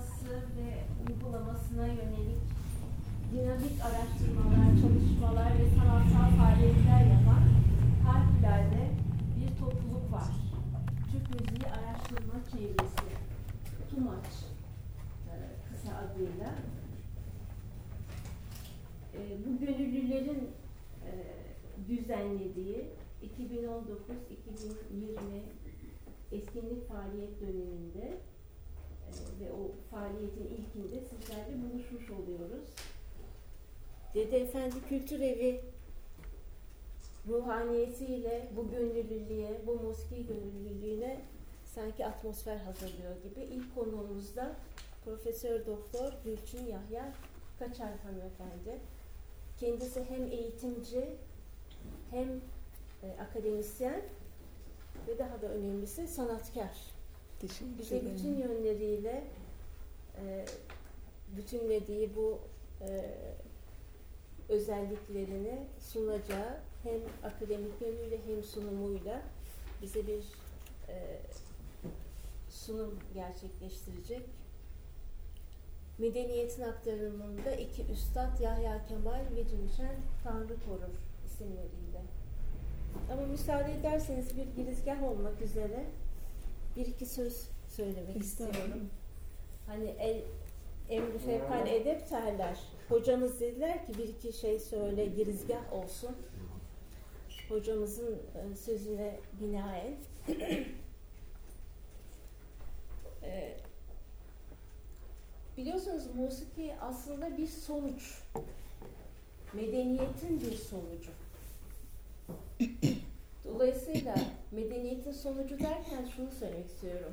araştırması 0.00 0.34
ve 0.56 0.68
uygulamasına 1.08 1.86
yönelik 1.86 2.42
dinamik 3.32 3.84
araştırmalar, 3.84 4.66
çalışmalar 4.82 5.58
ve 5.58 5.70
sanatsal 5.76 6.30
faaliyetler 6.38 7.04
yapan 7.04 7.42
harikulade 8.04 8.90
bir 9.36 9.50
topluluk 9.60 10.12
var. 10.12 10.30
Türk 11.12 11.40
Müziği 11.40 11.66
Araştırma 11.70 12.34
Çevresi, 12.52 13.10
TUMAÇ 13.90 14.28
e, 15.30 15.34
kısa 15.68 15.92
adıyla. 15.96 16.54
E, 19.14 19.20
bu 19.46 19.58
gönüllülerin 19.58 20.50
e, 21.06 21.12
düzenlediği 21.88 22.84
2019-2020 23.22 23.60
etkinlik 26.32 26.88
faaliyet 26.88 27.40
döneminde 27.40 28.20
ve 29.40 29.52
o 29.52 29.70
faaliyetin 29.90 30.44
ilkinde 30.44 31.00
sizlerle 31.00 31.62
buluşmuş 31.62 32.10
oluyoruz. 32.10 32.68
Dede 34.14 34.40
Efendi 34.40 34.76
Kültür 34.88 35.20
Evi 35.20 35.60
ruhaniyetiyle 37.28 38.48
bu 38.56 38.70
gönüllülüğe, 38.70 39.60
bu 39.66 39.74
moski 39.74 40.26
gönüllülüğüne 40.26 41.20
sanki 41.64 42.06
atmosfer 42.06 42.56
hazırlıyor 42.56 43.16
gibi. 43.22 43.40
İlk 43.40 43.74
konuğumuzda 43.74 44.56
Profesör 45.04 45.66
Doktor 45.66 46.12
Gülçin 46.24 46.66
Yahya 46.66 47.12
Kaçar 47.58 47.90
hanımefendi. 47.98 48.80
Kendisi 49.60 50.04
hem 50.04 50.26
eğitimci 50.26 51.16
hem 52.10 52.28
e, 53.02 53.20
akademisyen 53.20 54.02
ve 55.08 55.18
daha 55.18 55.42
da 55.42 55.46
önemlisi 55.46 56.08
sanatkar. 56.08 56.99
Teşekkür 57.40 57.78
Bize 57.78 57.96
ederim. 57.96 58.14
bütün 58.14 58.36
yönleriyle 58.36 59.24
e, 60.16 60.44
bütünlediği 61.36 62.16
bu 62.16 62.38
e, 62.80 63.14
özelliklerini 64.48 65.58
sunacağı 65.78 66.60
hem 66.82 67.00
akademik 67.24 67.80
yönüyle 67.80 68.18
hem 68.26 68.44
sunumuyla 68.44 69.22
bize 69.82 70.06
bir 70.06 70.22
e, 70.88 71.20
sunum 72.50 72.98
gerçekleştirecek. 73.14 74.22
Medeniyetin 75.98 76.62
aktarımında 76.62 77.52
iki 77.52 77.86
üstad 77.92 78.40
Yahya 78.40 78.86
Kemal 78.88 79.24
ve 79.36 79.48
Cümşen 79.48 79.96
Tanrı 80.24 80.54
Korur 80.66 80.94
isimleriyle. 81.26 82.02
Ama 83.12 83.22
müsaade 83.22 83.74
ederseniz 83.74 84.36
bir 84.36 84.62
girizgah 84.62 85.02
olmak 85.02 85.42
üzere 85.42 85.84
bir 86.76 86.86
iki 86.86 87.06
söz 87.06 87.48
söylemek 87.68 88.16
istiyorum. 88.16 88.90
Hani 89.66 89.88
el, 89.98 90.22
emri 90.88 91.18
fevkal 91.18 91.66
edep 91.66 92.08
terler. 92.08 92.58
Hocamız 92.88 93.40
dediler 93.40 93.86
ki 93.86 93.92
bir 93.98 94.08
iki 94.08 94.32
şey 94.32 94.60
söyle 94.60 95.06
girizgah 95.06 95.72
olsun. 95.72 96.16
Hocamızın 97.48 98.14
e, 98.14 98.56
sözüne 98.56 99.20
binaen 99.40 99.94
e, 103.22 103.56
biliyorsunuz 105.56 106.14
musiki 106.14 106.74
aslında 106.80 107.36
bir 107.36 107.46
sonuç. 107.46 108.22
Medeniyetin 109.54 110.40
bir 110.40 110.56
sonucu. 110.56 111.10
Dolayısıyla 113.44 114.14
medeniyetin 114.52 115.12
sonucu 115.12 115.58
derken 115.58 116.04
şunu 116.16 116.30
söylemek 116.30 116.66
istiyorum. 116.66 117.12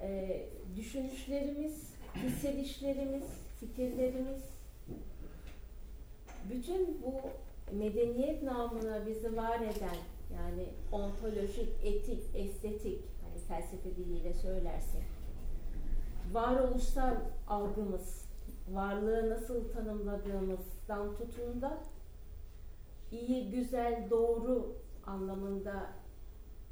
Ee, 0.00 0.46
düşünüşlerimiz, 0.76 1.94
hissedişlerimiz, 2.14 3.24
fikirlerimiz, 3.60 4.42
bütün 6.50 7.02
bu 7.02 7.20
medeniyet 7.76 8.42
namına 8.42 9.06
bizi 9.06 9.36
var 9.36 9.60
eden 9.60 9.96
yani 10.34 10.68
ontolojik, 10.92 11.68
etik, 11.84 12.22
estetik, 12.34 13.00
hani 13.22 13.38
felsefe 13.48 13.96
diliyle 13.96 14.34
söylersek, 14.34 15.02
varoluşsal 16.32 17.14
algımız, 17.48 18.24
varlığı 18.70 19.30
nasıl 19.30 19.72
tanımladığımızdan 19.72 21.16
tutun 21.16 21.62
da 21.62 21.78
iyi, 23.12 23.50
güzel, 23.50 24.06
doğru 24.10 24.76
anlamında 25.06 25.92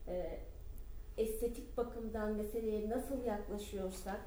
e, 0.09 0.39
estetik 1.17 1.77
bakımdan 1.77 2.33
meseleye 2.33 2.91
nasıl 2.91 3.25
yaklaşıyorsak 3.25 4.21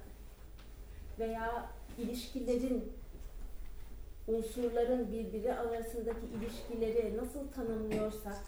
veya 1.19 1.69
ilişkilerin 1.97 2.93
unsurların 4.27 5.11
birbiri 5.11 5.53
arasındaki 5.53 6.25
ilişkileri 6.37 7.17
nasıl 7.17 7.47
tanımlıyorsak 7.51 8.43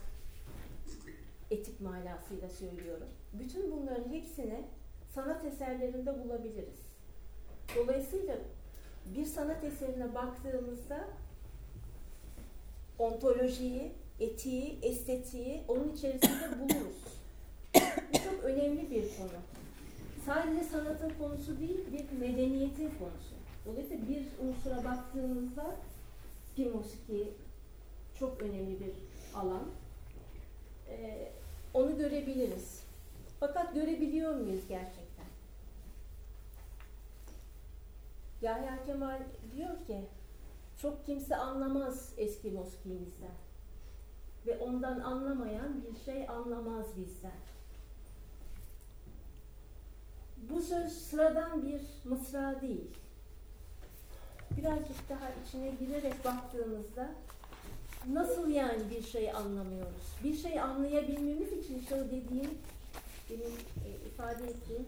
etik 1.52 1.82
manasıyla 1.82 2.50
söylüyorum. 2.50 3.08
Bütün 3.34 3.72
bunların 3.72 4.10
hepsini 4.10 4.66
sanat 5.10 5.46
eserlerinde 5.46 6.24
bulabiliriz. 6.24 6.80
Dolayısıyla 7.76 8.38
bir 9.16 9.26
sanat 9.26 9.64
eserine 9.64 10.16
baktığımızda 10.16 11.08
ontolojiyi, 13.00 13.92
etiği, 14.20 14.80
estetiği 14.82 15.64
onun 15.68 15.94
içerisinde 15.94 16.60
buluruz. 16.60 16.98
Bu 18.14 18.18
çok 18.18 18.44
önemli 18.44 18.92
bir 18.92 19.18
konu. 19.18 19.40
Sadece 20.26 20.64
sanatın 20.64 21.12
konusu 21.20 21.60
değil, 21.60 21.80
bir 21.92 22.18
medeniyetin 22.20 22.92
konusu. 23.00 23.36
Dolayısıyla 23.66 24.08
bir 24.08 24.26
unsura 24.48 24.84
baktığımızda 24.84 25.76
ki 26.56 26.66
musiki 26.66 27.34
çok 28.20 28.42
önemli 28.42 28.80
bir 28.80 28.92
alan. 29.40 29.64
Ee, 30.90 31.32
onu 31.74 31.98
görebiliriz. 31.98 32.84
Fakat 33.40 33.74
görebiliyor 33.74 34.36
muyuz 34.36 34.62
gerçekten? 34.70 35.26
Yahya 38.42 38.86
Kemal 38.86 39.20
diyor 39.56 39.86
ki 39.88 40.06
çok 40.82 41.06
kimse 41.06 41.36
anlamaz 41.36 42.14
eski 42.18 42.52
muskimizden 42.52 43.45
ve 44.48 44.58
ondan 44.58 45.00
anlamayan 45.00 45.84
bir 45.84 46.06
şey 46.06 46.30
anlamaz 46.30 46.86
bizden. 46.98 47.32
Bu 50.50 50.62
söz 50.62 50.92
sıradan 50.92 51.64
bir 51.64 51.82
mısra 52.10 52.62
değil. 52.62 52.92
Birazcık 54.58 55.10
daha 55.10 55.30
içine 55.46 55.70
girerek 55.70 56.26
baktığımızda 56.26 57.12
nasıl 58.14 58.50
yani 58.50 58.82
bir 58.92 59.04
şey 59.04 59.32
anlamıyoruz? 59.32 60.16
Bir 60.24 60.38
şey 60.38 60.62
anlayabilmemiz 60.62 61.54
için 61.54 61.80
işte 61.80 62.06
dediğim, 62.06 62.58
benim 63.30 63.52
e, 63.86 64.08
ifade 64.08 64.44
ettiğim 64.44 64.86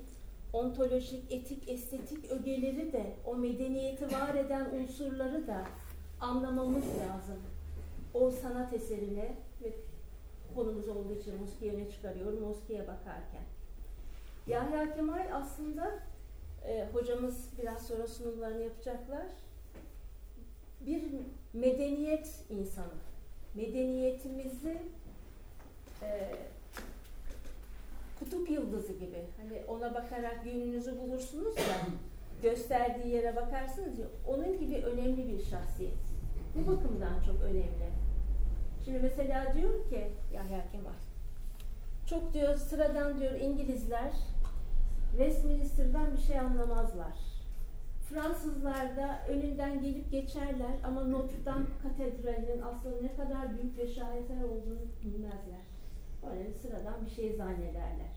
ontolojik, 0.53 1.31
etik, 1.31 1.69
estetik 1.69 2.31
ögeleri 2.31 2.94
de, 2.94 3.13
o 3.25 3.35
medeniyeti 3.35 4.06
var 4.06 4.35
eden 4.35 4.66
unsurları 4.66 5.47
da 5.47 5.66
anlamamız 6.22 6.85
lazım. 6.85 7.39
O 8.13 8.31
sanat 8.31 8.74
eserine 8.74 9.35
konumuz 10.57 10.88
olduğu 10.88 11.13
için 11.13 11.41
Muski'ye 11.41 11.73
öne 11.73 11.90
çıkarıyorum, 11.90 12.40
Muski'ye 12.40 12.81
bakarken. 12.81 13.44
Yahya 14.47 14.95
Kemal 14.95 15.28
aslında 15.34 16.00
e, 16.68 16.88
hocamız 16.94 17.50
biraz 17.62 17.88
sonra 17.88 18.07
sunumlarını 18.07 18.63
yapacaklar. 18.63 19.25
Bir 20.81 21.03
medeniyet 21.53 22.45
insanı. 22.50 22.94
Medeniyetimizi 23.56 24.78
e, 26.01 26.35
kutup 28.19 28.50
yıldızı 28.50 28.94
gibi. 28.94 29.25
Hani 29.38 29.62
ona 29.68 29.95
bakarak 29.95 30.45
yönünüzü 30.45 31.00
bulursunuz 31.00 31.57
ya, 31.57 31.88
gösterdiği 32.42 33.07
yere 33.07 33.36
bakarsınız 33.36 34.00
ya, 34.00 34.06
onun 34.27 34.60
gibi 34.60 34.75
önemli 34.75 35.27
bir 35.27 35.44
şahsiyet. 35.44 35.94
Bu 36.56 36.71
bakımdan 36.71 37.21
çok 37.25 37.42
önemli. 37.42 38.06
Şimdi 38.88 39.00
mesela 39.00 39.54
diyor 39.54 39.89
ki 39.89 40.07
Yahya 40.34 40.72
Kemal, 40.72 40.92
çok 42.06 42.34
diyor 42.34 42.56
sıradan 42.56 43.19
diyor 43.19 43.31
İngilizler 43.31 44.12
Westminster'dan 45.12 46.13
bir 46.13 46.22
şey 46.22 46.39
anlamazlar. 46.39 47.13
Fransızlar 48.10 48.98
da 48.98 49.19
önünden 49.30 49.81
gelip 49.81 50.12
geçerler 50.12 50.72
ama 50.84 51.04
Notre 51.04 51.45
Dame 51.45 51.66
Katedrali'nin 51.84 52.62
aslında 52.62 53.01
ne 53.01 53.16
kadar 53.16 53.57
büyük 53.57 53.78
ve 53.78 53.88
şaheser 53.88 54.44
olduğunu 54.44 54.80
bilmezler. 55.04 55.66
Böyle 56.24 56.54
sıradan 56.54 57.06
bir 57.06 57.12
şey 57.12 57.36
zannederler. 57.36 58.16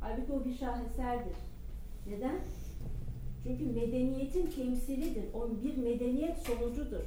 Halbuki 0.00 0.32
o 0.32 0.44
bir 0.44 0.54
şaheserdir. 0.54 1.36
Neden? 2.06 2.38
Çünkü 3.42 3.64
medeniyetin 3.64 4.46
temsilidir. 4.46 5.34
O 5.34 5.50
bir 5.64 5.76
medeniyet 5.76 6.38
sonucudur. 6.38 7.04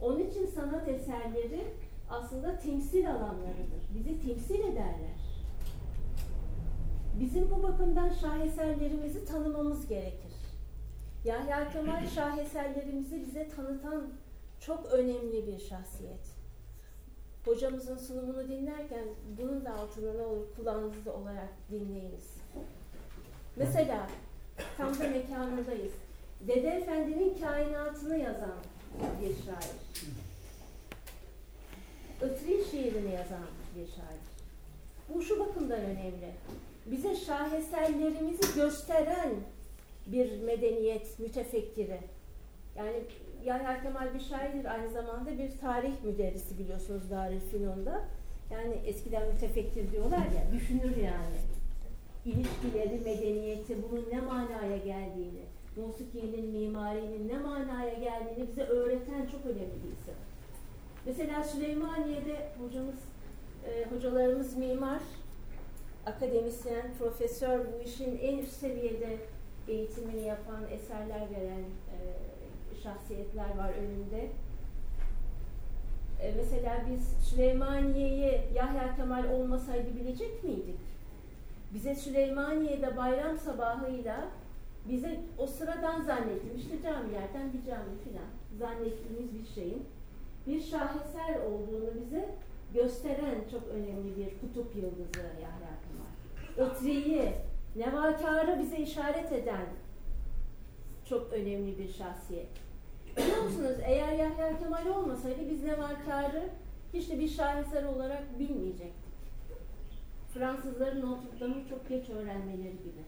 Onun 0.00 0.20
için 0.20 0.46
sanat 0.46 0.88
eserleri 0.88 1.64
aslında 2.10 2.58
temsil 2.58 3.10
alanlarıdır. 3.10 3.82
Bizi 3.94 4.20
temsil 4.20 4.60
ederler. 4.60 5.16
Bizim 7.20 7.50
bu 7.50 7.62
bakımdan 7.62 8.08
şaheserlerimizi 8.08 9.24
tanımamız 9.24 9.88
gerekir. 9.88 10.32
Yahya 11.24 11.68
Kemal 11.72 12.06
şaheserlerimizi 12.14 13.26
bize 13.26 13.48
tanıtan 13.48 14.08
çok 14.60 14.86
önemli 14.86 15.46
bir 15.46 15.58
şahsiyet. 15.58 16.36
Hocamızın 17.44 17.96
sunumunu 17.96 18.48
dinlerken 18.48 19.04
bunun 19.38 19.64
da 19.64 19.74
altına 19.74 20.12
ne 20.12 20.22
olur 20.22 20.46
kulağınızda 20.56 21.12
olarak 21.12 21.48
dinleyiniz. 21.70 22.36
Mesela 23.56 24.08
tam 24.76 24.98
da 24.98 25.08
mekanındayız. 25.08 25.92
Dede 26.40 26.68
Efendi'nin 26.68 27.38
kainatını 27.38 28.18
yazan 28.18 28.54
bir 29.20 29.44
şair. 29.44 30.25
Itri 32.16 32.64
şiirini 32.70 33.14
yazan 33.14 33.46
bir 33.76 33.86
şair. 33.86 34.20
Bu 35.14 35.22
şu 35.22 35.40
bakımdan 35.40 35.80
önemli. 35.80 36.30
Bize 36.86 37.16
şaheserlerimizi 37.16 38.54
gösteren 38.54 39.30
bir 40.06 40.40
medeniyet 40.42 41.18
mütefekkiri. 41.18 42.00
Yani 42.76 42.96
Yahya 43.44 43.82
Kemal 43.82 44.14
bir 44.14 44.20
şairdir, 44.20 44.64
aynı 44.64 44.90
zamanda 44.90 45.38
bir 45.38 45.58
tarih 45.60 45.92
müderrisi 46.04 46.58
biliyorsunuz 46.58 47.10
Darülfünun'da. 47.10 48.04
Yani 48.52 48.74
eskiden 48.86 49.28
mütefekkir 49.28 49.92
diyorlar 49.92 50.18
ya, 50.18 50.52
düşünür 50.52 50.96
yani. 50.96 51.36
İlişkileri, 52.24 53.00
medeniyeti, 53.04 53.76
bunun 53.82 54.06
ne 54.12 54.20
manaya 54.20 54.76
geldiğini, 54.76 55.44
musikinin, 55.76 56.50
mimarinin 56.50 57.28
ne 57.28 57.38
manaya 57.38 57.94
geldiğini 57.94 58.48
bize 58.48 58.62
öğreten 58.62 59.26
çok 59.26 59.46
önemli 59.46 59.76
bir 59.84 59.92
isim. 60.00 60.14
Mesela 61.06 61.44
Süleymaniye'de 61.44 62.48
hocamız, 62.60 62.94
e, 63.66 63.86
hocalarımız 63.90 64.56
mimar, 64.56 65.00
akademisyen, 66.06 66.94
profesör, 66.98 67.58
bu 67.58 67.82
işin 67.84 68.18
en 68.18 68.38
üst 68.38 68.52
seviyede 68.52 69.16
eğitimini 69.68 70.26
yapan, 70.26 70.60
eserler 70.70 71.20
veren 71.20 71.64
e, 71.92 71.98
şahsiyetler 72.82 73.58
var 73.58 73.72
önünde. 73.72 74.28
E, 76.22 76.34
mesela 76.36 76.82
biz 76.90 77.28
Süleymaniye'yi 77.28 78.40
Yahya 78.54 78.96
Kemal 78.96 79.24
olmasaydı 79.30 79.96
bilecek 79.96 80.44
miydik? 80.44 80.80
Bize 81.74 81.94
Süleymaniye'de 81.94 82.96
bayram 82.96 83.38
sabahıyla 83.38 84.28
bize 84.88 85.20
o 85.38 85.46
sıradan 85.46 86.02
zannettiğimiz 86.02 86.62
işte 86.62 86.82
camilerden 86.82 87.52
bir 87.52 87.70
cami 87.70 87.98
filan 88.04 88.28
zannettiğimiz 88.58 89.34
bir 89.34 89.54
şeyin 89.54 89.86
bir 90.46 90.60
şaheser 90.60 91.40
olduğunu 91.40 91.90
bize 92.00 92.34
gösteren 92.74 93.34
çok 93.50 93.68
önemli 93.68 94.16
bir 94.16 94.40
kutup 94.40 94.76
yıldızı 94.76 95.26
Yahya 95.42 95.72
Kemal. 96.56 96.70
Itri'yi, 96.70 97.32
nevakarı 97.76 98.58
bize 98.58 98.76
işaret 98.76 99.32
eden 99.32 99.66
çok 101.08 101.32
önemli 101.32 101.78
bir 101.78 101.88
şahsiyet. 101.92 102.48
Biliyor 103.16 103.42
musunuz 103.42 103.76
eğer 103.84 104.12
Yahya 104.12 104.58
Kemal 104.58 104.86
olmasaydı 104.86 105.50
biz 105.50 105.62
nevakarı 105.62 106.48
hiç 106.94 107.10
de 107.10 107.20
bir 107.20 107.28
şaheser 107.28 107.84
olarak 107.84 108.38
bilmeyecektik. 108.38 109.06
Fransızların 110.34 111.00
Notre 111.00 111.68
çok 111.70 111.88
geç 111.88 112.10
öğrenmeleri 112.10 112.76
gibi. 112.78 113.02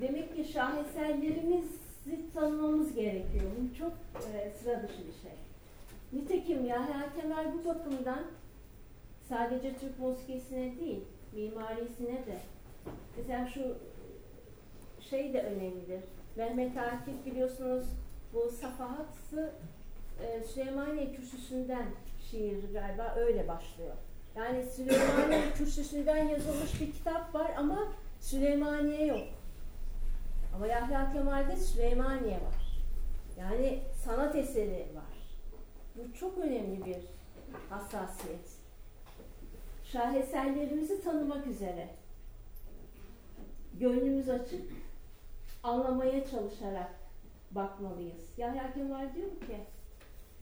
Demek 0.00 0.36
ki 0.36 0.44
şaheserlerimizi 2.08 2.32
tanımamız 2.34 2.94
gerekiyor. 2.94 3.44
Bu 3.60 3.78
çok 3.78 3.92
e, 4.34 4.50
sıra 4.50 4.82
dışı 4.82 4.98
bir 4.98 5.22
şey. 5.22 5.32
Nitekim 6.12 6.66
Yahya 6.66 7.08
Kemal 7.20 7.44
bu 7.54 7.68
bakımdan 7.68 8.22
sadece 9.28 9.76
Türk 9.76 9.98
musikisine 9.98 10.78
değil, 10.80 11.00
mimarisine 11.32 12.26
de 12.26 12.38
mesela 13.16 13.46
şu 13.46 13.76
şey 15.10 15.32
de 15.34 15.42
önemlidir. 15.42 16.00
Mehmet 16.36 16.76
Akif 16.76 17.26
biliyorsunuz 17.26 17.84
bu 18.34 18.50
safahatsı 18.50 19.52
e, 20.22 20.42
Süleymaniye 20.42 21.12
Kürsüsü'nden 21.12 21.86
şiir 22.30 22.72
galiba 22.72 23.14
öyle 23.16 23.48
başlıyor. 23.48 23.94
Yani 24.36 24.64
Süleymaniye 24.66 25.52
Kürsüsü'nden 25.58 26.28
yazılmış 26.28 26.80
bir 26.80 26.92
kitap 26.92 27.34
var 27.34 27.50
ama 27.58 27.78
Süleymaniye 28.20 29.06
yok. 29.06 29.37
Ama 30.58 30.66
Yahya 30.66 31.12
Kemal'de 31.12 31.56
Süleymaniye 31.56 32.34
var. 32.34 32.82
Yani 33.38 33.82
sanat 34.04 34.36
eseri 34.36 34.86
var. 34.94 35.38
Bu 35.96 36.14
çok 36.14 36.38
önemli 36.38 36.84
bir 36.84 36.96
hassasiyet. 37.70 38.58
Şaheserlerimizi 39.84 41.02
tanımak 41.02 41.46
üzere 41.46 41.88
gönlümüz 43.80 44.28
açık, 44.28 44.72
anlamaya 45.62 46.26
çalışarak 46.26 46.90
bakmalıyız. 47.50 48.38
Yahya 48.38 48.72
Kemal 48.74 49.14
diyor 49.14 49.30
ki, 49.30 49.60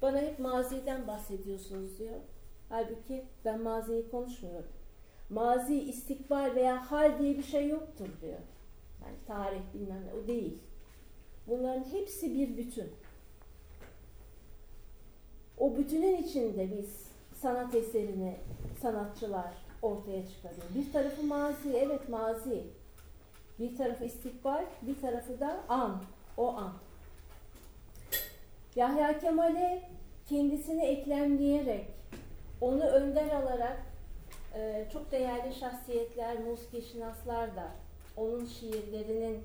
bana 0.03 0.19
hep 0.19 0.39
maziden 0.39 1.07
bahsediyorsunuz 1.07 1.99
diyor. 1.99 2.21
Halbuki 2.69 3.25
ben 3.45 3.61
maziyi 3.61 4.11
konuşmuyorum. 4.11 4.73
Mazi, 5.31 5.83
istikbal 5.83 6.55
veya 6.55 6.91
hal 6.91 7.19
diye 7.19 7.39
bir 7.39 7.43
şey 7.43 7.69
yoktur 7.69 8.09
diyor. 8.21 8.39
Yani 9.07 9.17
tarih 9.27 9.61
bilmem 9.75 10.07
ne, 10.07 10.21
o 10.25 10.27
değil. 10.27 10.59
Bunların 11.47 11.85
hepsi 11.85 12.35
bir 12.35 12.57
bütün. 12.57 12.93
O 15.59 15.77
bütünün 15.77 16.17
içinde 16.17 16.79
biz 16.79 17.07
sanat 17.35 17.75
eserini 17.75 18.37
sanatçılar 18.83 19.55
ortaya 19.83 20.29
çıkarıyor. 20.29 20.63
Bir 20.75 20.93
tarafı 20.93 21.23
mazi, 21.23 21.77
evet 21.77 22.09
mazi. 22.09 22.67
Bir 23.59 23.77
tarafı 23.77 24.05
istikbal, 24.05 24.65
bir 24.83 25.01
tarafı 25.01 25.41
da 25.41 25.61
an, 25.69 26.03
o 26.37 26.49
an. 26.49 26.73
Yahya 28.77 29.19
Kemal'e 29.19 29.83
kendisini 30.29 30.85
eklemleyerek, 30.85 31.87
onu 32.61 32.83
önder 32.83 33.31
alarak 33.31 33.83
e, 34.55 34.87
çok 34.93 35.13
değerli 35.13 35.55
şahsiyetler, 35.55 36.39
musiki 36.39 37.01
da 37.57 37.86
onun 38.17 38.45
şiirlerinin 38.45 39.41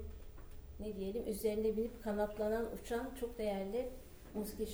ne 0.79 0.95
diyelim 0.95 1.27
üzerine 1.27 1.77
binip 1.77 2.03
kanatlanan, 2.03 2.65
uçan 2.73 3.09
çok 3.19 3.37
değerli 3.37 3.89
musiki 4.35 4.67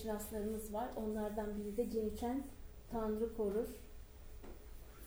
var. 0.74 0.88
Onlardan 0.96 1.58
biri 1.58 1.78
de 1.78 1.90
Ciniçen 1.90 2.44
Tanrı 2.92 3.36
Korur. 3.38 3.68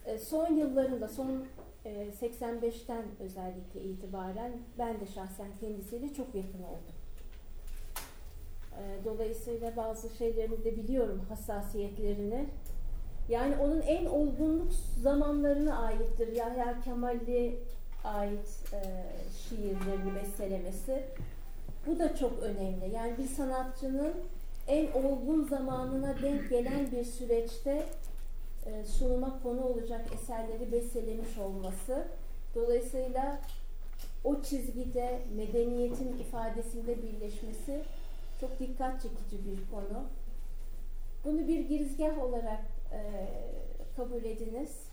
E, 0.06 0.18
son 0.18 0.54
yıllarında, 0.54 1.08
son 1.08 1.44
e, 1.84 2.08
85'ten 2.20 3.04
özellikle 3.20 3.80
itibaren 3.80 4.52
ben 4.78 5.00
de 5.00 5.06
şahsen 5.06 5.48
kendisiyle 5.60 6.14
çok 6.14 6.34
yakın 6.34 6.62
oldum. 6.62 6.94
E, 8.78 9.04
dolayısıyla 9.04 9.76
bazı 9.76 10.16
şeylerini 10.16 10.64
de 10.64 10.76
biliyorum, 10.76 11.24
hassasiyetlerini. 11.28 12.46
Yani 13.28 13.56
onun 13.56 13.80
en 13.80 14.06
olgunluk 14.06 14.72
zamanlarına 15.02 15.78
aittir. 15.78 16.36
Yahya 16.36 16.80
Kemal'i 16.80 17.58
ait 18.04 18.48
e, 18.72 18.80
şiirlerini 19.38 20.14
bestelemesi. 20.14 21.04
Bu 21.86 21.98
da 21.98 22.16
çok 22.16 22.42
önemli. 22.42 22.94
Yani 22.94 23.18
bir 23.18 23.28
sanatçının 23.28 24.14
en 24.68 24.92
olgun 24.92 25.44
zamanına 25.44 26.14
denk 26.22 26.50
gelen 26.50 26.92
bir 26.92 27.04
süreçte 27.04 27.86
e, 28.66 28.84
sunuma 28.84 29.42
konu 29.42 29.64
olacak 29.64 30.06
eserleri 30.14 30.72
bestelemiş 30.72 31.38
olması. 31.38 32.04
Dolayısıyla 32.54 33.40
o 34.24 34.42
çizgide 34.42 35.22
medeniyetin 35.36 36.18
ifadesinde 36.18 37.02
birleşmesi 37.02 37.82
çok 38.40 38.58
dikkat 38.58 39.02
çekici 39.02 39.44
bir 39.44 39.70
konu. 39.70 40.04
Bunu 41.24 41.48
bir 41.48 41.60
girizgah 41.60 42.18
olarak 42.18 42.62
e, 42.92 43.00
kabul 43.96 44.24
ediniz. 44.24 44.89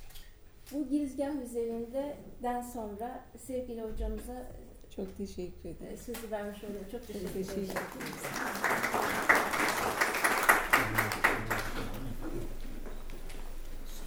Bu 0.74 0.89
girizgah 0.89 1.41
üzerinden 1.45 2.62
sonra 2.74 3.25
sevgili 3.38 3.81
hocamıza 3.81 4.51
çok 4.95 5.17
teşekkür 5.17 5.69
ederim. 5.69 5.93
E, 5.93 5.97
sözü 5.97 6.31
vermiş 6.31 6.63
oluyorum. 6.63 6.88
Çok 6.91 7.07
teşekkür, 7.07 7.27
çok 7.27 7.33
teşekkür 7.33 7.62
ederim. 7.62 7.83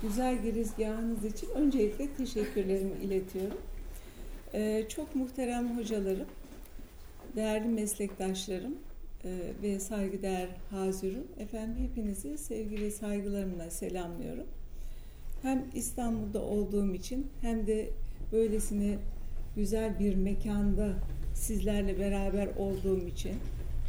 Güzel 0.03 0.43
girizgahınız 0.43 1.25
için 1.25 1.51
öncelikle 1.51 2.15
teşekkürlerimi 2.15 3.05
iletiyorum. 3.05 3.59
Ee, 4.55 4.85
çok 4.89 5.15
muhterem 5.15 5.79
hocalarım, 5.79 6.27
değerli 7.37 7.69
meslektaşlarım 7.69 8.75
e, 9.25 9.39
ve 9.63 9.81
saygıdeğer 9.81 10.49
hazırım. 10.71 11.27
Efendim 11.39 11.77
hepinizi 11.89 12.39
sevgili 12.39 12.91
saygılarımla 12.91 13.71
selamlıyorum. 13.71 14.47
Hem 15.43 15.65
İstanbul'da 15.75 16.43
olduğum 16.43 16.95
için 16.95 17.27
hem 17.41 17.67
de 17.67 17.91
böylesine 18.33 18.99
güzel 19.57 19.99
bir 19.99 20.15
mekanda 20.15 20.95
sizlerle 21.35 21.99
beraber 21.99 22.49
olduğum 22.59 23.09
için 23.09 23.33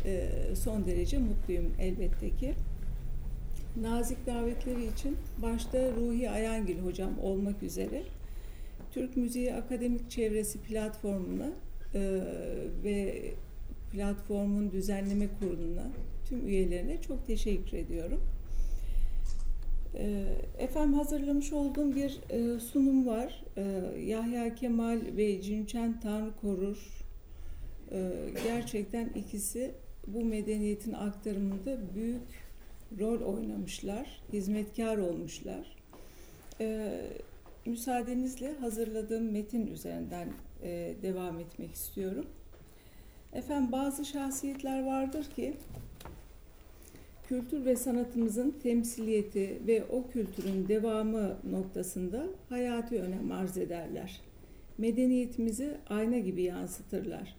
e, 0.06 0.30
son 0.56 0.86
derece 0.86 1.18
mutluyum 1.18 1.74
elbette 1.80 2.30
ki. 2.30 2.54
Nazik 3.82 4.26
davetleri 4.26 4.88
için 4.88 5.18
başta 5.42 5.92
Ruhi 5.92 6.30
Ayangil 6.30 6.80
hocam 6.80 7.20
olmak 7.22 7.64
üzere 7.64 8.04
Türk 8.92 9.18
Müziği 9.18 9.54
Akademik 9.54 10.12
Çevresi 10.12 10.60
platformuna 10.60 11.50
e, 11.94 12.22
ve 12.84 13.22
platformun 13.92 14.72
düzenleme 14.72 15.28
kuruluna, 15.40 15.84
tüm 16.30 16.48
üyelerine 16.48 17.02
çok 17.02 17.28
teşekkür 17.28 17.78
ediyorum. 17.78 18.22
E, 19.96 20.26
efendim 20.60 20.94
hazırlamış 20.94 21.54
olduğum 21.54 21.96
bir 21.96 22.20
e, 22.30 22.60
sunum 22.60 23.08
var. 23.08 23.44
E, 23.58 23.62
Yahya 24.02 24.56
Kemal 24.56 25.02
ve 25.18 25.42
Cinçen 25.42 26.00
Tanrı 26.00 26.32
Korur. 26.42 27.06
E, 27.92 28.12
gerçekten 28.44 29.10
ikisi 29.10 29.72
bu 30.08 30.26
medeniyetin 30.26 30.94
aktarımında 30.94 31.96
büyük 31.96 32.52
rol 33.00 33.22
oynamışlar, 33.22 34.22
hizmetkar 34.34 34.98
olmuşlar. 34.98 35.76
Müsaadenizle 37.66 38.54
hazırladığım 38.54 39.32
metin 39.32 39.68
üzerinden 39.68 40.30
e, 40.64 40.94
devam 41.02 41.40
etmek 41.40 41.74
istiyorum. 41.74 42.26
Efendim 43.34 43.72
bazı 43.72 44.06
şahsiyetler 44.06 44.86
vardır 44.86 45.26
ki 45.36 45.54
kültür 47.32 47.66
ve 47.66 47.76
sanatımızın 47.76 48.56
temsiliyeti 48.64 49.60
ve 49.68 49.84
o 49.84 50.08
kültürün 50.08 50.68
devamı 50.68 51.38
noktasında 51.52 52.26
hayati 52.50 53.02
önem 53.02 53.32
arz 53.32 53.58
ederler. 53.58 54.22
Medeniyetimizi 54.78 55.72
ayna 55.90 56.18
gibi 56.18 56.42
yansıtırlar. 56.42 57.36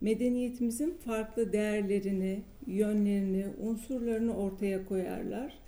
Medeniyetimizin 0.00 0.94
farklı 1.04 1.52
değerlerini, 1.52 2.42
yönlerini, 2.66 3.46
unsurlarını 3.60 4.36
ortaya 4.36 4.84
koyarlar. 4.86 5.58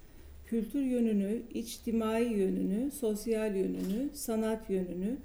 Kültür 0.46 0.82
yönünü, 0.82 1.42
içtimai 1.54 2.24
yönünü, 2.24 2.90
sosyal 2.90 3.56
yönünü, 3.56 4.08
sanat 4.12 4.70
yönünü, 4.70 5.16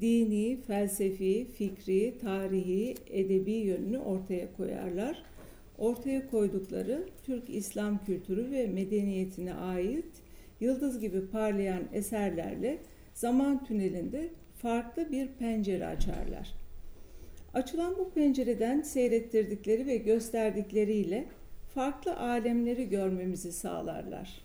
dini, 0.00 0.58
felsefi, 0.66 1.46
fikri, 1.58 2.14
tarihi, 2.20 2.94
edebi 3.10 3.52
yönünü 3.52 3.98
ortaya 3.98 4.52
koyarlar. 4.56 5.35
Ortaya 5.78 6.30
koydukları 6.30 7.08
Türk 7.22 7.50
İslam 7.50 8.04
kültürü 8.04 8.50
ve 8.50 8.66
medeniyetine 8.66 9.54
ait 9.54 10.06
yıldız 10.60 11.00
gibi 11.00 11.26
parlayan 11.26 11.82
eserlerle 11.92 12.78
zaman 13.14 13.64
tünelinde 13.64 14.28
farklı 14.54 15.12
bir 15.12 15.28
pencere 15.28 15.86
açarlar. 15.86 16.54
Açılan 17.54 17.94
bu 17.98 18.10
pencereden 18.10 18.80
seyrettirdikleri 18.80 19.86
ve 19.86 19.96
gösterdikleriyle 19.96 21.24
farklı 21.74 22.16
alemleri 22.16 22.88
görmemizi 22.88 23.52
sağlarlar. 23.52 24.42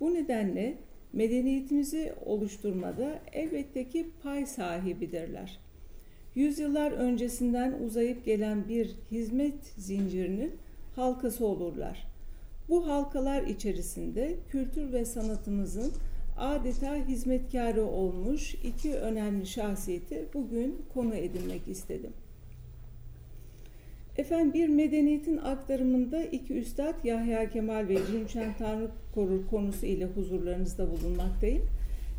Bu 0.00 0.14
nedenle 0.14 0.74
medeniyetimizi 1.12 2.12
oluşturmada 2.24 3.20
elbette 3.32 3.88
ki 3.88 4.06
pay 4.22 4.46
sahibidirler. 4.46 5.58
Yüzyıllar 6.34 6.92
öncesinden 6.92 7.72
uzayıp 7.72 8.24
gelen 8.24 8.68
bir 8.68 8.90
hizmet 9.10 9.64
zincirinin 9.76 10.52
halkası 10.96 11.46
olurlar. 11.46 12.06
Bu 12.68 12.88
halkalar 12.88 13.42
içerisinde 13.42 14.36
kültür 14.48 14.92
ve 14.92 15.04
sanatımızın 15.04 15.92
adeta 16.38 16.96
hizmetkarı 16.96 17.84
olmuş 17.84 18.54
iki 18.54 18.94
önemli 18.94 19.46
şahsiyeti 19.46 20.24
bugün 20.34 20.76
konu 20.94 21.14
edinmek 21.14 21.68
istedim. 21.68 22.12
Efendim 24.18 24.54
bir 24.54 24.68
medeniyetin 24.68 25.36
aktarımında 25.36 26.22
iki 26.22 26.54
üstad 26.54 27.04
Yahya 27.04 27.50
Kemal 27.50 27.88
ve 27.88 27.96
Cimşen 28.06 28.56
Tanrı 28.58 28.90
Korur 29.14 29.46
konusu 29.46 29.86
ile 29.86 30.04
huzurlarınızda 30.04 30.90
bulunmaktayım. 30.90 31.62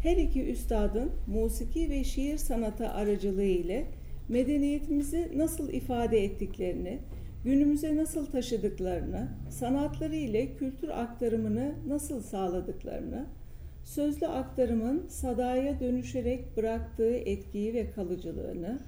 Her 0.04 0.18
iki 0.18 0.44
üstadın 0.44 1.12
musiki 1.28 1.90
ve 1.90 2.04
şiir 2.04 2.38
sanatı 2.38 2.90
aracılığı 2.90 3.44
ile 3.44 3.86
medeniyetimizi 4.30 5.32
nasıl 5.36 5.74
ifade 5.74 6.24
ettiklerini, 6.24 7.00
günümüze 7.48 7.96
nasıl 7.96 8.26
taşıdıklarını, 8.26 9.28
sanatları 9.50 10.16
ile 10.16 10.54
kültür 10.54 10.90
aktarımını 10.90 11.76
nasıl 11.88 12.22
sağladıklarını, 12.22 13.26
sözlü 13.84 14.28
aktarımın 14.28 15.06
sadaya 15.08 15.80
dönüşerek 15.80 16.58
bıraktığı 16.58 17.14
etkiyi 17.16 17.74
ve 17.74 17.92
kalıcılığını, 17.92 18.80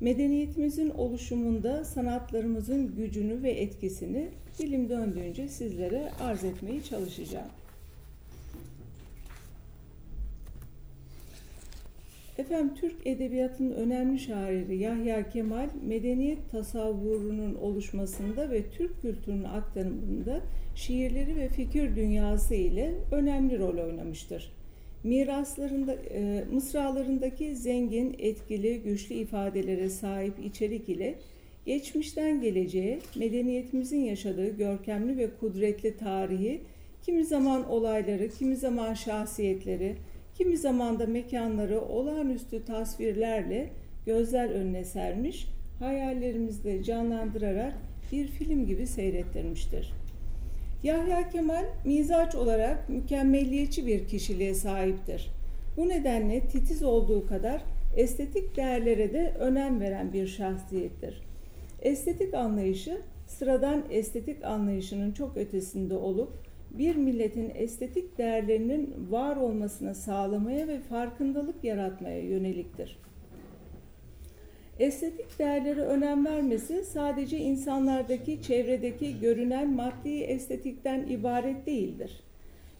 medeniyetimizin 0.00 0.90
oluşumunda 0.90 1.84
sanatlarımızın 1.84 2.96
gücünü 2.96 3.42
ve 3.42 3.50
etkisini 3.50 4.28
dilim 4.58 4.88
döndüğünce 4.88 5.48
sizlere 5.48 6.10
arz 6.20 6.44
etmeye 6.44 6.82
çalışacağım. 6.82 7.50
Efendim 12.40 12.74
Türk 12.74 13.06
edebiyatının 13.06 13.72
önemli 13.72 14.18
şairi 14.18 14.76
Yahya 14.76 15.28
Kemal 15.30 15.68
medeniyet 15.86 16.50
tasavvurunun 16.50 17.54
oluşmasında 17.54 18.50
ve 18.50 18.62
Türk 18.70 19.02
kültürünün 19.02 19.44
aktarımında 19.44 20.40
şiirleri 20.74 21.36
ve 21.36 21.48
fikir 21.48 21.96
dünyası 21.96 22.54
ile 22.54 22.94
önemli 23.12 23.58
rol 23.58 23.78
oynamıştır. 23.78 24.52
Miraslarında, 25.04 25.94
e, 25.94 26.44
mısralarındaki 26.52 27.56
zengin, 27.56 28.16
etkili, 28.18 28.82
güçlü 28.82 29.14
ifadelere 29.14 29.90
sahip 29.90 30.34
içerik 30.44 30.88
ile 30.88 31.14
geçmişten 31.66 32.40
geleceğe 32.40 32.98
medeniyetimizin 33.16 34.04
yaşadığı 34.04 34.56
görkemli 34.56 35.18
ve 35.18 35.30
kudretli 35.40 35.96
tarihi, 35.96 36.60
kimi 37.02 37.24
zaman 37.24 37.70
olayları, 37.70 38.28
kimi 38.28 38.56
zaman 38.56 38.94
şahsiyetleri, 38.94 39.96
kimi 40.40 40.56
zaman 40.56 40.98
da 40.98 41.06
mekanları 41.06 41.80
olağanüstü 41.80 42.64
tasvirlerle 42.64 43.70
gözler 44.06 44.50
önüne 44.50 44.84
sermiş, 44.84 45.46
hayallerimizde 45.78 46.82
canlandırarak 46.82 47.74
bir 48.12 48.26
film 48.26 48.66
gibi 48.66 48.86
seyrettirmiştir. 48.86 49.92
Yahya 50.82 51.28
Kemal 51.28 51.64
mizaç 51.84 52.34
olarak 52.34 52.88
mükemmelliyetçi 52.88 53.86
bir 53.86 54.08
kişiliğe 54.08 54.54
sahiptir. 54.54 55.30
Bu 55.76 55.88
nedenle 55.88 56.40
titiz 56.40 56.82
olduğu 56.82 57.26
kadar 57.26 57.62
estetik 57.96 58.56
değerlere 58.56 59.12
de 59.12 59.34
önem 59.38 59.80
veren 59.80 60.12
bir 60.12 60.26
şahsiyettir. 60.26 61.22
Estetik 61.82 62.34
anlayışı 62.34 63.00
sıradan 63.26 63.84
estetik 63.90 64.44
anlayışının 64.44 65.12
çok 65.12 65.36
ötesinde 65.36 65.96
olup 65.96 66.32
bir 66.70 66.96
milletin 66.96 67.52
estetik 67.54 68.18
değerlerinin 68.18 68.94
var 69.10 69.36
olmasına 69.36 69.94
sağlamaya 69.94 70.68
ve 70.68 70.80
farkındalık 70.80 71.64
yaratmaya 71.64 72.20
yöneliktir. 72.20 72.98
Estetik 74.78 75.38
değerlere 75.38 75.80
önem 75.80 76.26
vermesi 76.26 76.84
sadece 76.84 77.38
insanlardaki, 77.38 78.42
çevredeki 78.42 79.20
görünen 79.20 79.70
maddi 79.70 80.20
estetikten 80.20 81.06
ibaret 81.06 81.66
değildir. 81.66 82.20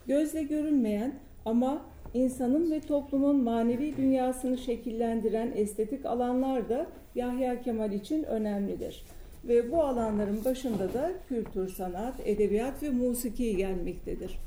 Gözle 0.07 0.43
görünmeyen 0.43 1.15
ama 1.45 1.83
insanın 2.15 2.71
ve 2.71 2.81
toplumun 2.81 3.43
manevi 3.43 3.97
dünyasını 3.97 4.59
şekillendiren 4.59 5.53
estetik 5.55 6.07
alanlar 6.07 6.69
da 6.69 6.87
Yahya 7.15 7.63
Kemal 7.63 7.93
için 7.93 8.23
önemlidir. 8.23 9.05
Ve 9.45 9.73
bu 9.73 9.83
alanların 9.85 10.45
başında 10.45 10.95
da 10.95 11.13
kültür, 11.29 11.69
sanat, 11.69 12.15
edebiyat 12.25 12.83
ve 12.83 12.91
musiki 12.91 13.57
gelmektedir. 13.57 14.39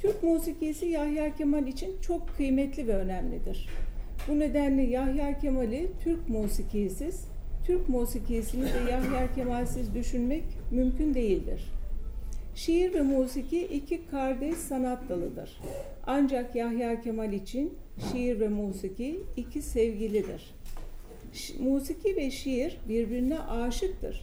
Türk 0.00 0.22
musikisi 0.22 0.86
Yahya 0.86 1.34
Kemal 1.36 1.66
için 1.66 2.00
çok 2.00 2.28
kıymetli 2.36 2.88
ve 2.88 2.96
önemlidir. 2.96 3.68
Bu 4.28 4.38
nedenle 4.38 4.82
Yahya 4.82 5.38
Kemal'i 5.38 5.90
Türk 6.04 6.28
musikisiz, 6.28 7.24
Türk 7.66 7.88
musikisini 7.88 8.64
de 8.64 8.90
Yahya 8.90 9.34
Kemal'siz 9.34 9.94
düşünmek 9.94 10.44
mümkün 10.70 11.14
değildir. 11.14 11.64
Şiir 12.54 12.94
ve 12.94 13.02
musiki 13.02 13.64
iki 13.64 14.06
kardeş 14.06 14.56
sanat 14.56 15.08
dalıdır. 15.08 15.60
Ancak 16.06 16.56
Yahya 16.56 17.00
Kemal 17.00 17.32
için 17.32 17.74
şiir 18.12 18.40
ve 18.40 18.48
musiki 18.48 19.20
iki 19.36 19.62
sevgilidir. 19.62 20.54
Musiki 21.60 22.16
ve 22.16 22.30
şiir 22.30 22.78
birbirine 22.88 23.38
aşıktır. 23.38 24.22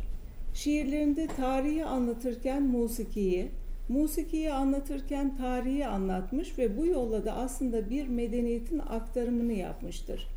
Şiirlerinde 0.54 1.28
tarihi 1.28 1.86
anlatırken 1.86 2.64
musikiyi, 2.64 3.48
musikiyi 3.90 4.54
anlatırken 4.54 5.38
tarihi 5.38 5.88
anlatmış 5.88 6.58
ve 6.58 6.78
bu 6.78 6.86
yolla 6.86 7.26
da 7.26 7.34
aslında 7.34 7.90
bir 7.90 8.08
medeniyetin 8.08 8.80
aktarımını 8.80 9.54
yapmıştır. 9.54 10.28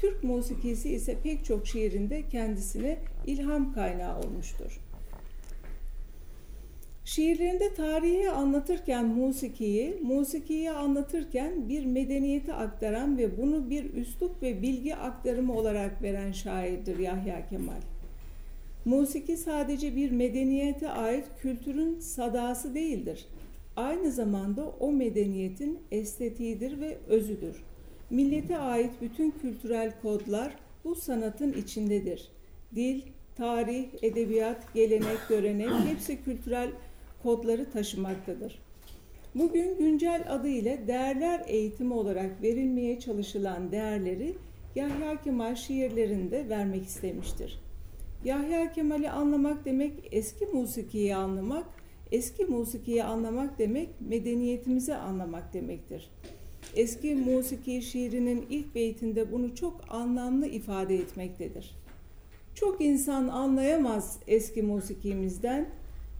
Türk 0.00 0.24
musikisi 0.24 0.90
ise 0.90 1.16
pek 1.22 1.44
çok 1.44 1.66
şiirinde 1.66 2.28
kendisine 2.28 2.98
ilham 3.26 3.72
kaynağı 3.72 4.20
olmuştur. 4.20 4.83
Şiirlerinde 7.04 7.74
tarihi 7.74 8.30
anlatırken 8.30 9.06
musikiyi, 9.06 9.96
musikiyi 10.02 10.70
anlatırken 10.70 11.68
bir 11.68 11.84
medeniyeti 11.84 12.52
aktaran 12.52 13.18
ve 13.18 13.38
bunu 13.38 13.70
bir 13.70 13.94
üslup 13.94 14.42
ve 14.42 14.62
bilgi 14.62 14.96
aktarımı 14.96 15.52
olarak 15.52 16.02
veren 16.02 16.32
şairdir 16.32 16.98
Yahya 16.98 17.46
Kemal. 17.46 17.80
Musiki 18.84 19.36
sadece 19.36 19.96
bir 19.96 20.10
medeniyete 20.10 20.90
ait 20.90 21.24
kültürün 21.42 22.00
sadası 22.00 22.74
değildir. 22.74 23.26
Aynı 23.76 24.12
zamanda 24.12 24.68
o 24.80 24.92
medeniyetin 24.92 25.78
estetiğidir 25.90 26.80
ve 26.80 26.96
özüdür. 27.08 27.64
Millete 28.10 28.58
ait 28.58 28.90
bütün 29.00 29.30
kültürel 29.30 29.92
kodlar 30.02 30.56
bu 30.84 30.94
sanatın 30.94 31.52
içindedir. 31.52 32.28
dil, 32.74 33.02
tarih, 33.36 33.84
edebiyat, 34.02 34.74
gelenek, 34.74 35.18
görenek 35.28 35.70
hepsi 35.70 36.24
kültürel 36.24 36.70
kodları 37.24 37.70
taşımaktadır. 37.70 38.58
Bugün 39.34 39.78
güncel 39.78 40.24
adı 40.28 40.48
ile 40.48 40.84
değerler 40.86 41.42
eğitimi 41.46 41.94
olarak 41.94 42.42
verilmeye 42.42 43.00
çalışılan 43.00 43.72
değerleri 43.72 44.34
Yahya 44.74 45.22
Kemal 45.22 45.54
şiirlerinde 45.54 46.48
vermek 46.48 46.84
istemiştir. 46.84 47.60
Yahya 48.24 48.72
Kemal'i 48.72 49.10
anlamak 49.10 49.64
demek 49.64 49.92
eski 50.12 50.46
musikiyi 50.46 51.16
anlamak, 51.16 51.66
eski 52.12 52.44
musikiyi 52.44 53.04
anlamak 53.04 53.58
demek 53.58 53.88
medeniyetimizi 54.00 54.94
anlamak 54.94 55.54
demektir. 55.54 56.10
Eski 56.76 57.14
musiki 57.14 57.82
şiirinin 57.82 58.46
ilk 58.50 58.74
beytinde 58.74 59.32
bunu 59.32 59.54
çok 59.54 59.80
anlamlı 59.88 60.46
ifade 60.46 60.94
etmektedir. 60.94 61.74
Çok 62.54 62.80
insan 62.80 63.28
anlayamaz 63.28 64.18
eski 64.26 64.62
musikimizden 64.62 65.68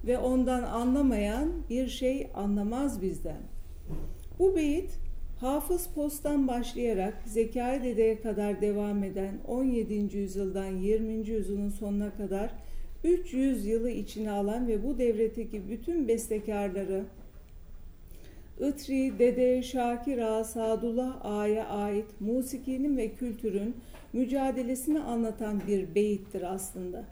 ve 0.07 0.19
ondan 0.19 0.63
anlamayan 0.63 1.53
bir 1.71 1.89
şey 1.89 2.31
anlamaz 2.35 3.03
bizden. 3.03 3.43
Bu 4.39 4.57
beyit 4.57 4.91
Hafız 5.41 5.87
Post'tan 5.87 6.49
başlayarak 6.49 7.15
Zekai 7.27 7.83
Dede'ye 7.83 8.21
kadar 8.21 8.61
devam 8.61 9.05
eden 9.05 9.35
17. 9.47 10.17
yüzyıldan 10.17 10.67
20. 10.67 11.13
yüzyılın 11.13 11.71
sonuna 11.71 12.11
kadar 12.15 12.51
300 13.05 13.67
yılı 13.67 13.91
içine 13.91 14.31
alan 14.31 14.69
ve 14.69 14.85
bu 14.85 14.99
devretteki 14.99 15.69
bütün 15.69 16.09
bestekarları 16.09 17.05
Itri, 18.61 19.19
Dede, 19.19 19.63
Şakir 19.63 20.19
Ağa, 20.19 20.45
Sadullah 20.45 21.25
Ağa'ya 21.25 21.67
ait 21.69 22.21
musikinin 22.21 22.97
ve 22.97 23.09
kültürün 23.09 23.77
mücadelesini 24.13 25.01
anlatan 25.01 25.63
bir 25.69 25.95
beyittir 25.95 26.55
aslında. 26.55 27.05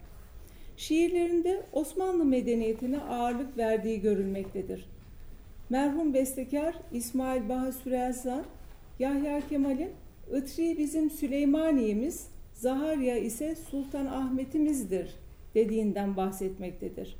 Şiirlerinde 0.77 1.61
Osmanlı 1.73 2.25
medeniyetine 2.25 2.99
ağırlık 2.99 3.57
verdiği 3.57 4.01
görülmektedir. 4.01 4.85
Merhum 5.69 6.13
bestekar 6.13 6.75
İsmail 6.91 7.49
Baha 7.49 7.71
Sürelsan, 7.71 8.43
Yahya 8.99 9.41
Kemal'in 9.49 9.91
Itri 10.37 10.77
bizim 10.77 11.09
Süleymaniyemiz, 11.09 12.27
Zaharya 12.53 13.17
ise 13.17 13.55
Sultan 13.55 14.05
Ahmet'imizdir 14.05 15.15
dediğinden 15.55 16.17
bahsetmektedir. 16.17 17.15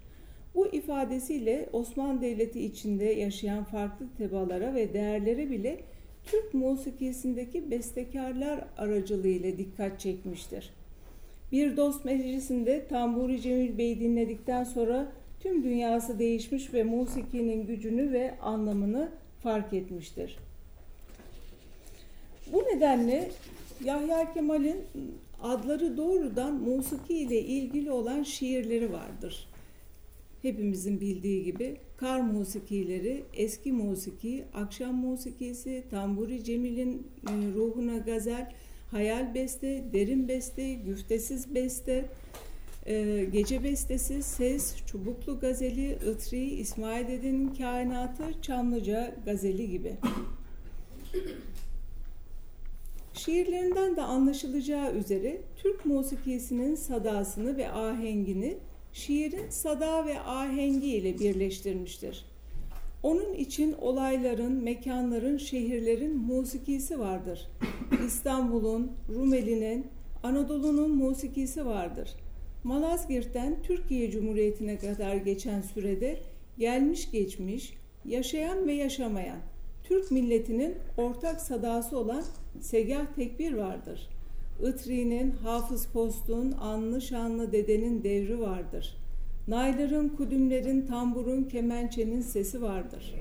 Bu 0.56 0.68
ifadesiyle 0.68 1.70
Osmanlı 1.74 2.22
Devleti 2.22 2.66
içinde 2.66 3.06
yaşayan 3.06 3.64
farklı 3.64 4.06
tebalara 4.18 4.76
ve 4.76 4.94
değerlere 4.94 5.50
bile 5.50 5.80
Türk 6.26 6.54
musikisindeki 6.54 7.72
bestekarlar 7.72 8.66
aracılığıyla 8.78 9.58
dikkat 9.58 10.00
çekmiştir. 10.00 10.70
Bir 11.54 11.78
dost 11.78 12.06
meclisinde 12.06 12.88
Tamburi 12.88 13.42
Cemil 13.42 13.78
Bey'i 13.78 14.00
dinledikten 14.00 14.64
sonra 14.64 15.12
tüm 15.40 15.64
dünyası 15.64 16.20
değişmiş 16.20 16.74
ve 16.74 16.84
musikinin 16.84 17.68
gücünü 17.68 18.12
ve 18.12 18.40
anlamını 18.40 19.10
fark 19.44 19.74
etmiştir. 19.74 20.38
Bu 22.54 22.58
nedenle 22.58 23.32
Yahya 23.84 24.34
Kemal'in 24.34 24.78
adları 25.42 25.98
doğrudan 25.98 26.54
musiki 26.54 27.18
ile 27.18 27.42
ilgili 27.42 27.92
olan 27.92 28.24
şiirleri 28.24 28.94
vardır. 28.94 29.48
Hepimizin 30.42 31.02
bildiği 31.02 31.44
gibi 31.44 31.78
kar 31.98 32.20
musikileri, 32.20 33.24
eski 33.34 33.72
musiki, 33.72 34.44
akşam 34.54 34.96
musikisi, 34.96 35.84
tamburi 35.92 36.44
Cemil'in 36.44 37.08
e, 37.30 37.32
ruhuna 37.56 37.98
gazel, 37.98 38.52
hayal 38.94 39.34
beste, 39.34 39.84
derin 39.94 40.28
beste, 40.28 40.74
güftesiz 40.74 41.56
beste, 41.56 42.06
e, 42.86 43.26
gece 43.34 43.64
bestesi, 43.64 44.24
ses, 44.24 44.76
çubuklu 44.86 45.40
gazeli, 45.40 45.98
ıtri, 46.10 46.46
İsmail 46.46 47.08
Dede'nin 47.08 47.56
kainatı, 47.56 48.42
Çamlıca 48.42 49.16
gazeli 49.26 49.70
gibi. 49.70 49.94
Şiirlerinden 53.14 53.96
de 53.96 54.02
anlaşılacağı 54.02 54.94
üzere 54.94 55.42
Türk 55.56 55.86
musikisinin 55.86 56.76
sadasını 56.76 57.58
ve 57.58 57.72
ahengini 57.72 58.58
şiirin 58.94 59.50
sada 59.50 60.06
ve 60.06 60.20
ahengi 60.20 60.88
ile 60.88 61.20
birleştirmiştir. 61.20 62.33
Onun 63.04 63.34
için 63.34 63.76
olayların, 63.82 64.52
mekanların, 64.52 65.38
şehirlerin 65.38 66.18
musikisi 66.18 67.00
vardır. 67.00 67.50
İstanbul'un, 68.08 68.92
Rumeli'nin, 69.10 69.88
Anadolu'nun 70.24 70.96
musikisi 70.96 71.66
vardır. 71.66 72.16
Malazgirt'ten 72.64 73.58
Türkiye 73.64 74.12
Cumhuriyeti'ne 74.12 74.78
kadar 74.78 75.16
geçen 75.16 75.62
sürede 75.62 76.20
gelmiş 76.58 77.12
geçmiş, 77.12 77.74
yaşayan 78.06 78.68
ve 78.68 78.74
yaşamayan 78.74 79.40
Türk 79.84 80.12
milletinin 80.12 80.76
ortak 80.98 81.42
sadası 81.42 81.98
olan 81.98 82.24
segah 82.62 83.06
tekbir 83.16 83.54
vardır. 83.54 84.10
Itri'nin, 84.70 85.32
Hafız 85.32 85.88
Post'un, 85.88 86.52
Anlı 86.52 87.02
Şanlı 87.02 87.52
Dede'nin 87.52 88.04
devri 88.04 88.40
vardır. 88.40 89.03
Nayların, 89.48 90.10
kudümlerin, 90.10 90.86
tamburun, 90.86 91.44
kemençenin 91.44 92.22
sesi 92.22 92.62
vardır. 92.62 93.16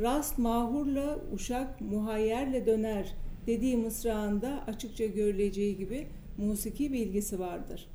Rast 0.00 0.38
mahurla, 0.38 1.18
uşak 1.34 1.80
muhayyerle 1.80 2.66
döner 2.66 3.14
dediği 3.46 3.76
mısrağında 3.76 4.64
açıkça 4.66 5.06
görüleceği 5.06 5.76
gibi 5.76 6.06
musiki 6.38 6.92
bilgisi 6.92 7.38
vardır. 7.38 7.88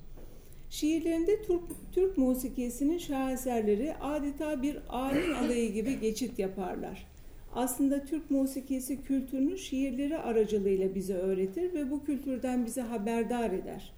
Şiirlerinde 0.70 1.42
Türk, 1.42 1.62
Türk 1.92 2.18
musikisinin 2.18 2.98
şaheserleri 2.98 3.96
adeta 3.96 4.62
bir 4.62 4.78
alim 4.90 5.36
alayı 5.44 5.74
gibi 5.74 6.00
geçit 6.00 6.40
yaparlar 6.40 7.18
aslında 7.58 8.06
Türk 8.06 8.32
musikisi 8.32 9.04
kültürünü 9.04 9.58
şiirleri 9.58 10.18
aracılığıyla 10.18 10.96
bize 10.96 11.14
öğretir 11.14 11.74
ve 11.74 11.92
bu 11.92 12.04
kültürden 12.04 12.66
bize 12.66 12.82
haberdar 12.82 13.52
eder. 13.52 13.94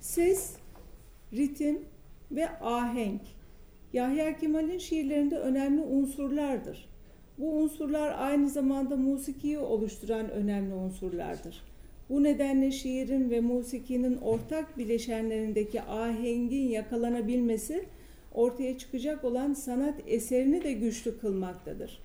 Ses, 0.00 0.52
ritim 1.32 1.78
ve 2.30 2.48
ahenk 2.60 3.20
Yahya 3.92 4.38
Kemal'in 4.38 4.78
şiirlerinde 4.78 5.38
önemli 5.38 5.80
unsurlardır. 5.80 6.88
Bu 7.38 7.52
unsurlar 7.52 8.14
aynı 8.18 8.50
zamanda 8.50 8.96
musikiyi 8.96 9.58
oluşturan 9.58 10.30
önemli 10.30 10.74
unsurlardır. 10.74 11.62
Bu 12.10 12.22
nedenle 12.22 12.70
şiirin 12.70 13.30
ve 13.30 13.40
musikinin 13.40 14.16
ortak 14.16 14.78
bileşenlerindeki 14.78 15.82
ahengin 15.82 16.68
yakalanabilmesi 16.68 17.84
ortaya 18.34 18.78
çıkacak 18.78 19.24
olan 19.24 19.52
sanat 19.52 19.94
eserini 20.06 20.64
de 20.64 20.72
güçlü 20.72 21.18
kılmaktadır. 21.18 21.98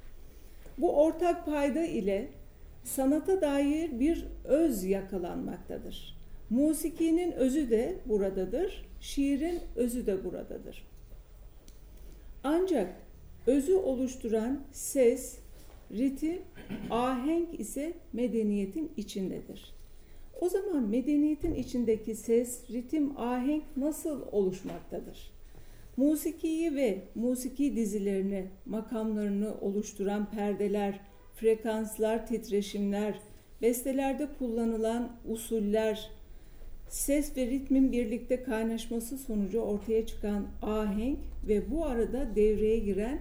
Bu 0.77 1.03
ortak 1.03 1.45
payda 1.45 1.83
ile 1.85 2.27
sanata 2.83 3.41
dair 3.41 3.99
bir 3.99 4.25
öz 4.45 4.83
yakalanmaktadır. 4.83 6.17
Musikinin 6.49 7.31
özü 7.31 7.69
de 7.69 7.95
buradadır, 8.05 8.85
şiirin 9.01 9.59
özü 9.75 10.05
de 10.05 10.23
buradadır. 10.25 10.87
Ancak 12.43 12.95
özü 13.47 13.75
oluşturan 13.75 14.61
ses, 14.71 15.37
ritim, 15.91 16.41
ahenk 16.89 17.59
ise 17.59 17.93
medeniyetin 18.13 18.91
içindedir. 18.97 19.73
O 20.41 20.49
zaman 20.49 20.83
medeniyetin 20.83 21.55
içindeki 21.55 22.15
ses, 22.15 22.71
ritim, 22.71 23.17
ahenk 23.17 23.63
nasıl 23.77 24.21
oluşmaktadır? 24.31 25.31
Musikiyi 25.97 26.75
ve 26.75 27.01
musiki 27.15 27.75
dizilerini, 27.75 28.47
makamlarını 28.65 29.55
oluşturan 29.61 30.31
perdeler, 30.31 30.99
frekanslar, 31.35 32.27
titreşimler, 32.27 33.19
bestelerde 33.61 34.27
kullanılan 34.39 35.11
usuller, 35.27 36.11
ses 36.91 37.37
ve 37.37 37.47
ritmin 37.47 37.91
birlikte 37.91 38.43
kaynaşması 38.43 39.17
sonucu 39.17 39.59
ortaya 39.59 40.05
çıkan 40.05 40.47
ahenk 40.61 41.19
ve 41.47 41.71
bu 41.71 41.85
arada 41.85 42.35
devreye 42.35 42.77
giren 42.77 43.19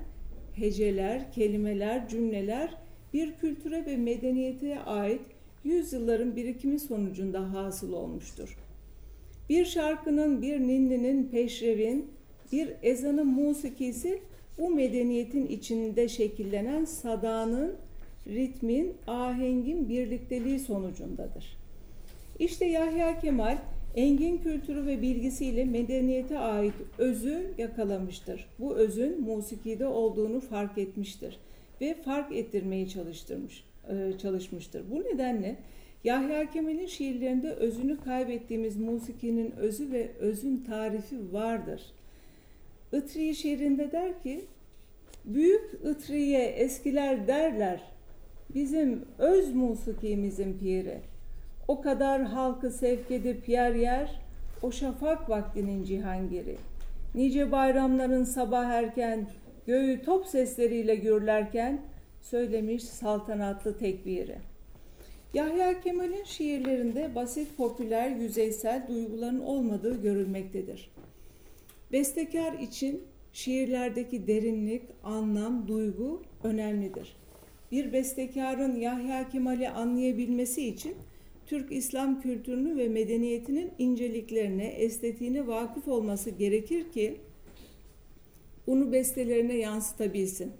heceler, 0.54 1.32
kelimeler, 1.32 2.08
cümleler 2.08 2.76
bir 3.12 3.34
kültüre 3.34 3.86
ve 3.86 3.96
medeniyete 3.96 4.78
ait 4.78 5.20
yüzyılların 5.64 6.36
birikimi 6.36 6.80
sonucunda 6.80 7.52
hasıl 7.52 7.92
olmuştur. 7.92 8.58
Bir 9.48 9.64
şarkının, 9.64 10.42
bir 10.42 10.60
ninninin, 10.60 11.28
peşrevin, 11.28 12.10
bir 12.52 12.72
ezanın 12.82 13.26
musikisi 13.26 14.22
bu 14.58 14.70
medeniyetin 14.70 15.46
içinde 15.46 16.08
şekillenen 16.08 16.84
sadanın, 16.84 17.74
ritmin, 18.26 18.94
ahengin 19.06 19.88
birlikteliği 19.88 20.58
sonucundadır. 20.58 21.59
İşte 22.40 22.64
Yahya 22.64 23.18
Kemal 23.18 23.58
engin 23.96 24.38
kültürü 24.38 24.86
ve 24.86 25.02
bilgisiyle 25.02 25.64
medeniyete 25.64 26.38
ait 26.38 26.74
özü 26.98 27.54
yakalamıştır. 27.58 28.46
Bu 28.58 28.76
özün 28.76 29.20
musikide 29.20 29.86
olduğunu 29.86 30.40
fark 30.40 30.78
etmiştir 30.78 31.38
ve 31.80 31.94
fark 31.94 32.32
ettirmeye 32.32 32.88
çalıştırmış, 32.88 33.64
e, 33.88 34.18
çalışmıştır. 34.18 34.82
Bu 34.90 35.00
nedenle 35.00 35.56
Yahya 36.04 36.50
Kemal'in 36.50 36.86
şiirlerinde 36.86 37.52
özünü 37.52 38.00
kaybettiğimiz 38.00 38.76
musikinin 38.76 39.50
özü 39.50 39.92
ve 39.92 40.10
özün 40.18 40.64
tarifi 40.66 41.32
vardır. 41.32 41.82
Itriye 42.92 43.34
şiirinde 43.34 43.92
der 43.92 44.22
ki, 44.22 44.40
Büyük 45.24 45.70
Itriye 45.90 46.44
eskiler 46.44 47.26
derler, 47.26 47.80
bizim 48.54 49.04
öz 49.18 49.54
musikimizin 49.54 50.58
piri. 50.58 51.09
O 51.70 51.80
kadar 51.80 52.22
halkı 52.22 52.70
sevk 52.70 53.10
edip 53.10 53.48
yer 53.48 53.74
yer, 53.74 54.20
o 54.62 54.72
şafak 54.72 55.30
vaktinin 55.30 55.84
cihangiri. 55.84 56.56
Nice 57.14 57.52
bayramların 57.52 58.24
sabah 58.24 58.64
erken, 58.64 59.28
göğü 59.66 60.02
top 60.02 60.26
sesleriyle 60.26 60.94
gürlerken, 60.94 61.80
söylemiş 62.22 62.84
saltanatlı 62.84 63.78
tekbiri. 63.78 64.36
Yahya 65.34 65.80
Kemal'in 65.80 66.24
şiirlerinde 66.24 67.14
basit, 67.14 67.56
popüler, 67.56 68.10
yüzeysel 68.10 68.86
duyguların 68.88 69.40
olmadığı 69.40 70.02
görülmektedir. 70.02 70.90
Bestekar 71.92 72.52
için 72.52 73.02
şiirlerdeki 73.32 74.26
derinlik, 74.26 74.82
anlam, 75.04 75.68
duygu 75.68 76.22
önemlidir. 76.44 77.16
Bir 77.72 77.92
bestekarın 77.92 78.76
Yahya 78.76 79.28
Kemal'i 79.28 79.68
anlayabilmesi 79.68 80.66
için 80.66 80.96
Türk 81.50 81.72
İslam 81.72 82.20
kültürünü 82.20 82.76
ve 82.76 82.88
medeniyetinin 82.88 83.70
inceliklerine, 83.78 84.66
estetiğine 84.66 85.46
vakıf 85.46 85.88
olması 85.88 86.30
gerekir 86.30 86.92
ki 86.92 87.16
bunu 88.66 88.92
bestelerine 88.92 89.54
yansıtabilsin. 89.54 90.52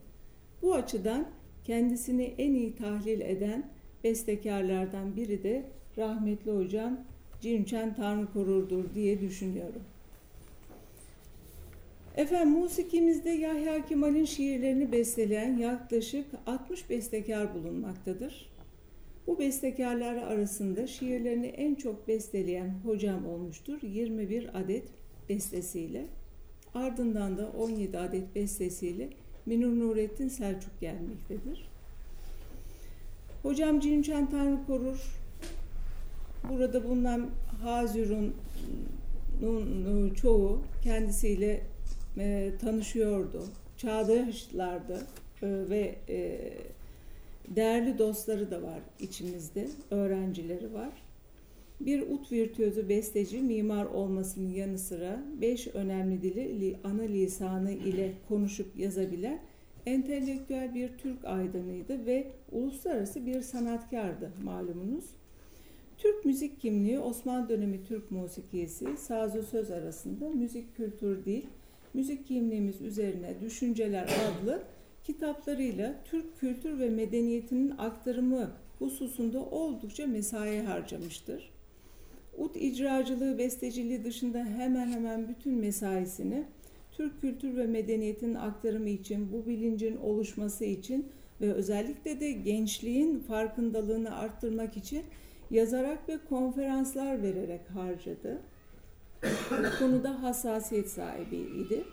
Bu 0.63 0.75
açıdan 0.75 1.29
kendisini 1.65 2.35
en 2.39 2.55
iyi 2.55 2.77
tahlil 2.77 3.21
eden 3.21 3.71
bestekarlardan 4.05 5.17
biri 5.17 5.43
de 5.43 5.63
rahmetli 5.99 6.51
hocam 6.51 7.01
Cinçen 7.41 7.95
Tanrı 7.95 8.33
korurdur 8.33 8.85
diye 8.95 9.21
düşünüyorum. 9.21 9.83
Efendim 12.17 12.51
musikimizde 12.51 13.31
Yahya 13.31 13.87
Kemal'in 13.87 14.25
şiirlerini 14.25 14.93
besteleyen 14.93 15.57
yaklaşık 15.57 16.27
60 16.47 16.91
bestekar 16.91 17.55
bulunmaktadır. 17.55 18.50
Bu 19.31 19.39
bestekarlar 19.39 20.17
arasında 20.17 20.87
şiirlerini 20.87 21.47
en 21.47 21.75
çok 21.75 22.09
besteleyen 22.09 22.75
hocam 22.85 23.27
olmuştur 23.27 23.79
21 23.83 24.59
adet 24.59 24.85
bestesiyle. 25.29 26.07
Ardından 26.75 27.39
da 27.39 27.49
17 27.59 27.99
adet 27.99 28.35
bestesiyle 28.35 29.09
Minur 29.47 29.79
Nurettin 29.79 30.29
Selçuk 30.29 30.81
gelmektedir. 30.81 31.69
Hocam 33.43 33.81
Cinçen 33.81 34.31
Tanrı 34.31 34.67
korur. 34.67 35.21
Burada 36.49 36.85
bulunan 36.85 37.31
Hazirun'un 37.63 38.35
çoğu 40.15 40.63
kendisiyle 40.83 41.63
e, 42.19 42.53
tanışıyordu. 42.61 43.45
Çağdaşlardı 43.77 45.07
e, 45.43 45.47
ve 45.71 45.95
e, 46.09 46.53
değerli 47.51 47.99
dostları 47.99 48.51
da 48.51 48.63
var 48.63 48.81
içimizde, 49.01 49.69
öğrencileri 49.91 50.75
var. 50.75 50.93
Bir 51.81 52.03
ut 52.03 52.33
virtüözü 52.33 52.89
besteci, 52.89 53.41
mimar 53.41 53.85
olmasının 53.85 54.51
yanı 54.51 54.79
sıra 54.79 55.23
beş 55.41 55.67
önemli 55.67 56.23
dili 56.23 56.77
ana 56.85 57.03
lisanı 57.03 57.73
ile 57.73 58.13
konuşup 58.29 58.79
yazabilen 58.79 59.41
entelektüel 59.87 60.75
bir 60.75 60.99
Türk 60.99 61.25
aydınıydı 61.25 62.07
ve 62.07 62.27
uluslararası 62.53 63.27
bir 63.27 63.41
sanatkardı 63.41 64.33
malumunuz. 64.45 65.05
Türk 65.99 66.25
müzik 66.25 66.61
kimliği 66.61 66.99
Osmanlı 66.99 67.49
dönemi 67.49 67.85
Türk 67.85 68.11
musikisi 68.11 68.97
sazı 68.97 69.43
söz 69.43 69.71
arasında 69.71 70.29
müzik 70.29 70.77
kültür 70.77 71.25
değil, 71.25 71.47
müzik 71.95 72.27
kimliğimiz 72.27 72.81
üzerine 72.81 73.41
düşünceler 73.41 74.05
adlı 74.05 74.63
kitaplarıyla 75.13 75.95
Türk 76.05 76.41
kültür 76.41 76.79
ve 76.79 76.91
medeniyetinin 76.91 77.75
aktarımı 77.79 78.51
hususunda 78.79 79.41
oldukça 79.41 80.07
mesai 80.07 80.63
harcamıştır. 80.63 81.51
Ut 82.39 82.57
icracılığı, 82.57 83.39
besteciliği 83.39 84.05
dışında 84.05 84.45
hemen 84.45 84.89
hemen 84.93 85.29
bütün 85.29 85.55
mesaisini 85.55 86.45
Türk 86.93 87.21
kültür 87.21 87.57
ve 87.57 87.67
medeniyetinin 87.67 88.35
aktarımı 88.35 88.89
için, 88.89 89.33
bu 89.33 89.47
bilincin 89.47 89.97
oluşması 89.97 90.65
için 90.65 91.09
ve 91.41 91.53
özellikle 91.53 92.21
de 92.21 92.33
gençliğin 92.33 93.19
farkındalığını 93.19 94.17
arttırmak 94.17 94.77
için 94.77 95.03
yazarak 95.51 96.09
ve 96.09 96.19
konferanslar 96.29 97.23
vererek 97.23 97.71
harcadı. 97.75 98.39
Bu 99.51 99.79
konuda 99.79 100.23
hassasiyet 100.23 100.91
sahibiydi. 100.91 101.85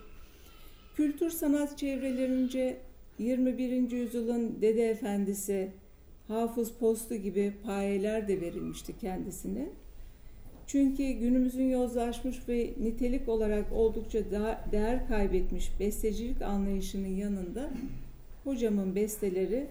Kültür 0.96 1.30
sanat 1.30 1.78
çevrelerince 1.78 2.87
21. 3.18 3.90
yüzyılın 3.90 4.62
dede 4.62 4.90
efendisi 4.90 5.70
Hafız 6.28 6.72
Postu 6.72 7.14
gibi 7.14 7.52
payeler 7.64 8.28
de 8.28 8.40
verilmişti 8.40 8.98
kendisine. 8.98 9.68
Çünkü 10.66 11.10
günümüzün 11.10 11.68
yozlaşmış 11.70 12.48
ve 12.48 12.70
nitelik 12.80 13.28
olarak 13.28 13.72
oldukça 13.72 14.18
değer 14.72 15.08
kaybetmiş 15.08 15.80
bestecilik 15.80 16.42
anlayışının 16.42 17.16
yanında 17.16 17.70
hocamın 18.44 18.94
besteleri 18.94 19.66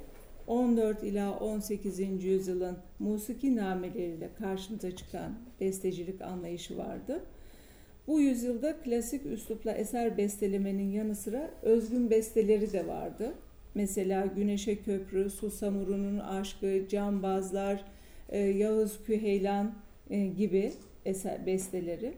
14 0.47 1.03
ila 1.03 1.39
18. 1.39 2.23
yüzyılın 2.23 2.77
musiki 2.99 3.55
nameleriyle 3.55 4.29
karşımıza 4.39 4.95
çıkan 4.95 5.31
bestecilik 5.61 6.21
anlayışı 6.21 6.77
vardı. 6.77 7.21
Bu 8.07 8.19
yüzyılda 8.19 8.77
klasik 8.77 9.25
üslupla 9.25 9.71
eser 9.71 10.17
bestelemenin 10.17 10.91
yanı 10.91 11.15
sıra 11.15 11.51
özgün 11.61 12.09
besteleri 12.09 12.73
de 12.73 12.87
vardı. 12.87 13.33
Mesela 13.75 14.25
Güneşe 14.25 14.75
Köprü, 14.75 15.29
Susamurun'un 15.29 16.19
Aşkı, 16.19 16.87
Cambazlar, 16.89 17.83
e, 18.29 18.39
Yağız 18.39 19.03
Küheylan 19.05 19.73
e, 20.09 20.27
gibi 20.27 20.73
eser 21.05 21.45
besteleri. 21.45 22.13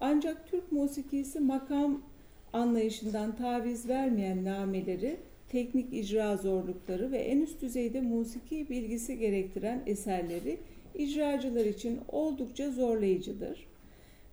Ancak 0.00 0.50
Türk 0.50 0.72
musikisi 0.72 1.40
makam 1.40 2.02
anlayışından 2.52 3.36
taviz 3.36 3.88
vermeyen 3.88 4.44
nameleri, 4.44 5.16
teknik 5.48 5.92
icra 5.92 6.36
zorlukları 6.36 7.12
ve 7.12 7.18
en 7.18 7.40
üst 7.40 7.62
düzeyde 7.62 8.00
musiki 8.00 8.70
bilgisi 8.70 9.18
gerektiren 9.18 9.82
eserleri 9.86 10.58
icracılar 10.94 11.64
için 11.64 12.00
oldukça 12.08 12.70
zorlayıcıdır 12.70 13.66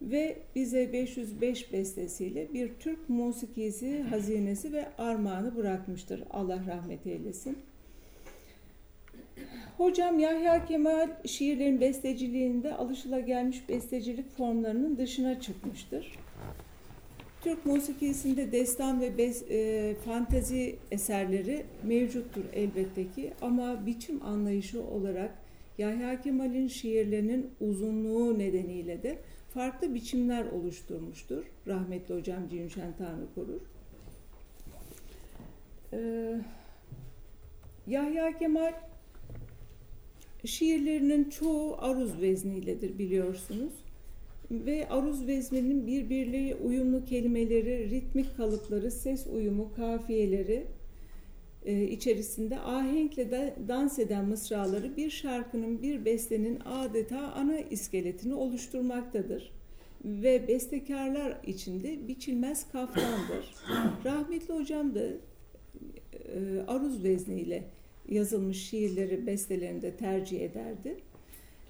ve 0.04 0.38
bize 0.56 0.94
505 0.94 1.74
bestesiyle 1.74 2.54
bir 2.54 2.72
Türk 2.80 3.10
musikisi 3.10 4.02
hazinesi 4.02 4.74
ve 4.74 4.86
armağanı 4.98 5.56
bırakmıştır. 5.56 6.24
Allah 6.32 6.60
rahmet 6.68 7.08
eylesin. 7.08 7.58
Hocam 9.78 10.20
Yahya 10.20 10.66
Kemal 10.66 11.10
şiirlerin 11.26 11.82
besteciliğinde 11.82 12.74
alışılagelmiş 12.74 13.70
bestecilik 13.70 14.38
formlarının 14.38 14.98
dışına 14.98 15.42
çıkmıştır. 15.42 16.20
Türk 17.42 17.66
musikisinde 17.66 18.52
destan 18.52 19.02
ve 19.02 19.18
bes, 19.18 19.44
e, 19.52 19.96
fantezi 20.06 20.76
eserleri 20.92 21.66
mevcuttur 21.84 22.44
elbette 22.54 23.12
ki 23.12 23.34
ama 23.42 23.86
biçim 23.86 24.26
anlayışı 24.26 24.84
olarak 24.84 25.42
Yahya 25.77 26.21
Kemal'in 26.21 26.67
şiirlerinin 26.67 27.51
uzunluğu 27.62 28.39
nedeniyle 28.39 29.03
de 29.03 29.19
farklı 29.53 29.93
biçimler 29.93 30.45
oluşturmuştur. 30.45 31.43
Rahmetli 31.67 32.15
hocam 32.15 32.49
Cünşen 32.49 32.93
Tanrı 32.97 33.25
korur. 33.36 33.62
Ee, 35.93 36.41
Yahya 37.88 38.38
Kemal 38.38 38.73
şiirlerinin 40.45 41.29
çoğu 41.29 41.77
aruz 41.79 42.21
vezniyledir 42.21 42.99
biliyorsunuz. 42.99 43.73
Ve 44.51 44.89
aruz 44.89 45.27
vezninin 45.27 45.88
birbirliği 45.88 46.55
uyumlu 46.55 47.05
kelimeleri, 47.05 47.89
ritmik 47.89 48.38
kalıpları, 48.38 48.91
ses 48.91 49.27
uyumu, 49.27 49.73
kafiyeleri 49.75 50.67
e, 51.65 51.84
içerisinde 51.84 52.60
ahenkle 52.60 53.32
de 53.32 53.56
dans 53.67 53.99
eden 53.99 54.26
mısraları 54.26 54.97
bir 54.97 55.10
şarkının, 55.10 55.82
bir 55.82 56.06
bestenin 56.06 56.60
adeta 56.65 57.19
ana 57.19 57.60
iskeletini 57.60 58.34
oluşturmaktadır. 58.34 59.54
Ve 60.06 60.47
bestekarlar 60.47 61.38
içinde 61.47 62.08
biçilmez 62.08 62.71
kaftandır. 62.71 63.56
Rahmetli 64.06 64.54
hocam 64.54 64.95
da 64.95 65.02
e, 65.04 66.62
aruz 66.67 67.04
vezniyle 67.04 67.63
yazılmış 68.10 68.69
şiirleri 68.69 69.28
bestelerinde 69.28 69.91
tercih 69.91 70.41
ederdi. 70.41 70.97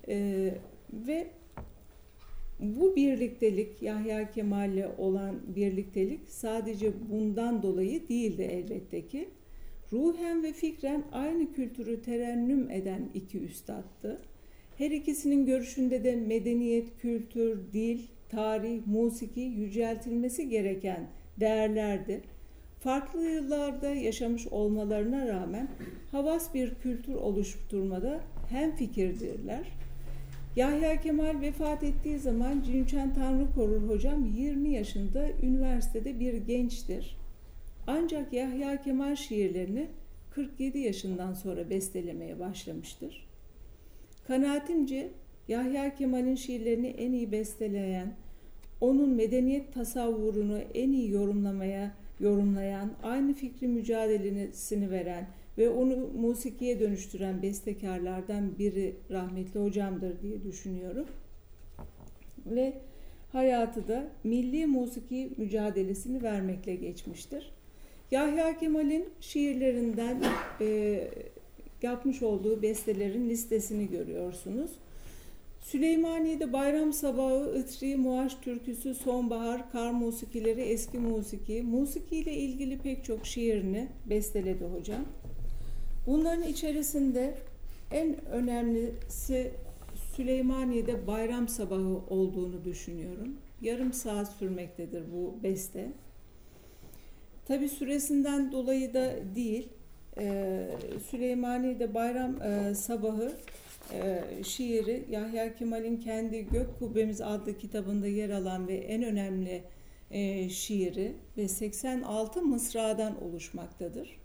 E, 0.08 0.50
ve 0.94 1.28
bu 2.60 2.96
birliktelik 2.96 3.82
Yahya 3.82 4.32
Kemal'le 4.32 4.86
olan 4.98 5.36
birliktelik 5.56 6.20
sadece 6.28 6.92
bundan 7.12 7.64
dolayı 7.64 8.10
değildi 8.10 8.42
elbette 8.42 9.08
ki. 9.08 9.30
Ruhen 9.94 10.44
ve 10.44 10.54
fikren 10.54 11.04
aynı 11.12 11.54
kültürü 11.54 12.02
terennüm 12.02 12.72
eden 12.72 13.10
iki 13.14 13.40
üstattı. 13.40 14.22
Her 14.78 14.92
ikisinin 14.92 15.46
görüşünde 15.46 16.04
de 16.04 16.16
medeniyet, 16.16 16.98
kültür, 17.02 17.74
dil, 17.74 18.00
tarih, 18.30 18.88
musiki 18.88 19.42
yüceltilmesi 19.42 20.50
gereken 20.50 21.08
değerlerdir. 21.40 22.22
Farklı 22.80 23.26
yıllarda 23.26 23.90
yaşamış 23.90 24.48
olmalarına 24.48 25.28
rağmen 25.28 25.68
havas 26.12 26.54
bir 26.54 26.76
kültür 26.76 27.16
oluşturmada 27.16 28.20
hem 28.50 28.76
fikirdirler. 28.76 29.68
Yahya 30.56 31.02
Kemal 31.02 31.42
vefat 31.42 31.84
ettiği 31.84 32.20
zaman 32.20 32.62
Cinçen 32.62 33.14
Tanrı 33.14 33.54
Korur 33.56 33.90
hocam 33.90 34.26
20 34.26 34.70
yaşında 34.70 35.30
üniversitede 35.44 36.20
bir 36.20 36.34
gençtir. 36.34 37.23
Ancak 37.88 38.34
Yahya 38.34 38.82
Kemal 38.82 39.16
şiirlerini 39.16 39.88
47 40.30 40.80
yaşından 40.80 41.34
sonra 41.34 41.70
bestelemeye 41.70 42.40
başlamıştır. 42.40 43.28
Kanaatimce 44.28 45.12
Yahya 45.48 45.96
Kemal'in 45.96 46.36
şiirlerini 46.36 46.88
en 46.88 47.12
iyi 47.12 47.32
besteleyen, 47.32 48.16
onun 48.82 49.10
medeniyet 49.10 49.74
tasavvurunu 49.74 50.58
en 50.74 50.92
iyi 50.92 51.12
yorumlamaya 51.12 51.92
yorumlayan, 52.20 52.92
aynı 53.04 53.34
fikri 53.34 53.68
mücadelesini 53.68 54.92
veren 54.92 55.28
ve 55.58 55.70
onu 55.70 55.96
musikiye 56.16 56.80
dönüştüren 56.80 57.42
bestekarlardan 57.42 58.60
biri 58.60 58.96
rahmetli 59.12 59.60
hocamdır 59.60 60.22
diye 60.22 60.44
düşünüyorum. 60.44 61.06
Ve 62.46 62.74
hayatı 63.32 63.88
da 63.88 64.08
milli 64.24 64.66
musiki 64.66 65.30
mücadelesini 65.38 66.24
vermekle 66.24 66.76
geçmiştir. 66.76 67.52
Yahya 68.12 68.58
Kemal'in 68.58 69.10
şiirlerinden 69.22 70.24
e, 70.62 71.00
yapmış 71.82 72.24
olduğu 72.24 72.62
bestelerin 72.62 73.30
listesini 73.30 73.90
görüyorsunuz. 73.90 74.72
Süleymaniye'de 75.62 76.54
bayram 76.54 76.94
sabahı, 76.94 77.54
ıtri, 77.60 77.96
muaş 77.96 78.36
türküsü, 78.36 78.96
sonbahar, 78.96 79.72
kar 79.72 79.92
musikileri, 79.92 80.62
eski 80.62 81.00
musiki, 81.00 81.62
musiki 81.62 82.16
ile 82.16 82.34
ilgili 82.34 82.78
pek 82.78 83.04
çok 83.06 83.26
şiirini 83.26 83.88
besteledi 84.10 84.66
hocam. 84.66 85.06
Bunların 86.08 86.44
içerisinde 86.44 87.34
en 87.92 88.26
önemlisi 88.26 89.52
Süleymaniye'de 90.16 91.08
bayram 91.08 91.48
sabahı 91.48 91.98
olduğunu 92.10 92.66
düşünüyorum. 92.66 93.38
Yarım 93.62 93.94
saat 93.94 94.32
sürmektedir 94.32 95.04
bu 95.14 95.44
beste. 95.44 95.92
Tabi 97.46 97.70
süresinden 97.70 98.52
dolayı 98.52 98.94
da 98.94 99.16
değil, 99.36 99.70
e, 100.18 100.68
Süleymaniye'de 101.10 101.94
bayram 101.94 102.42
e, 102.42 102.76
sabahı 102.76 103.34
e, 103.94 104.24
şiiri 104.44 105.06
Yahya 105.10 105.56
Kemal'in 105.56 105.98
kendi 105.98 106.46
Gök 106.46 106.80
Kubbemiz 106.80 107.22
adlı 107.22 107.58
kitabında 107.58 108.08
yer 108.08 108.30
alan 108.30 108.68
ve 108.68 108.76
en 108.76 109.04
önemli 109.04 109.64
e, 110.12 110.50
şiiri 110.50 111.14
ve 111.38 111.48
86 111.48 112.42
mısradan 112.42 113.24
oluşmaktadır. 113.24 114.20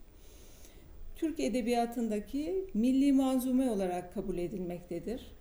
Türk 1.16 1.40
edebiyatındaki 1.40 2.64
milli 2.74 3.12
manzume 3.12 3.70
olarak 3.70 4.14
kabul 4.14 4.38
edilmektedir. 4.38 5.38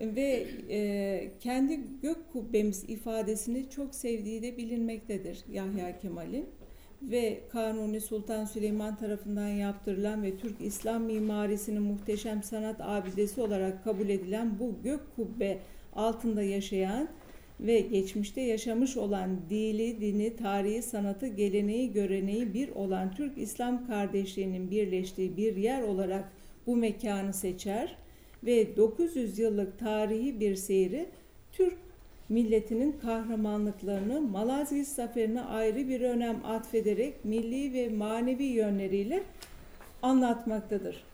Ve 0.00 0.46
e, 0.70 1.30
kendi 1.40 1.80
gök 2.02 2.32
kubbemiz 2.32 2.84
ifadesini 2.88 3.70
çok 3.70 3.94
sevdiği 3.94 4.42
de 4.42 4.56
bilinmektedir 4.56 5.44
Yahya 5.52 5.98
Kemal'in 5.98 6.46
ve 7.10 7.40
Kanuni 7.52 8.00
Sultan 8.00 8.44
Süleyman 8.44 8.96
tarafından 8.96 9.48
yaptırılan 9.48 10.22
ve 10.22 10.36
Türk 10.36 10.60
İslam 10.60 11.02
mimarisinin 11.02 11.82
muhteşem 11.82 12.42
sanat 12.42 12.80
abidesi 12.80 13.40
olarak 13.40 13.84
kabul 13.84 14.08
edilen 14.08 14.58
bu 14.58 14.74
gök 14.84 15.00
kubbe 15.16 15.58
altında 15.94 16.42
yaşayan 16.42 17.08
ve 17.60 17.80
geçmişte 17.80 18.40
yaşamış 18.40 18.96
olan 18.96 19.30
dili, 19.50 20.00
dini, 20.00 20.36
tarihi, 20.36 20.82
sanatı, 20.82 21.26
geleneği, 21.26 21.92
göreneği 21.92 22.54
bir 22.54 22.68
olan 22.68 23.14
Türk 23.14 23.38
İslam 23.38 23.86
kardeşliğinin 23.86 24.70
birleştiği 24.70 25.36
bir 25.36 25.56
yer 25.56 25.82
olarak 25.82 26.32
bu 26.66 26.76
mekanı 26.76 27.32
seçer 27.32 27.96
ve 28.44 28.76
900 28.76 29.38
yıllık 29.38 29.78
tarihi 29.78 30.40
bir 30.40 30.54
seyri 30.54 31.06
Türk 31.52 31.83
milletinin 32.34 32.96
kahramanlıklarını 33.02 34.20
Malazgirt 34.20 34.88
zaferine 34.88 35.42
ayrı 35.42 35.88
bir 35.88 36.00
önem 36.00 36.36
atfederek 36.44 37.24
milli 37.24 37.72
ve 37.72 37.88
manevi 37.88 38.44
yönleriyle 38.44 39.22
anlatmaktadır. 40.02 41.04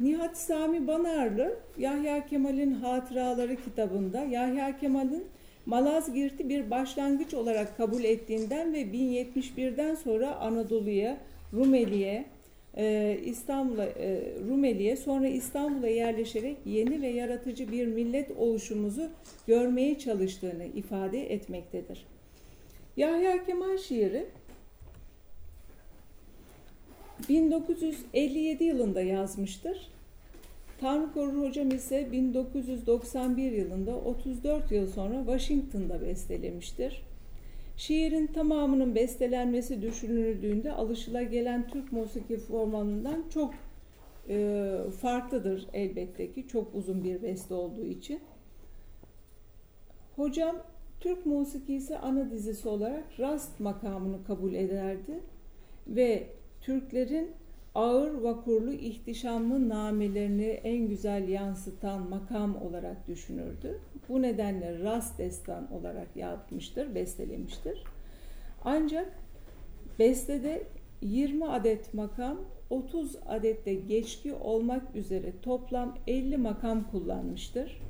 Nihat 0.00 0.38
Sami 0.38 0.86
Banarlı 0.86 1.56
Yahya 1.78 2.26
Kemal'in 2.26 2.72
Hatıraları 2.72 3.56
kitabında 3.56 4.24
Yahya 4.24 4.78
Kemal'in 4.78 5.24
Malazgirt'i 5.66 6.48
bir 6.48 6.70
başlangıç 6.70 7.34
olarak 7.34 7.76
kabul 7.76 8.04
ettiğinden 8.04 8.72
ve 8.72 8.82
1071'den 8.82 9.94
sonra 9.94 10.36
Anadolu'ya, 10.36 11.16
Rumeli'ye, 11.52 12.24
e, 12.76 13.18
İstanbul'a, 13.24 13.86
Rumeli'ye 14.48 14.96
sonra 14.96 15.28
İstanbul'a 15.28 15.88
yerleşerek 15.88 16.56
yeni 16.66 17.02
ve 17.02 17.08
yaratıcı 17.08 17.72
bir 17.72 17.86
millet 17.86 18.30
oluşumuzu 18.30 19.08
görmeye 19.46 19.98
çalıştığını 19.98 20.64
ifade 20.64 21.32
etmektedir. 21.32 22.06
Yahya 22.96 23.44
Kemal 23.44 23.78
şiiri 23.78 24.26
1957 27.28 28.64
yılında 28.64 29.00
yazmıştır. 29.00 29.88
Tanrı 30.80 31.12
Korur 31.12 31.48
Hocam 31.48 31.70
ise 31.70 32.12
1991 32.12 33.52
yılında 33.52 33.96
34 33.96 34.72
yıl 34.72 34.86
sonra 34.86 35.18
Washington'da 35.18 36.00
bestelemiştir. 36.00 37.02
Şiirin 37.76 38.26
tamamının 38.26 38.94
bestelenmesi 38.94 39.82
düşünüldüğünde 39.82 40.72
alışılagelen 40.72 41.68
Türk 41.68 41.92
musiki 41.92 42.36
formanından 42.36 43.24
çok 43.30 43.54
e, 44.28 44.76
farklıdır 45.00 45.66
elbette 45.72 46.32
ki 46.32 46.48
çok 46.48 46.74
uzun 46.74 47.04
bir 47.04 47.22
beste 47.22 47.54
olduğu 47.54 47.84
için. 47.84 48.20
Hocam 50.16 50.56
Türk 51.00 51.26
musikisi 51.26 51.98
ana 51.98 52.30
dizisi 52.30 52.68
olarak 52.68 53.20
rast 53.20 53.60
makamını 53.60 54.24
kabul 54.24 54.54
ederdi 54.54 55.20
ve 55.86 56.26
Türklerin 56.60 57.30
ağır 57.76 58.14
vakurlu 58.14 58.72
ihtişamlı 58.72 59.68
namelerini 59.68 60.46
en 60.46 60.88
güzel 60.88 61.28
yansıtan 61.28 62.08
makam 62.08 62.62
olarak 62.62 63.08
düşünürdü. 63.08 63.80
Bu 64.08 64.22
nedenle 64.22 64.78
rast 64.78 65.18
destan 65.18 65.72
olarak 65.72 66.16
yapmıştır, 66.16 66.94
bestelemiştir. 66.94 67.84
Ancak 68.64 69.12
bestede 69.98 70.62
20 71.02 71.48
adet 71.48 71.94
makam, 71.94 72.38
30 72.70 73.16
adette 73.26 73.74
geçki 73.74 74.34
olmak 74.34 74.96
üzere 74.96 75.32
toplam 75.42 75.94
50 76.06 76.36
makam 76.36 76.90
kullanmıştır. 76.90 77.80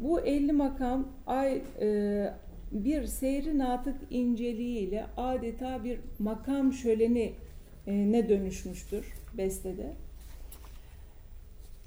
Bu 0.00 0.20
50 0.20 0.52
makam 0.52 1.08
ay, 1.26 1.62
e, 1.80 2.30
bir 2.72 3.06
seyri 3.06 3.58
natık 3.58 3.96
inceliğiyle 4.10 5.06
adeta 5.16 5.84
bir 5.84 5.98
makam 6.18 6.72
şöleni 6.72 7.32
ne 7.86 8.28
dönüşmüştür 8.28 9.06
bestede. 9.38 9.92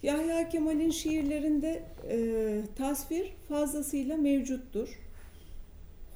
Yahya 0.04 0.50
Kemal'in 0.50 0.92
şiirlerinde 0.92 1.84
e, 2.10 2.62
tasvir 2.76 3.34
fazlasıyla 3.50 4.18
mevcuttur. 4.18 5.00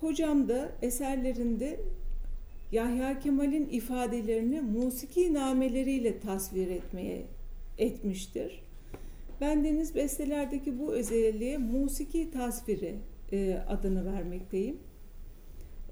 Hocam 0.01 0.49
da 0.49 0.71
eserlerinde 0.81 1.79
Yahya 2.71 3.19
Kemal'in 3.19 3.69
ifadelerini 3.69 4.61
musiki 4.61 5.33
nameleriyle 5.33 6.19
tasvir 6.19 6.67
etmeye 6.67 7.21
etmiştir. 7.77 8.63
Ben 9.41 9.63
Deniz 9.63 9.95
bestelerdeki 9.95 10.79
bu 10.79 10.93
özelliğe 10.93 11.57
musiki 11.57 12.31
tasviri 12.31 12.95
e, 13.31 13.53
adını 13.67 14.13
vermekteyim. 14.13 14.77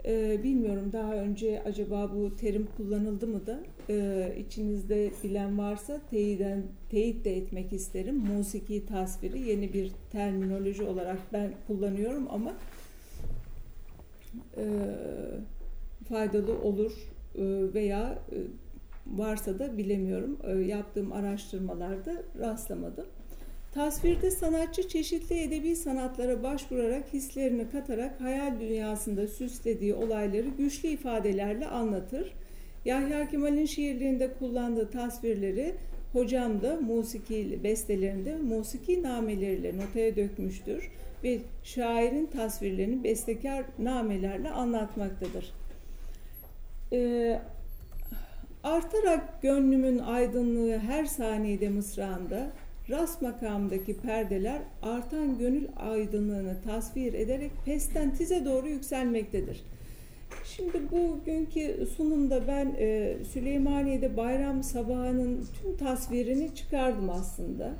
E, 0.09 0.43
bilmiyorum 0.43 0.89
daha 0.93 1.13
önce 1.13 1.63
acaba 1.65 2.11
bu 2.15 2.35
terim 2.35 2.67
kullanıldı 2.77 3.27
mı 3.27 3.47
da 3.47 3.59
e, 3.89 4.27
içinizde 4.39 5.11
bilen 5.23 5.57
varsa 5.57 6.01
teyiden, 6.09 6.63
teyit 6.89 7.25
de 7.25 7.37
etmek 7.37 7.73
isterim. 7.73 8.15
Musiki 8.15 8.85
tasviri 8.85 9.39
yeni 9.39 9.73
bir 9.73 9.91
terminoloji 10.11 10.83
olarak 10.83 11.19
ben 11.33 11.53
kullanıyorum 11.67 12.27
ama 12.29 12.53
e, 14.57 14.65
faydalı 16.09 16.61
olur 16.61 16.91
e, 17.35 17.43
veya 17.73 18.19
e, 18.31 18.37
varsa 19.17 19.59
da 19.59 19.77
bilemiyorum. 19.77 20.39
E, 20.43 20.51
yaptığım 20.51 21.11
araştırmalarda 21.11 22.23
rastlamadım. 22.39 23.05
Tasvirde 23.73 24.31
sanatçı 24.31 24.87
çeşitli 24.87 25.41
edebi 25.41 25.75
sanatlara 25.75 26.43
başvurarak 26.43 27.13
hislerini 27.13 27.69
katarak 27.69 28.21
hayal 28.21 28.59
dünyasında 28.59 29.27
süslediği 29.27 29.93
olayları 29.93 30.47
güçlü 30.47 30.89
ifadelerle 30.89 31.67
anlatır. 31.67 32.33
Yahya 32.85 33.29
Kemal'in 33.29 33.65
şiirlerinde 33.65 34.33
kullandığı 34.33 34.91
tasvirleri 34.91 35.75
hocam 36.13 36.61
da 36.61 36.75
musiki 36.75 37.59
bestelerinde 37.63 38.35
musiki 38.35 39.03
nameleriyle 39.03 39.77
notaya 39.77 40.15
dökmüştür 40.15 40.91
ve 41.23 41.39
şairin 41.63 42.25
tasvirlerini 42.25 43.03
bestekar 43.03 43.65
namelerle 43.79 44.49
anlatmaktadır. 44.49 45.53
Ee, 46.93 47.39
artarak 48.63 49.41
gönlümün 49.41 49.97
aydınlığı 49.97 50.77
her 50.77 51.05
saniyede 51.05 51.69
mısrağında 51.69 52.51
rast 52.89 53.21
makamdaki 53.21 53.97
perdeler 53.97 54.61
artan 54.81 55.37
gönül 55.37 55.67
aydınlığını 55.77 56.55
tasvir 56.63 57.13
ederek 57.13 57.51
pesten 57.65 58.15
tize 58.15 58.45
doğru 58.45 58.67
yükselmektedir. 58.67 59.63
Şimdi 60.43 60.91
bugünkü 60.91 61.87
sunumda 61.97 62.47
ben 62.47 62.75
e, 62.79 63.17
Süleymaniye'de 63.33 64.17
bayram 64.17 64.63
sabahının 64.63 65.45
tüm 65.61 65.77
tasvirini 65.77 66.55
çıkardım 66.55 67.09
aslında. 67.09 67.73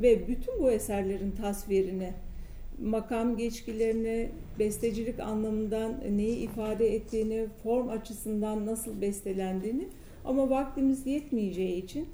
Ve 0.00 0.28
bütün 0.28 0.58
bu 0.58 0.70
eserlerin 0.70 1.30
tasvirini, 1.30 2.12
makam 2.82 3.36
geçkilerini, 3.36 4.28
bestecilik 4.58 5.20
anlamından 5.20 5.94
neyi 6.16 6.36
ifade 6.36 6.94
ettiğini, 6.94 7.46
form 7.62 7.88
açısından 7.88 8.66
nasıl 8.66 9.00
bestelendiğini 9.00 9.88
ama 10.24 10.50
vaktimiz 10.50 11.06
yetmeyeceği 11.06 11.84
için 11.84 12.08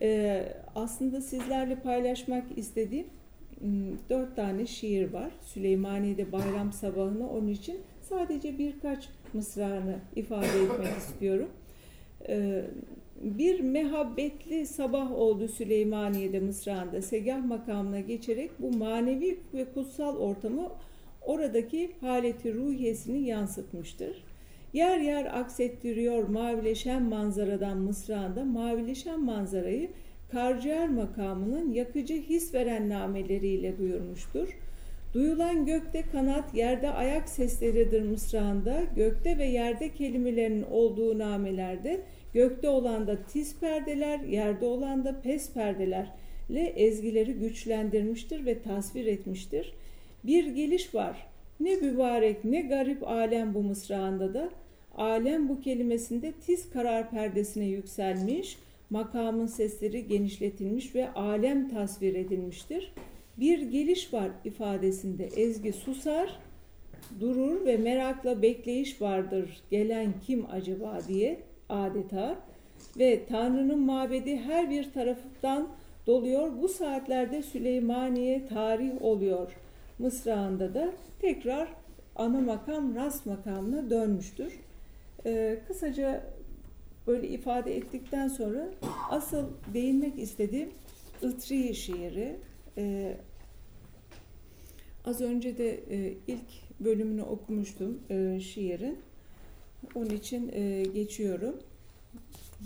e, 0.00 0.42
aslında 0.76 1.20
sizlerle 1.20 1.74
paylaşmak 1.74 2.44
istediğim 2.56 3.06
dört 4.10 4.36
tane 4.36 4.66
şiir 4.66 5.12
var. 5.12 5.30
Süleymaniye'de 5.40 6.32
bayram 6.32 6.72
sabahını 6.72 7.30
onun 7.30 7.48
için 7.48 7.80
sadece 8.00 8.58
birkaç 8.58 9.08
mısrağını 9.32 9.98
ifade 10.16 10.62
etmek 10.64 10.98
istiyorum. 10.98 11.48
Bir 13.22 13.60
mehabbetli 13.60 14.66
sabah 14.66 15.12
oldu 15.12 15.48
Süleymaniye'de 15.48 16.40
mısrağında 16.40 17.02
segah 17.02 17.44
makamına 17.44 18.00
geçerek 18.00 18.50
bu 18.58 18.76
manevi 18.76 19.38
ve 19.54 19.64
kutsal 19.64 20.16
ortamı 20.16 20.68
oradaki 21.22 21.90
haleti 22.00 22.54
ruhiyesini 22.54 23.26
yansıtmıştır. 23.26 24.24
Yer 24.72 25.00
yer 25.00 25.40
aksettiriyor 25.40 26.28
mavileşen 26.28 27.02
manzaradan 27.02 27.78
mısrağında 27.78 28.44
mavileşen 28.44 29.20
manzarayı 29.20 29.90
Karciğer 30.32 30.88
makamının 30.88 31.72
yakıcı 31.72 32.14
his 32.14 32.54
veren 32.54 32.88
nameleriyle 32.88 33.78
duyurmuştur. 33.78 34.48
Duyulan 35.14 35.66
gökte 35.66 36.02
kanat, 36.12 36.54
yerde 36.54 36.90
ayak 36.90 37.28
sesleridir 37.28 38.02
mısrağında, 38.02 38.82
gökte 38.96 39.38
ve 39.38 39.46
yerde 39.46 39.88
kelimelerinin 39.88 40.62
olduğu 40.62 41.18
namelerde, 41.18 42.00
gökte 42.34 42.68
olan 42.68 43.06
da 43.06 43.22
tiz 43.22 43.60
perdeler, 43.60 44.20
yerde 44.20 44.66
olan 44.66 45.04
da 45.04 45.20
pes 45.20 45.52
perdelerle 45.52 46.66
ezgileri 46.76 47.32
güçlendirmiştir 47.32 48.46
ve 48.46 48.62
tasvir 48.62 49.06
etmiştir. 49.06 49.72
Bir 50.24 50.46
geliş 50.46 50.94
var. 50.94 51.26
Ne 51.60 51.76
mübarek 51.76 52.44
ne 52.44 52.60
garip 52.60 53.08
alem 53.08 53.54
bu 53.54 53.62
mısrağında 53.62 54.34
da. 54.34 54.50
Alem 54.96 55.48
bu 55.48 55.60
kelimesinde 55.60 56.32
tiz 56.32 56.70
karar 56.70 57.10
perdesine 57.10 57.64
yükselmiş, 57.64 58.58
makamın 58.90 59.46
sesleri 59.46 60.06
genişletilmiş 60.06 60.94
ve 60.94 61.12
alem 61.12 61.68
tasvir 61.68 62.14
edilmiştir 62.14 62.92
bir 63.36 63.58
geliş 63.58 64.12
var 64.12 64.30
ifadesinde 64.44 65.24
Ezgi 65.24 65.72
susar, 65.72 66.38
durur 67.20 67.66
ve 67.66 67.76
merakla 67.76 68.42
bekleyiş 68.42 69.02
vardır. 69.02 69.62
Gelen 69.70 70.12
kim 70.26 70.46
acaba 70.52 70.98
diye 71.08 71.40
adeta 71.68 72.36
ve 72.98 73.26
Tanrı'nın 73.28 73.78
mabedi 73.78 74.36
her 74.36 74.70
bir 74.70 74.92
tarafından 74.92 75.68
doluyor. 76.06 76.50
Bu 76.62 76.68
saatlerde 76.68 77.42
Süleymaniye 77.42 78.46
tarih 78.46 79.02
oluyor. 79.02 79.52
Mısrağında 79.98 80.74
da 80.74 80.92
tekrar 81.20 81.68
ana 82.16 82.40
makam 82.40 82.94
rast 82.94 83.26
makamına 83.26 83.90
dönmüştür. 83.90 84.60
Ee, 85.26 85.58
kısaca 85.68 86.22
böyle 87.06 87.28
ifade 87.28 87.76
ettikten 87.76 88.28
sonra 88.28 88.70
asıl 89.10 89.46
değinmek 89.74 90.18
istediğim 90.18 90.70
Itri 91.22 91.74
şiiri. 91.74 92.36
Ee, 92.78 93.16
az 95.04 95.20
önce 95.20 95.58
de 95.58 95.80
e, 95.90 96.14
ilk 96.26 96.80
bölümünü 96.80 97.22
okumuştum 97.22 98.00
e, 98.10 98.40
şiirin. 98.40 98.98
Onun 99.94 100.10
için 100.10 100.50
e, 100.52 100.82
geçiyorum. 100.94 101.56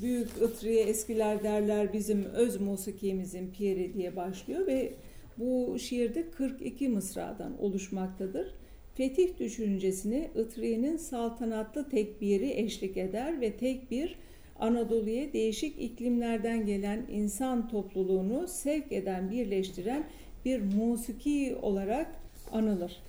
Büyük 0.03 0.29
Itriye 0.29 0.83
eskiler 0.83 1.43
derler 1.43 1.93
bizim 1.93 2.25
öz 2.25 2.61
musikimizin 2.61 3.51
piyeri 3.51 3.95
diye 3.95 4.17
başlıyor 4.17 4.67
ve 4.67 4.93
bu 5.39 5.79
şiirde 5.79 6.31
42 6.31 6.89
mısradan 6.89 7.63
oluşmaktadır. 7.63 8.55
Fetih 8.95 9.39
düşüncesini 9.39 10.31
Itriye'nin 10.35 10.97
saltanatlı 10.97 11.89
tekbiri 11.89 12.51
eşlik 12.51 12.97
eder 12.97 13.41
ve 13.41 13.57
tekbir 13.57 14.19
Anadolu'ya 14.61 15.33
değişik 15.33 15.83
iklimlerden 15.83 16.67
gelen 16.67 17.03
insan 17.13 17.69
topluluğunu 17.69 18.49
sevk 18.49 18.93
eden, 18.93 19.31
birleştiren 19.31 20.05
bir 20.45 20.61
musiki 20.61 21.57
olarak 21.63 22.07
anılır. 22.53 23.03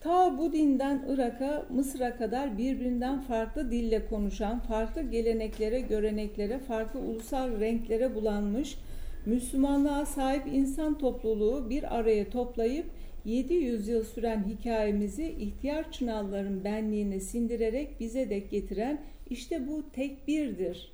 Ta 0.00 0.38
bu 0.38 0.52
dinden 0.52 1.04
Irak'a, 1.08 1.66
Mısır'a 1.70 2.16
kadar 2.16 2.58
birbirinden 2.58 3.20
farklı 3.20 3.70
dille 3.70 4.06
konuşan, 4.06 4.60
farklı 4.60 5.02
geleneklere, 5.02 5.80
göreneklere, 5.80 6.58
farklı 6.58 7.00
ulusal 7.00 7.60
renklere 7.60 8.14
bulanmış, 8.14 8.78
Müslümanlığa 9.26 10.06
sahip 10.06 10.42
insan 10.52 10.98
topluluğu 10.98 11.70
bir 11.70 11.98
araya 11.98 12.30
toplayıp 12.30 12.86
700 13.24 13.88
yıl 13.88 14.04
süren 14.04 14.44
hikayemizi 14.48 15.34
ihtiyar 15.40 15.92
çınarların 15.92 16.64
benliğine 16.64 17.20
sindirerek 17.20 18.00
bize 18.00 18.30
dek 18.30 18.50
getiren 18.50 19.00
işte 19.30 19.68
bu 19.68 19.84
tekbirdir. 19.92 20.92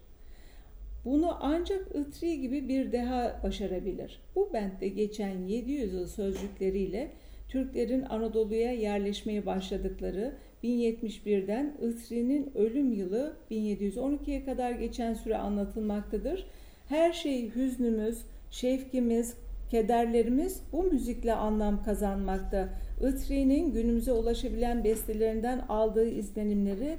Bunu 1.04 1.36
ancak 1.40 1.86
Itri 1.94 2.40
gibi 2.40 2.68
bir 2.68 2.92
deha 2.92 3.40
başarabilir. 3.42 4.20
Bu 4.34 4.50
bentte 4.52 4.88
geçen 4.88 5.46
700 5.46 5.94
yıl 5.94 6.06
sözcükleriyle 6.06 7.10
Türklerin 7.48 8.02
Anadolu'ya 8.02 8.72
yerleşmeye 8.72 9.46
başladıkları 9.46 10.32
1071'den 10.64 11.74
Itri'nin 11.82 12.50
ölüm 12.54 12.92
yılı 12.92 13.36
1712'ye 13.50 14.44
kadar 14.44 14.70
geçen 14.70 15.14
süre 15.14 15.36
anlatılmaktadır. 15.36 16.46
Her 16.88 17.12
şey 17.12 17.54
hüznümüz, 17.54 18.18
şevkimiz, 18.50 19.34
Kederlerimiz 19.70 20.60
bu 20.72 20.82
müzikle 20.82 21.34
anlam 21.34 21.84
kazanmakta. 21.84 22.68
Itri'nin 23.08 23.72
günümüze 23.72 24.12
ulaşabilen 24.12 24.84
bestelerinden 24.84 25.58
aldığı 25.58 26.08
izlenimleri 26.08 26.96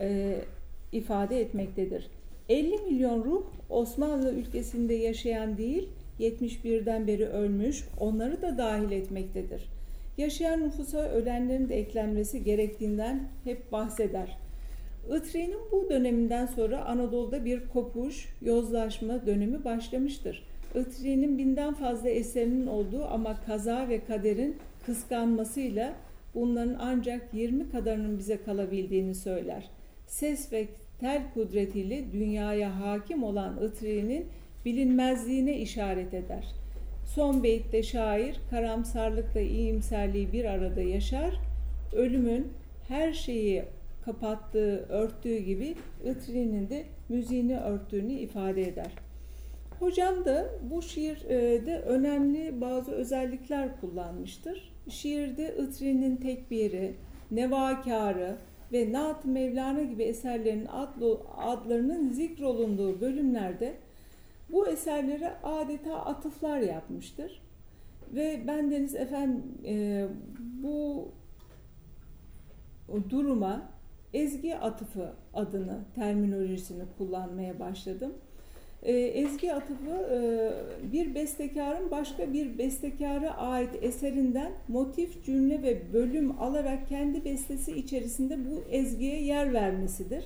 e, 0.00 0.38
ifade 0.92 1.40
etmektedir. 1.40 2.10
50 2.48 2.76
milyon 2.76 3.24
ruh 3.24 3.42
Osmanlı 3.70 4.32
ülkesinde 4.32 4.94
yaşayan 4.94 5.58
değil, 5.58 5.88
71'den 6.20 7.06
beri 7.06 7.26
ölmüş, 7.26 7.84
onları 8.00 8.42
da 8.42 8.58
dahil 8.58 8.90
etmektedir. 8.90 9.68
Yaşayan 10.18 10.60
nüfusa 10.60 10.98
ölenlerin 10.98 11.68
de 11.68 11.78
eklenmesi 11.78 12.44
gerektiğinden 12.44 13.28
hep 13.44 13.72
bahseder. 13.72 14.38
Itri'nin 15.16 15.58
bu 15.72 15.90
döneminden 15.90 16.46
sonra 16.46 16.84
Anadolu'da 16.84 17.44
bir 17.44 17.68
kopuş, 17.68 18.28
yozlaşma 18.42 19.26
dönemi 19.26 19.64
başlamıştır. 19.64 20.42
Itri'nin 20.74 21.38
binden 21.38 21.74
fazla 21.74 22.08
eserinin 22.08 22.66
olduğu 22.66 23.04
ama 23.04 23.40
kaza 23.46 23.88
ve 23.88 24.04
kaderin 24.04 24.56
kıskanmasıyla 24.86 25.92
bunların 26.34 26.76
ancak 26.80 27.34
20 27.34 27.70
kadarının 27.70 28.18
bize 28.18 28.42
kalabildiğini 28.42 29.14
söyler. 29.14 29.70
Ses 30.06 30.52
ve 30.52 30.66
tel 31.00 31.22
kudretiyle 31.34 32.12
dünyaya 32.12 32.80
hakim 32.80 33.22
olan 33.22 33.60
Itri'nin 33.66 34.26
bilinmezliğine 34.64 35.58
işaret 35.58 36.14
eder. 36.14 36.44
Son 37.14 37.42
beytte 37.42 37.82
şair 37.82 38.40
karamsarlıkla 38.50 39.40
iyimserliği 39.40 40.32
bir 40.32 40.44
arada 40.44 40.82
yaşar, 40.82 41.40
ölümün 41.92 42.48
her 42.88 43.12
şeyi 43.12 43.64
kapattığı, 44.04 44.86
örttüğü 44.88 45.38
gibi 45.38 45.74
Itri'nin 46.04 46.68
de 46.68 46.84
müziğini 47.08 47.58
örttüğünü 47.58 48.12
ifade 48.12 48.62
eder.'' 48.62 49.07
Hocam 49.80 50.24
da 50.24 50.46
bu 50.70 50.82
şiirde 50.82 51.80
önemli 51.80 52.60
bazı 52.60 52.92
özellikler 52.92 53.80
kullanmıştır. 53.80 54.74
Şiirde 54.88 55.56
Itri'nin 55.56 56.16
tekbiri, 56.16 56.94
Nevakarı 57.30 58.36
ve 58.72 58.92
Naat 58.92 59.24
Mevlana 59.24 59.82
gibi 59.82 60.02
eserlerin 60.02 60.66
adlı, 60.66 61.20
adlarının 61.36 62.10
zikrolunduğu 62.10 63.00
bölümlerde 63.00 63.74
bu 64.52 64.68
eserlere 64.68 65.32
adeta 65.42 66.04
atıflar 66.04 66.58
yapmıştır. 66.58 67.42
Ve 68.14 68.42
ben 68.46 68.70
Deniz 68.70 68.94
efendim 68.94 69.42
e, 69.66 70.06
bu 70.62 71.08
duruma 73.10 73.62
ezgi 74.14 74.56
atıfı 74.56 75.12
adını, 75.34 75.78
terminolojisini 75.94 76.82
kullanmaya 76.98 77.60
başladım. 77.60 78.12
E, 78.82 78.92
ezgi 78.92 79.54
atıfı 79.54 79.90
e, 79.90 80.20
bir 80.92 81.14
bestekarın 81.14 81.90
başka 81.90 82.32
bir 82.32 82.58
bestekara 82.58 83.36
ait 83.36 83.70
eserinden 83.82 84.52
motif, 84.68 85.24
cümle 85.24 85.62
ve 85.62 85.92
bölüm 85.92 86.40
alarak 86.40 86.88
kendi 86.88 87.24
bestesi 87.24 87.72
içerisinde 87.72 88.38
bu 88.50 88.64
ezgiye 88.70 89.22
yer 89.22 89.52
vermesidir. 89.52 90.24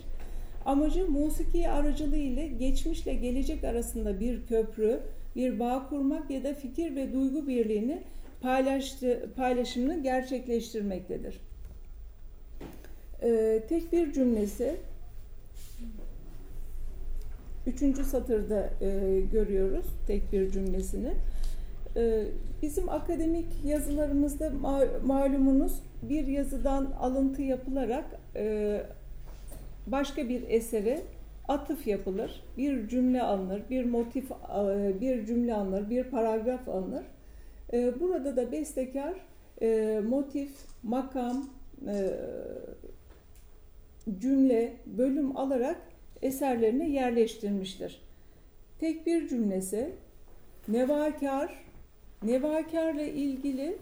Amacı 0.64 1.11
musiki 1.11 1.68
aracılığı 1.68 2.16
ile 2.16 2.46
geçmişle 2.46 3.14
gelecek 3.14 3.64
arasında 3.64 4.20
bir 4.20 4.46
köprü, 4.46 5.00
bir 5.36 5.59
bağ 5.59 5.88
kurmak 5.88 6.30
ya 6.30 6.44
da 6.44 6.55
fikir 6.55 6.96
ve 6.96 7.12
duygu 7.12 7.46
birliğini 7.46 8.03
paylaştı, 8.40 9.30
paylaşımını 9.36 10.03
gerçekleştirmektedir. 10.03 11.40
Ee, 13.22 13.62
tek 13.68 13.92
bir 13.92 14.12
cümlesi 14.12 14.76
üçüncü 17.67 18.05
satırda 18.05 18.71
e, 18.81 19.21
görüyoruz 19.33 19.87
tek 20.07 20.33
bir 20.33 20.51
cümlesini. 20.51 21.13
E, 21.97 22.25
bizim 22.63 22.89
akademik 22.89 23.65
yazılarımızda 23.65 24.51
ma 24.51 24.81
malumunuz 25.05 25.83
bir 26.03 26.27
yazıdan 26.27 26.85
alıntı 27.01 27.43
yapılarak 27.43 28.05
e, 28.37 28.81
başka 29.87 30.29
bir 30.29 30.43
esere 30.49 31.03
atıf 31.49 31.87
yapılır, 31.87 32.45
bir 32.59 32.89
cümle 32.89 33.23
alınır, 33.23 33.63
bir 33.71 33.85
motif, 33.85 34.31
e, 34.31 35.01
bir 35.01 35.27
cümle 35.27 35.55
alınır, 35.55 35.91
bir 35.91 36.05
paragraf 36.05 36.69
alınır. 36.69 37.05
E, 37.73 38.01
burada 38.01 38.37
da 38.37 38.53
bestekar 38.53 39.15
e, 39.63 40.01
motif, 40.09 40.51
makam, 40.83 41.47
cümle, 44.19 44.73
bölüm 44.87 45.37
alarak 45.37 45.91
eserlerine 46.23 46.89
yerleştirmiştir. 46.89 48.01
Tek 48.81 49.07
bir 49.07 49.29
cümlesi 49.29 49.91
nevakar, 50.68 51.64
nevakarla 52.23 53.03
ilgili 53.03 53.77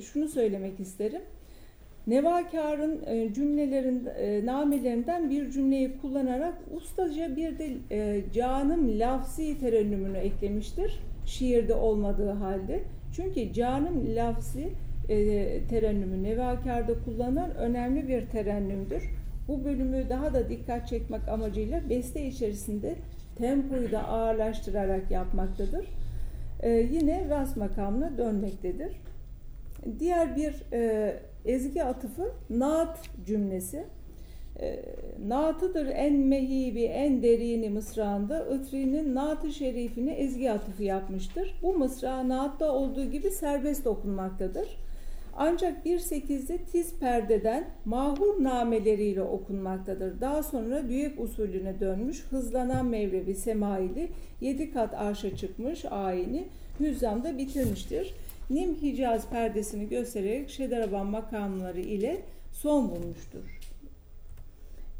şunu 0.00 0.28
söylemek 0.28 0.80
isterim. 0.80 1.22
Nevakar'ın 2.06 3.00
e, 3.06 3.34
cümlelerin 3.34 4.08
e, 4.18 4.46
namelerinden 4.46 5.30
bir 5.30 5.50
cümleyi 5.50 5.98
kullanarak 6.02 6.54
ustaca 6.76 7.36
bir 7.36 7.58
de 7.58 7.72
e, 7.90 8.22
canım 8.34 8.98
lafzi 8.98 9.60
terennümünü 9.60 10.18
eklemiştir. 10.18 11.00
Şiirde 11.26 11.74
olmadığı 11.74 12.30
halde. 12.30 12.80
Çünkü 13.16 13.52
canım 13.52 14.04
lafzi 14.16 14.68
e, 15.08 15.58
terennümü 15.70 16.22
Nevakar'da 16.22 16.94
kullanılan 17.04 17.54
önemli 17.54 18.08
bir 18.08 18.26
terennümdür. 18.26 19.02
Bu 19.48 19.64
bölümü 19.64 20.08
daha 20.08 20.34
da 20.34 20.48
dikkat 20.48 20.88
çekmek 20.88 21.28
amacıyla 21.28 21.90
beste 21.90 22.26
içerisinde 22.26 22.94
tempoyu 23.36 23.92
da 23.92 24.08
ağırlaştırarak 24.08 25.10
yapmaktadır. 25.10 25.86
E, 26.62 26.70
yine 26.70 27.28
ras 27.28 27.56
makamına 27.56 28.18
dönmektedir. 28.18 28.92
Diğer 29.98 30.36
bir 30.36 30.62
e, 30.72 31.14
ezgi 31.44 31.84
atıfı 31.84 32.32
naat 32.50 32.98
cümlesi. 33.26 33.84
E, 34.60 34.82
naatıdır 35.28 35.86
en 35.86 36.16
mehibi, 36.16 36.82
en 36.82 37.22
derini 37.22 37.70
mısrağında 37.70 38.46
Itri'nin 38.54 39.14
naat-ı 39.14 39.52
şerifini 39.52 40.10
ezgi 40.10 40.52
atıfı 40.52 40.82
yapmıştır. 40.82 41.54
Bu 41.62 41.74
mısra 41.74 42.28
naatta 42.28 42.72
olduğu 42.72 43.04
gibi 43.04 43.30
serbest 43.30 43.86
okunmaktadır. 43.86 44.85
Ancak 45.38 45.84
bir 45.84 45.98
sekizde 45.98 46.58
tiz 46.58 46.98
perdeden 46.98 47.68
mahur 47.84 48.44
nameleriyle 48.44 49.22
okunmaktadır. 49.22 50.20
Daha 50.20 50.42
sonra 50.42 50.88
düyek 50.88 51.20
usulüne 51.20 51.80
dönmüş 51.80 52.24
hızlanan 52.30 52.86
mevlevi 52.86 53.34
semaili 53.34 54.08
yedi 54.40 54.72
kat 54.72 54.94
arşa 54.94 55.36
çıkmış 55.36 55.84
ayini 55.84 56.44
hüzzamda 56.80 57.38
bitirmiştir. 57.38 58.14
Nim 58.50 58.74
Hicaz 58.74 59.30
perdesini 59.30 59.88
göstererek 59.88 60.50
Şedaraban 60.50 61.06
makamları 61.06 61.80
ile 61.80 62.22
son 62.52 62.90
bulmuştur. 62.90 63.60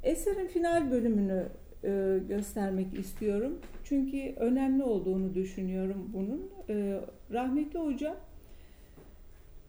Eserin 0.03 0.47
final 0.47 0.91
bölümünü 0.91 1.45
e, 1.85 2.19
göstermek 2.29 2.99
istiyorum. 2.99 3.59
Çünkü 3.85 4.35
önemli 4.37 4.83
olduğunu 4.83 5.35
düşünüyorum 5.35 6.11
bunun. 6.15 6.51
E, 6.69 7.01
rahmetli 7.33 7.79
hoca 7.79 8.17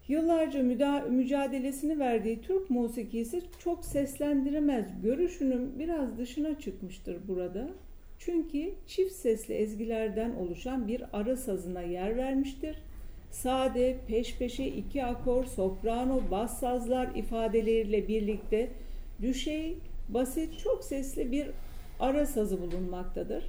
yıllarca 0.07 0.63
mücadelesini 1.09 1.99
verdiği 1.99 2.41
Türk 2.41 2.69
musikisi 2.69 3.41
çok 3.59 3.85
seslendiremez 3.85 4.85
görüşünün 5.03 5.79
biraz 5.79 6.17
dışına 6.17 6.59
çıkmıştır 6.59 7.17
burada. 7.27 7.67
Çünkü 8.19 8.71
çift 8.87 9.13
sesli 9.13 9.53
ezgilerden 9.53 10.35
oluşan 10.35 10.87
bir 10.87 11.03
ara 11.13 11.35
sazına 11.35 11.81
yer 11.81 12.17
vermiştir 12.17 12.77
sade, 13.31 13.97
peş 14.07 14.37
peşe 14.37 14.65
iki 14.65 15.05
akor, 15.05 15.45
soprano, 15.45 16.21
bas 16.31 16.59
sazlar 16.59 17.15
ifadeleriyle 17.15 18.07
birlikte 18.07 18.69
düşey, 19.21 19.77
basit, 20.09 20.59
çok 20.59 20.83
sesli 20.83 21.31
bir 21.31 21.47
ara 21.99 22.25
sazı 22.25 22.61
bulunmaktadır. 22.61 23.43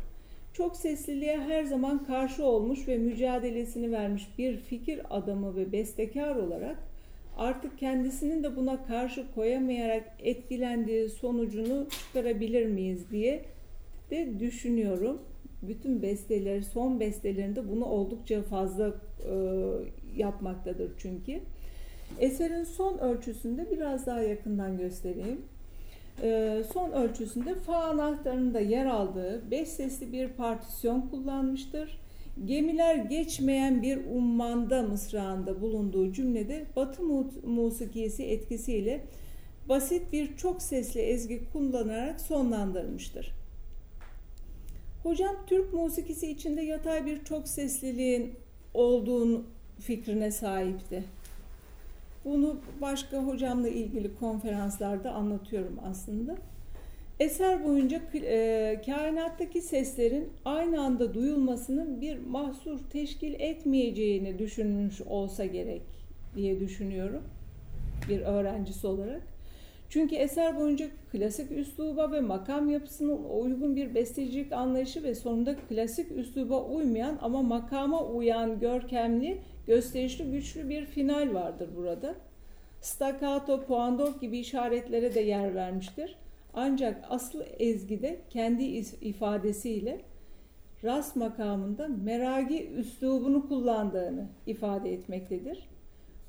Çok 0.59 0.77
sesliliğe 0.77 1.41
her 1.41 1.65
zaman 1.65 2.05
karşı 2.05 2.45
olmuş 2.45 2.89
ve 2.89 2.99
mücadelesini 2.99 3.93
vermiş 3.93 4.29
bir 4.39 4.57
fikir 4.57 5.01
adamı 5.11 5.57
ve 5.57 5.73
bestekar 5.73 6.37
olarak 6.37 6.77
artık 7.37 7.79
kendisinin 7.79 8.43
de 8.43 8.57
buna 8.57 8.87
karşı 8.87 9.25
koyamayarak 9.35 10.05
etkilendiği 10.19 11.09
sonucunu 11.09 11.87
çıkarabilir 11.91 12.67
miyiz 12.67 13.11
diye 13.11 13.45
de 14.11 14.41
düşünüyorum 14.41 15.23
bütün 15.63 16.03
besteleri, 16.03 16.65
son 16.65 17.01
bestelerinde 17.01 17.69
bunu 17.69 17.85
oldukça 17.85 18.43
fazla 18.43 18.95
e, 19.31 19.35
yapmaktadır 20.17 20.93
çünkü. 20.99 21.41
Eserin 22.21 22.65
son 22.65 22.99
ölçüsünde 22.99 23.71
biraz 23.71 24.07
daha 24.07 24.21
yakından 24.21 24.79
göstereyim. 24.79 25.43
E, 26.23 26.63
son 26.73 26.93
ölçüsünde 26.93 27.55
fa 27.55 27.77
anahtarında 27.77 28.61
yer 28.61 28.87
aldığı 28.87 29.51
beş 29.51 29.69
sesli 29.69 30.13
bir 30.13 30.29
partisyon 30.29 31.01
kullanmıştır. 31.01 32.01
Gemiler 32.45 32.95
geçmeyen 32.97 33.83
bir 33.83 33.99
ummanda 34.07 34.83
mısrağında 34.83 35.61
bulunduğu 35.61 36.13
cümlede 36.13 36.67
Batı 36.77 37.03
musikisi 37.45 38.25
etkisiyle 38.25 39.05
basit 39.69 40.13
bir 40.13 40.37
çok 40.37 40.63
sesli 40.63 41.01
ezgi 41.01 41.51
kullanarak 41.53 42.21
sonlandırmıştır. 42.21 43.33
Hocam 45.03 45.37
Türk 45.47 45.73
musikisi 45.73 46.31
içinde 46.31 46.63
yatay 46.63 47.07
bir 47.07 47.25
çok 47.25 47.49
sesliliğin 47.49 48.35
olduğun 48.75 49.47
fikrine 49.81 50.31
sahipti. 50.31 51.05
Bunu 52.25 52.57
başka 52.81 53.19
hocamla 53.19 53.69
ilgili 53.69 54.15
konferanslarda 54.15 55.13
anlatıyorum 55.13 55.79
aslında. 55.91 56.37
Eser 57.21 57.65
boyunca 57.65 58.01
e, 58.15 58.83
kainattaki 58.87 59.61
seslerin 59.61 60.29
aynı 60.45 60.81
anda 60.81 61.15
duyulmasının 61.15 62.01
bir 62.01 62.19
mahsur 62.19 62.79
teşkil 62.91 63.35
etmeyeceğini 63.41 64.39
düşünmüş 64.39 65.01
olsa 65.01 65.45
gerek 65.45 65.83
diye 66.35 66.61
düşünüyorum 66.61 67.23
bir 68.09 68.21
öğrencisi 68.21 68.87
olarak. 68.87 69.23
Çünkü 69.89 70.17
eser 70.17 70.57
boyunca 70.57 70.87
klasik 71.13 71.53
üsluba 71.53 72.13
ve 72.13 72.21
makam 72.21 72.71
yapısına 72.71 73.13
uygun 73.13 73.77
bir 73.77 73.95
bestecilik 73.95 74.53
anlayışı 74.53 75.03
ve 75.03 75.15
sonunda 75.15 75.57
klasik 75.57 76.13
üsluba 76.13 76.65
uymayan 76.65 77.19
ama 77.23 77.43
makama 77.43 78.05
uyan 78.05 78.61
görkemli, 78.61 79.39
gösterişli, 79.69 80.31
güçlü 80.31 80.69
bir 80.69 80.87
final 80.87 81.35
vardır 81.35 81.69
burada. 81.77 82.15
Staccato, 82.81 83.65
puandor 83.65 84.21
gibi 84.21 84.39
işaretlere 84.39 85.15
de 85.15 85.21
yer 85.21 85.55
vermiştir. 85.55 86.17
Ancak 86.55 87.05
asıl 87.09 87.43
ezgide 87.59 88.21
kendi 88.31 88.63
ifadesiyle 89.01 90.01
ras 90.85 91.17
makamında 91.17 91.89
meragi 91.89 92.69
üslubunu 92.69 93.49
kullandığını 93.49 94.29
ifade 94.47 94.93
etmektedir. 94.93 95.69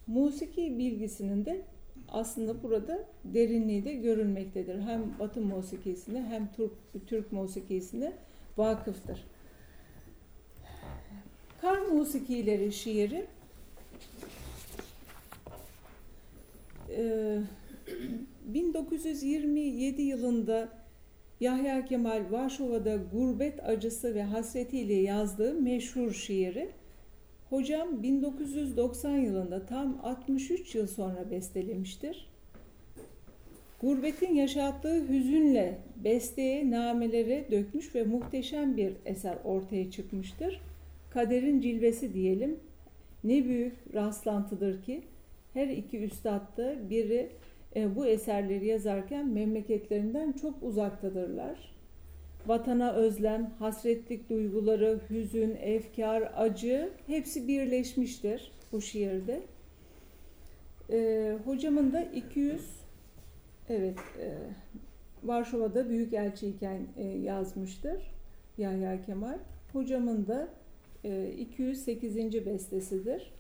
Musiki 0.08 0.78
bilgisinin 0.78 1.46
de 1.46 1.62
aslında 2.08 2.64
burada 2.64 3.00
derinliği 3.24 3.86
de 3.86 3.94
görülmektedir. 3.94 4.82
Hem 4.82 5.20
Batı 5.20 5.42
musikisine 5.42 6.24
hem 6.24 6.52
Türk, 6.52 6.72
Türk 7.08 7.32
musikisine 7.32 8.14
vakıftır. 8.58 9.29
Kar 11.62 11.80
musikileri 11.80 12.72
şiiri 12.72 13.26
e, 16.98 17.38
1927 18.46 20.02
yılında 20.02 20.70
Yahya 21.40 21.86
Kemal 21.86 22.24
Varşova'da 22.32 22.96
gurbet 23.14 23.64
acısı 23.64 24.16
ve 24.16 24.24
hasretiyle 24.24 24.94
yazdığı 24.94 25.54
meşhur 25.54 26.12
şiiri 26.12 26.70
Hocam 27.50 28.04
1990 28.04 29.18
yılında 29.18 29.66
tam 29.66 30.00
63 30.04 30.76
yıl 30.76 30.88
sonra 30.88 31.32
bestelemiştir. 31.32 32.30
Gurbetin 33.82 34.36
yaşattığı 34.36 35.08
hüzünle 35.10 35.78
besteye, 36.04 36.72
namelere 36.72 37.52
dökmüş 37.52 37.96
ve 37.96 38.04
muhteşem 38.04 38.78
bir 38.78 38.94
eser 39.06 39.38
ortaya 39.46 39.92
çıkmıştır. 39.92 40.62
Kaderin 41.10 41.62
cilvesi 41.62 42.14
diyelim. 42.14 42.60
Ne 43.24 43.46
büyük 43.46 43.76
rastlantıdır 43.94 44.84
ki 44.84 45.04
her 45.54 45.68
iki 45.68 46.00
üstad 46.04 46.58
da 46.58 46.90
biri 46.90 47.30
e, 47.76 47.96
bu 47.96 48.06
eserleri 48.06 48.68
yazarken 48.68 49.28
memleketlerinden 49.28 50.32
çok 50.32 50.64
uzaktadırlar. 50.64 51.80
Vatana 52.48 52.92
özlem, 52.92 53.52
hasretlik 53.60 54.30
duyguları, 54.30 55.00
hüzün, 55.10 55.58
efkar, 55.62 56.32
acı 56.36 56.90
hepsi 57.08 57.48
birleşmiştir 57.48 58.52
bu 58.72 58.82
şiirde. 58.82 59.42
E, 60.92 61.38
hocamın 61.46 61.94
da 61.94 62.02
200 62.02 62.62
evet 63.70 63.98
e, 64.20 64.34
Varşova'da 65.24 65.90
büyükelçiyken 65.90 66.82
e, 66.98 67.04
yazmıştır 67.04 68.02
Yahya 68.58 69.02
Kemal. 69.02 69.38
Hocamın 69.74 70.28
da 70.28 70.48
208. 71.04 72.46
bestesidir. 72.46 73.32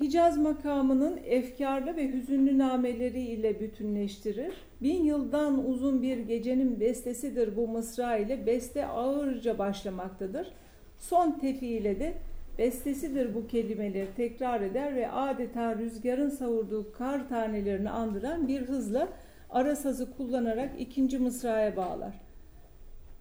Hicaz 0.00 0.38
makamının 0.38 1.20
efkarlı 1.24 1.96
ve 1.96 2.12
hüzünlü 2.12 2.58
nameleri 2.58 3.20
ile 3.20 3.60
bütünleştirir. 3.60 4.54
Bin 4.82 5.04
yıldan 5.04 5.68
uzun 5.68 6.02
bir 6.02 6.18
gecenin 6.18 6.80
bestesidir 6.80 7.56
bu 7.56 7.68
mısra 7.68 8.16
ile 8.16 8.46
beste 8.46 8.86
ağırca 8.86 9.58
başlamaktadır. 9.58 10.52
Son 10.98 11.32
tefi 11.32 11.66
ile 11.66 12.00
de 12.00 12.14
bestesidir 12.58 13.34
bu 13.34 13.46
kelimeleri 13.46 14.08
tekrar 14.16 14.60
eder 14.60 14.94
ve 14.94 15.10
adeta 15.10 15.78
rüzgarın 15.78 16.30
savurduğu 16.30 16.92
kar 16.92 17.28
tanelerini 17.28 17.90
andıran 17.90 18.48
bir 18.48 18.60
hızla 18.60 19.08
ara 19.50 19.76
sazı 19.76 20.16
kullanarak 20.16 20.70
ikinci 20.78 21.18
mısraya 21.18 21.76
bağlar. 21.76 22.25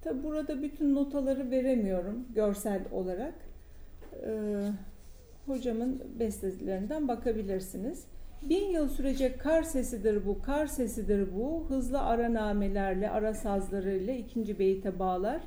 Tabi 0.06 0.24
burada 0.24 0.62
bütün 0.62 0.96
notaları 0.96 1.52
veremiyorum 1.52 2.26
görsel 2.36 2.82
olarak. 2.92 3.34
Ee, 4.26 4.70
hocamın 5.46 6.02
bestelerinden 6.20 7.08
bakabilirsiniz. 7.08 8.06
Bin 8.50 8.70
yıl 8.70 8.90
sürecek 8.90 9.40
kar 9.40 9.64
sesidir 9.64 10.26
bu, 10.26 10.42
kar 10.42 10.68
sesidir 10.68 11.28
bu. 11.36 11.66
Hızlı 11.70 12.02
ara 12.02 12.34
namelerle, 12.34 13.10
ara 13.10 13.34
sazlarıyla 13.34 14.14
ikinci 14.14 14.60
beyte 14.60 15.00
bağlar. 15.00 15.42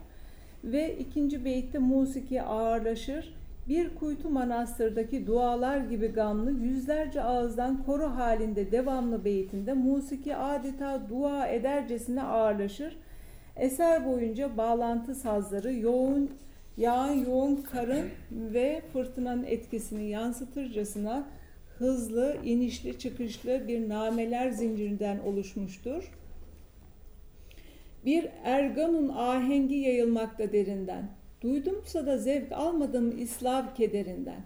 Ve 0.64 0.98
ikinci 0.98 1.44
beytte 1.44 1.78
musiki 1.78 2.42
ağırlaşır. 2.42 3.34
Bir 3.68 3.94
kuytu 3.94 4.30
manastırdaki 4.30 5.26
dualar 5.26 5.78
gibi 5.78 6.06
gamlı 6.08 6.52
yüzlerce 6.52 7.22
ağızdan 7.22 7.82
koro 7.82 8.10
halinde 8.10 8.72
devamlı 8.72 9.24
beytinde 9.24 9.72
musiki 9.72 10.36
adeta 10.36 11.02
dua 11.10 11.46
edercesine 11.46 12.22
ağırlaşır. 12.22 12.96
Eser 13.58 14.06
boyunca 14.06 14.56
bağlantı 14.56 15.14
sazları 15.14 15.74
yoğun 15.74 16.30
yağın 16.76 17.24
yoğun 17.24 17.56
karın 17.56 18.10
ve 18.30 18.82
fırtınanın 18.92 19.44
etkisini 19.44 20.08
yansıtırcasına 20.08 21.26
hızlı, 21.78 22.36
inişli, 22.44 22.98
çıkışlı 22.98 23.68
bir 23.68 23.88
nameler 23.88 24.50
zincirinden 24.50 25.18
oluşmuştur. 25.18 26.12
Bir 28.04 28.28
erganun 28.44 29.08
ahengi 29.08 29.74
yayılmakta 29.74 30.52
derinden. 30.52 31.08
Duydumsa 31.40 32.06
da 32.06 32.18
zevk 32.18 32.52
almadım 32.52 33.18
İslav 33.18 33.74
kederinden. 33.74 34.40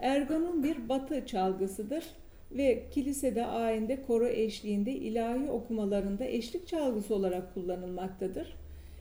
Erganun 0.00 0.62
bir 0.62 0.88
batı 0.88 1.26
çalgısıdır 1.26 2.04
ve 2.52 2.82
kilisede 2.90 3.46
ayinde 3.46 4.02
koro 4.02 4.26
eşliğinde 4.26 4.92
ilahi 4.92 5.50
okumalarında 5.50 6.24
eşlik 6.24 6.66
çalgısı 6.66 7.14
olarak 7.14 7.54
kullanılmaktadır. 7.54 8.56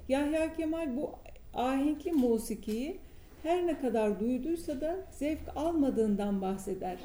Yahya 0.09 0.55
Kemal 0.55 0.97
bu 0.97 1.09
ahenkli 1.53 2.11
musikiyi 2.11 2.97
her 3.43 3.67
ne 3.67 3.79
kadar 3.79 4.19
duyduysa 4.19 4.81
da 4.81 4.97
zevk 5.11 5.41
almadığından 5.55 6.41
bahseder. 6.41 6.97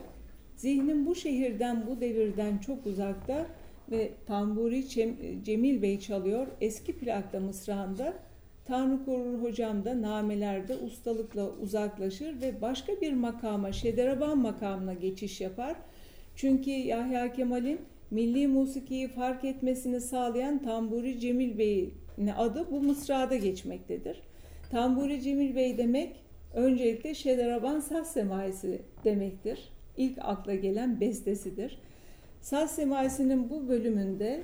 Zihnim 0.56 1.06
bu 1.06 1.14
şehirden, 1.14 1.86
bu 1.86 2.00
devirden 2.00 2.58
çok 2.58 2.86
uzakta 2.86 3.46
ve 3.90 4.10
tamburi 4.26 4.88
Cemil 5.44 5.82
Bey 5.82 6.00
çalıyor. 6.00 6.46
Eski 6.60 6.98
plakta 6.98 7.40
mısrağında 7.40 8.14
Tanrı 8.64 9.04
korur 9.04 9.42
hocam 9.42 9.84
da 9.84 10.02
namelerde 10.02 10.76
ustalıkla 10.76 11.50
uzaklaşır 11.50 12.40
ve 12.40 12.60
başka 12.60 13.00
bir 13.00 13.12
makama, 13.12 13.72
Şederaban 13.72 14.38
makamına 14.38 14.94
geçiş 14.94 15.40
yapar. 15.40 15.76
Çünkü 16.36 16.70
Yahya 16.70 17.32
Kemal'in 17.32 17.80
milli 18.10 18.46
musikiyi 18.46 19.08
fark 19.08 19.44
etmesini 19.44 20.00
sağlayan 20.00 20.62
Tamburi 20.62 21.20
Cemil 21.20 21.58
Bey'in 21.58 22.26
adı 22.36 22.70
bu 22.70 22.80
mısrada 22.80 23.36
geçmektedir. 23.36 24.20
Tamburi 24.70 25.22
Cemil 25.22 25.56
Bey 25.56 25.78
demek 25.78 26.16
öncelikle 26.54 27.14
Şederaban 27.14 27.80
Saz 27.80 28.12
Semaisi 28.12 28.82
demektir. 29.04 29.68
İlk 29.96 30.18
akla 30.20 30.54
gelen 30.54 31.00
bestesidir. 31.00 31.78
Saz 32.40 32.74
Semaisi'nin 32.74 33.50
bu 33.50 33.68
bölümünde 33.68 34.42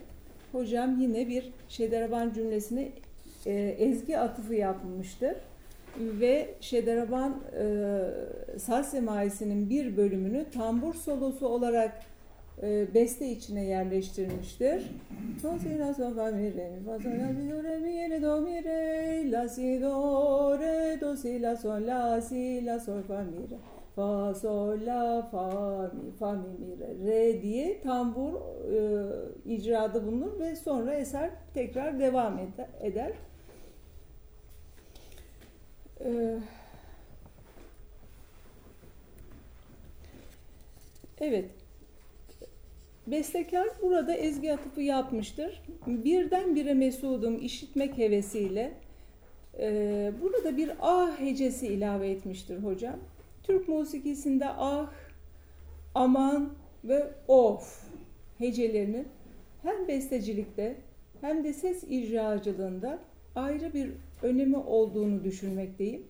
hocam 0.52 1.00
yine 1.00 1.28
bir 1.28 1.52
Şederaban 1.68 2.32
cümlesine 2.32 2.88
e, 3.46 3.52
ezgi 3.78 4.18
atıfı 4.18 4.54
yapmıştır. 4.54 5.36
Ve 6.00 6.54
Şederaban 6.60 7.36
e, 7.58 8.58
Saz 8.58 8.90
Semaisi'nin 8.90 9.70
bir 9.70 9.96
bölümünü 9.96 10.50
tambur 10.50 10.94
solosu 10.94 11.48
olarak 11.48 12.02
e, 12.62 12.94
beste 12.94 13.28
içine 13.28 13.64
yerleştirmiştir. 13.64 14.82
Fa 15.42 15.58
si 15.58 15.78
la 15.78 15.94
sol 15.94 16.14
fa 16.14 16.30
mi 16.30 16.54
re 16.54 16.70
mi 16.70 16.84
fa 16.86 16.98
sol 16.98 17.10
la 17.10 17.28
si 17.28 17.50
do 17.50 17.62
re 17.62 17.78
mi 17.78 18.10
re 18.10 18.22
do 18.22 18.40
mi 18.40 18.64
re 18.64 19.30
la 19.32 19.48
si 19.48 19.80
do 19.82 20.58
re 20.58 21.00
do 21.00 21.16
si 21.16 21.42
la 21.42 21.56
sol 21.56 21.86
la 21.86 22.20
si 22.20 22.66
la 22.66 22.78
sol 22.78 23.02
fa 23.02 23.22
mi 23.22 23.46
fa 23.96 24.34
sol 24.34 24.78
la 24.86 25.22
fa 25.30 25.90
mi 25.94 26.10
fa 26.18 26.32
mi 26.32 26.76
re 26.80 27.06
re 27.06 27.42
diye 27.42 27.80
tambur 27.80 28.34
e, 28.74 29.54
icrada 29.54 30.06
bulunur 30.06 30.40
ve 30.40 30.56
sonra 30.56 30.94
eser 30.94 31.30
tekrar 31.54 31.98
devam 31.98 32.40
eder. 32.80 33.12
Ee, 36.04 36.38
evet. 41.20 41.50
Bestekar 43.06 43.68
burada 43.82 44.14
ezgi 44.14 44.52
atıfı 44.52 44.80
yapmıştır. 44.82 45.62
Birdenbire 45.86 46.74
mesudum 46.74 47.38
işitmek 47.38 47.98
hevesiyle 47.98 48.72
e, 49.58 50.12
burada 50.22 50.56
bir 50.56 50.70
ah 50.80 51.20
hecesi 51.20 51.66
ilave 51.66 52.10
etmiştir 52.10 52.58
hocam. 52.62 52.96
Türk 53.42 53.68
musikisinde 53.68 54.48
ah, 54.48 54.92
aman 55.94 56.52
ve 56.84 57.10
of 57.28 57.86
hecelerinin 58.38 59.08
hem 59.62 59.88
bestecilikte 59.88 60.76
hem 61.20 61.44
de 61.44 61.52
ses 61.52 61.84
icracılığında 61.84 62.98
ayrı 63.34 63.74
bir 63.74 63.90
önemi 64.26 64.56
olduğunu 64.56 65.24
düşünmekteyim. 65.24 66.06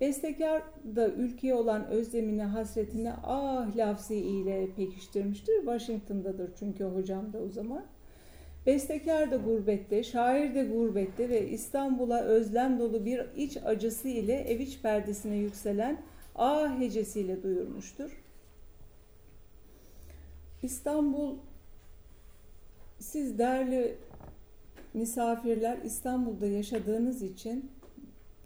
Bestekar 0.00 0.62
da 0.96 1.08
ülkeye 1.08 1.54
olan 1.54 1.86
özlemini, 1.86 2.42
hasretini 2.42 3.12
ah 3.12 3.76
lafzi 3.76 4.16
ile 4.16 4.68
pekiştirmiştir. 4.76 5.56
Washington'dadır 5.56 6.50
çünkü 6.58 6.84
hocam 6.84 7.32
da 7.32 7.38
o 7.38 7.48
zaman. 7.48 7.84
Bestekar 8.66 9.30
da 9.30 9.36
gurbette, 9.36 10.02
şair 10.02 10.54
de 10.54 10.64
gurbette 10.64 11.28
ve 11.28 11.48
İstanbul'a 11.48 12.20
özlem 12.20 12.78
dolu 12.78 13.04
bir 13.04 13.26
iç 13.36 13.56
acısı 13.56 14.08
ile 14.08 14.34
ev 14.34 14.60
iç 14.60 14.82
perdesine 14.82 15.36
yükselen 15.36 16.02
ah 16.34 16.80
hecesiyle 16.80 17.42
duyurmuştur. 17.42 18.22
İstanbul, 20.62 21.36
siz 22.98 23.38
değerli 23.38 23.96
misafirler 24.94 25.78
İstanbul'da 25.84 26.46
yaşadığınız 26.46 27.22
için 27.22 27.70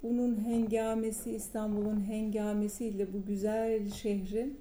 bunun 0.03 0.45
hengamesi, 0.45 1.31
İstanbul'un 1.31 2.01
hengamesiyle 2.01 3.13
bu 3.13 3.27
güzel 3.27 3.91
şehrin 3.91 4.61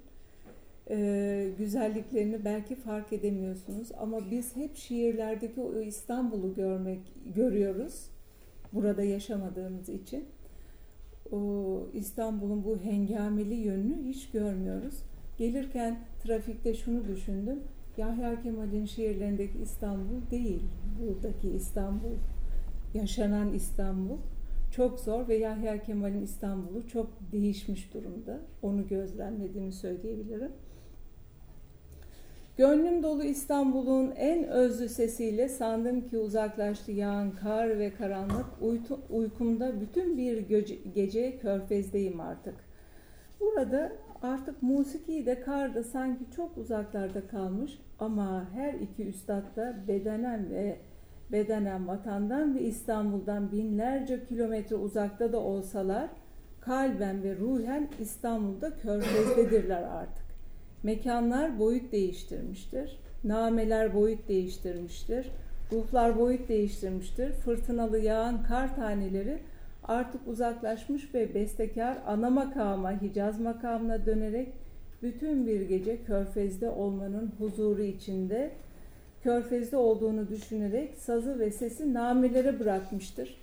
e, 0.90 1.48
güzelliklerini 1.58 2.44
belki 2.44 2.74
fark 2.74 3.12
edemiyorsunuz. 3.12 3.88
Ama 3.98 4.30
biz 4.30 4.56
hep 4.56 4.76
şiirlerdeki 4.76 5.60
o 5.60 5.80
İstanbul'u 5.80 6.54
görmek 6.54 7.00
görüyoruz. 7.34 8.10
Burada 8.72 9.02
yaşamadığımız 9.02 9.88
için. 9.88 10.24
O 11.32 11.38
İstanbul'un 11.94 12.64
bu 12.64 12.78
hengameli 12.78 13.54
yönünü 13.54 14.08
hiç 14.08 14.30
görmüyoruz. 14.30 14.94
Gelirken 15.38 15.98
trafikte 16.24 16.74
şunu 16.74 17.08
düşündüm. 17.08 17.60
Yahya 17.98 18.42
Kemal'in 18.42 18.86
şiirlerindeki 18.86 19.58
İstanbul 19.58 20.30
değil, 20.30 20.62
buradaki 21.00 21.50
İstanbul, 21.50 22.14
yaşanan 22.94 23.54
İstanbul 23.54 24.18
çok 24.70 25.00
zor 25.00 25.28
ve 25.28 25.36
Yahya 25.36 25.82
Kemal'in 25.82 26.22
İstanbul'u 26.22 26.88
çok 26.88 27.10
değişmiş 27.32 27.94
durumda. 27.94 28.38
Onu 28.62 28.88
gözlemlediğimi 28.88 29.72
söyleyebilirim. 29.72 30.52
Gönlüm 32.56 33.02
dolu 33.02 33.24
İstanbul'un 33.24 34.12
en 34.16 34.44
özlü 34.44 34.88
sesiyle 34.88 35.48
sandım 35.48 36.08
ki 36.08 36.18
uzaklaştı 36.18 36.92
yağan 36.92 37.30
kar 37.30 37.78
ve 37.78 37.94
karanlık. 37.94 38.46
Uytu, 38.60 39.00
uykumda 39.10 39.80
bütün 39.80 40.18
bir 40.18 40.38
gece, 40.94 41.38
körfezdeyim 41.38 42.20
artık. 42.20 42.54
Burada 43.40 43.92
artık 44.22 44.62
musiki 44.62 45.26
de 45.26 45.40
kar 45.40 45.74
da 45.74 45.84
sanki 45.84 46.24
çok 46.36 46.58
uzaklarda 46.58 47.26
kalmış 47.26 47.78
ama 47.98 48.48
her 48.54 48.74
iki 48.74 49.06
üstad 49.06 49.56
da 49.56 49.76
bedenen 49.88 50.50
ve 50.50 50.76
bedenen 51.32 51.88
vatandan 51.88 52.54
ve 52.54 52.60
İstanbul'dan 52.60 53.52
binlerce 53.52 54.24
kilometre 54.24 54.76
uzakta 54.76 55.32
da 55.32 55.38
olsalar 55.40 56.08
kalben 56.60 57.22
ve 57.22 57.36
ruhen 57.36 57.88
İstanbul'da 58.00 58.76
körfezdedirler 58.76 59.82
artık. 59.82 60.26
Mekanlar 60.82 61.58
boyut 61.58 61.92
değiştirmiştir. 61.92 62.98
Nameler 63.24 63.94
boyut 63.94 64.28
değiştirmiştir. 64.28 65.26
Ruhlar 65.72 66.18
boyut 66.18 66.48
değiştirmiştir. 66.48 67.32
Fırtınalı 67.32 67.98
yağan 67.98 68.42
kar 68.42 68.76
taneleri 68.76 69.38
artık 69.88 70.28
uzaklaşmış 70.28 71.14
ve 71.14 71.34
bestekar 71.34 71.98
ana 72.06 72.30
makama, 72.30 73.02
Hicaz 73.02 73.40
makamına 73.40 74.06
dönerek 74.06 74.48
bütün 75.02 75.46
bir 75.46 75.60
gece 75.60 76.04
körfezde 76.04 76.70
olmanın 76.70 77.32
huzuru 77.38 77.82
içinde 77.82 78.50
körfezde 79.22 79.76
olduğunu 79.76 80.28
düşünerek 80.28 80.94
sazı 80.98 81.38
ve 81.38 81.50
sesi 81.50 81.94
namelere 81.94 82.60
bırakmıştır. 82.60 83.36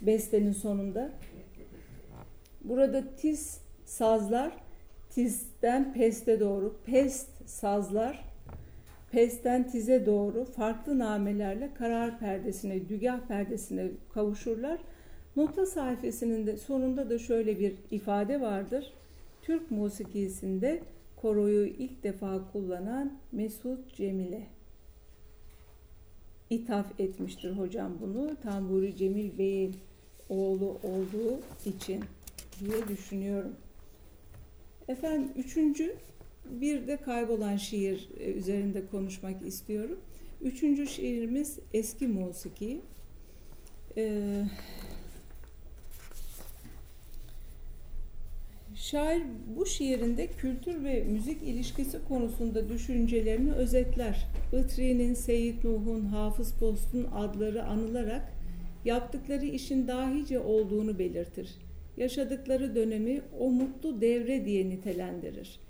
Bestenin 0.00 0.52
sonunda. 0.52 1.10
Burada 2.64 3.02
tiz 3.16 3.60
sazlar 3.84 4.52
tizden 5.10 5.92
peste 5.92 6.40
doğru, 6.40 6.76
pest 6.86 7.28
sazlar 7.48 8.24
pesten 9.12 9.70
tize 9.70 10.06
doğru 10.06 10.44
farklı 10.44 10.98
namelerle 10.98 11.70
karar 11.74 12.18
perdesine, 12.18 12.88
dügah 12.88 13.20
perdesine 13.28 13.86
kavuşurlar. 14.14 14.78
Nota 15.36 15.66
sayfasının 15.66 16.46
de 16.46 16.56
sonunda 16.56 17.10
da 17.10 17.18
şöyle 17.18 17.58
bir 17.58 17.74
ifade 17.90 18.40
vardır. 18.40 18.92
Türk 19.42 19.70
musikisinde 19.70 20.82
koroyu 21.16 21.66
ilk 21.66 22.02
defa 22.02 22.52
kullanan 22.52 23.18
Mesut 23.32 23.94
Cemile 23.94 24.46
ithaf 26.50 27.00
etmiştir 27.00 27.52
hocam 27.52 27.92
bunu. 28.00 28.36
Tamburi 28.42 28.96
Cemil 28.96 29.38
Bey'in 29.38 29.76
oğlu 30.28 30.78
olduğu 30.82 31.40
için 31.66 32.04
diye 32.60 32.88
düşünüyorum. 32.88 33.52
Efendim 34.88 35.28
üçüncü 35.36 35.96
bir 36.50 36.86
de 36.86 36.96
kaybolan 36.96 37.56
şiir 37.56 38.08
e, 38.20 38.32
üzerinde 38.32 38.86
konuşmak 38.86 39.46
istiyorum. 39.46 39.98
Üçüncü 40.42 40.86
şiirimiz 40.86 41.58
eski 41.74 42.08
musiki. 42.08 42.80
Ee, 43.96 44.44
şair 48.82 49.22
bu 49.56 49.66
şiirinde 49.66 50.26
kültür 50.26 50.84
ve 50.84 51.04
müzik 51.04 51.42
ilişkisi 51.42 51.98
konusunda 52.08 52.68
düşüncelerini 52.68 53.52
özetler. 53.52 54.26
Itri'nin, 54.52 55.14
Seyit 55.14 55.64
Nuh'un, 55.64 56.04
Hafız 56.04 56.52
Post'un 56.52 57.04
adları 57.14 57.64
anılarak 57.64 58.32
yaptıkları 58.84 59.46
işin 59.46 59.88
dahice 59.88 60.40
olduğunu 60.40 60.98
belirtir 60.98 61.48
yaşadıkları 61.96 62.74
dönemi 62.74 63.20
o 63.38 63.50
mutlu 63.50 64.00
devre 64.00 64.44
diye 64.44 64.68
nitelendirir. 64.68 65.60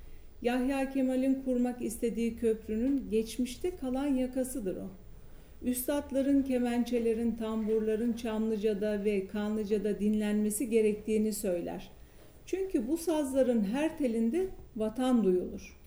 Yahya 0.43 0.91
Kemal'in 0.91 1.43
kurmak 1.45 1.83
istediği 1.83 2.37
köprünün 2.37 3.11
geçmişte 3.11 3.77
kalan 3.77 4.07
yakasıdır 4.07 4.77
o. 4.77 4.91
Üstadların, 5.63 6.43
kemençelerin, 6.43 7.33
tamburların 7.33 8.13
Çamlıca'da 8.13 9.05
ve 9.05 9.27
Kanlıca'da 9.27 10.01
dinlenmesi 10.01 10.71
gerektiğini 10.71 11.33
söyler. 11.33 11.91
Çünkü 12.47 12.89
bu 12.89 12.97
sazların 12.97 13.65
her 13.65 13.99
telinde 13.99 14.47
vatan 14.77 15.25
duyulur. 15.25 15.79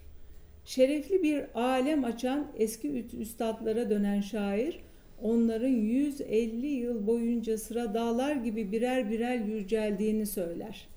Şerefli 0.66 1.24
bir 1.24 1.44
alem 1.54 2.04
açan 2.04 2.48
eski 2.58 3.06
üstadlara 3.20 3.90
dönen 3.90 4.22
şair, 4.22 4.80
onların 5.22 5.68
150 5.68 6.68
yıl 6.68 7.08
boyunca 7.08 7.58
sıra 7.58 7.94
dağlar 7.94 8.36
gibi 8.36 8.72
birer 8.72 9.12
birer 9.12 9.40
yüceldiğini 9.40 10.26
söyler. 10.26 10.88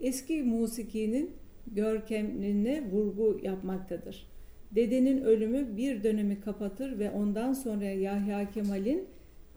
Eski 0.00 0.42
musikinin 0.42 1.30
görkemine 1.66 2.90
vurgu 2.90 3.40
yapmaktadır. 3.42 4.26
Dedenin 4.74 5.20
ölümü 5.20 5.76
bir 5.76 6.02
dönemi 6.02 6.40
kapatır 6.40 6.98
ve 6.98 7.10
ondan 7.10 7.52
sonra 7.52 7.84
Yahya 7.84 8.50
Kemal'in 8.50 9.04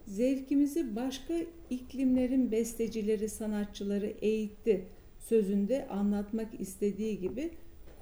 zevkimizi 0.06 0.96
başka 0.96 1.34
iklimlerin 1.70 2.52
bestecileri, 2.52 3.30
sanatçıları 3.30 4.14
eğitti 4.22 4.86
sözünde 5.22 5.88
anlatmak 5.88 6.60
istediği 6.60 7.20
gibi 7.20 7.52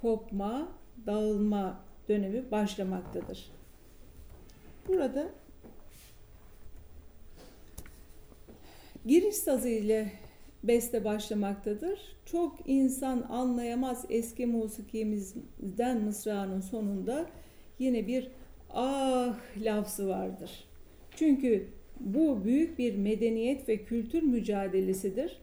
kopma, 0.02 0.68
dağılma 1.06 1.80
dönemi 2.08 2.50
başlamaktadır. 2.50 3.50
Burada 4.88 5.30
Giriş 9.06 9.34
sazı 9.34 9.68
ile 9.68 10.12
beste 10.64 11.04
başlamaktadır. 11.04 12.00
Çok 12.26 12.58
insan 12.66 13.26
anlayamaz 13.28 14.04
eski 14.10 14.46
musikimizden 14.46 16.00
mısranın 16.00 16.60
sonunda 16.60 17.26
yine 17.78 18.06
bir 18.06 18.28
ah 18.70 19.38
lafzı 19.56 20.08
vardır. 20.08 20.64
Çünkü 21.16 21.68
bu 22.00 22.44
büyük 22.44 22.78
bir 22.78 22.96
medeniyet 22.96 23.68
ve 23.68 23.84
kültür 23.84 24.22
mücadelesidir. 24.22 25.36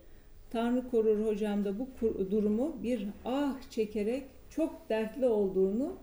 Tanrı 0.50 0.90
korur 0.90 1.26
hocam 1.26 1.66
da 1.66 1.80
bu 1.80 1.88
durumu 2.32 2.76
bir 2.84 3.08
ah 3.26 3.56
çekerek 3.70 4.24
çok 4.50 4.90
dertli 4.90 5.26
olduğunu 5.26 5.96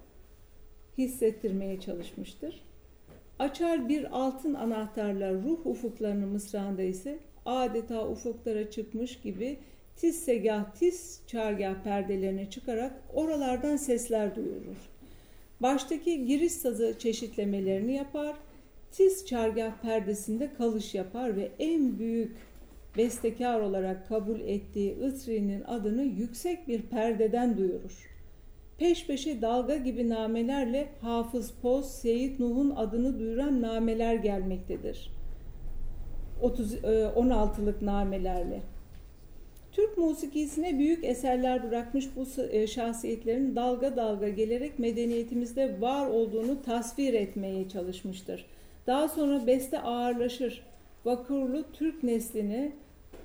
hissettirmeye 0.98 1.80
çalışmıştır. 1.80 2.64
Açar 3.38 3.88
bir 3.88 4.18
altın 4.18 4.54
anahtarla 4.54 5.32
ruh 5.32 5.66
ufuklarını 5.66 6.26
mısranda 6.26 6.82
ise 6.82 7.18
adeta 7.46 8.08
ufuklara 8.08 8.70
çıkmış 8.70 9.20
gibi 9.20 9.58
tiz 9.96 10.24
segah 10.24 10.74
tiz 10.74 11.20
çargah 11.26 11.74
perdelerini 11.84 12.50
çıkarak 12.50 12.92
oralardan 13.14 13.76
sesler 13.76 14.36
duyurur. 14.36 14.90
Baştaki 15.60 16.26
giriş 16.26 16.52
sazı 16.52 16.94
çeşitlemelerini 16.98 17.94
yapar, 17.94 18.36
tiz 18.92 19.26
çargah 19.26 19.72
perdesinde 19.82 20.50
kalış 20.58 20.94
yapar 20.94 21.36
ve 21.36 21.50
en 21.58 21.98
büyük 21.98 22.36
bestekar 22.96 23.60
olarak 23.60 24.08
kabul 24.08 24.40
ettiği 24.40 24.92
Itri'nin 24.92 25.62
adını 25.64 26.02
yüksek 26.02 26.68
bir 26.68 26.82
perdeden 26.82 27.56
duyurur. 27.56 28.10
Peş 28.78 29.06
peşe 29.06 29.42
dalga 29.42 29.76
gibi 29.76 30.08
namelerle 30.08 30.88
Hafız 31.00 31.52
Poz, 31.62 31.90
Seyit 31.90 32.40
Nuh'un 32.40 32.70
adını 32.70 33.18
duyuran 33.18 33.62
nameler 33.62 34.14
gelmektedir.'' 34.14 35.24
30 36.42 36.74
16'lık 36.74 37.82
e, 37.82 37.86
namelerle. 37.86 38.60
Türk 39.72 39.98
musikisine 39.98 40.78
büyük 40.78 41.04
eserler 41.04 41.70
bırakmış 41.70 42.08
bu 42.16 42.42
e, 42.42 42.66
şahsiyetlerin 42.66 43.56
dalga 43.56 43.96
dalga 43.96 44.28
gelerek 44.28 44.78
medeniyetimizde 44.78 45.80
var 45.80 46.06
olduğunu 46.06 46.62
tasvir 46.62 47.14
etmeye 47.14 47.68
çalışmıştır. 47.68 48.46
Daha 48.86 49.08
sonra 49.08 49.46
beste 49.46 49.80
ağırlaşır. 49.80 50.62
Vakurlu 51.04 51.64
Türk 51.72 52.02
neslini 52.02 52.72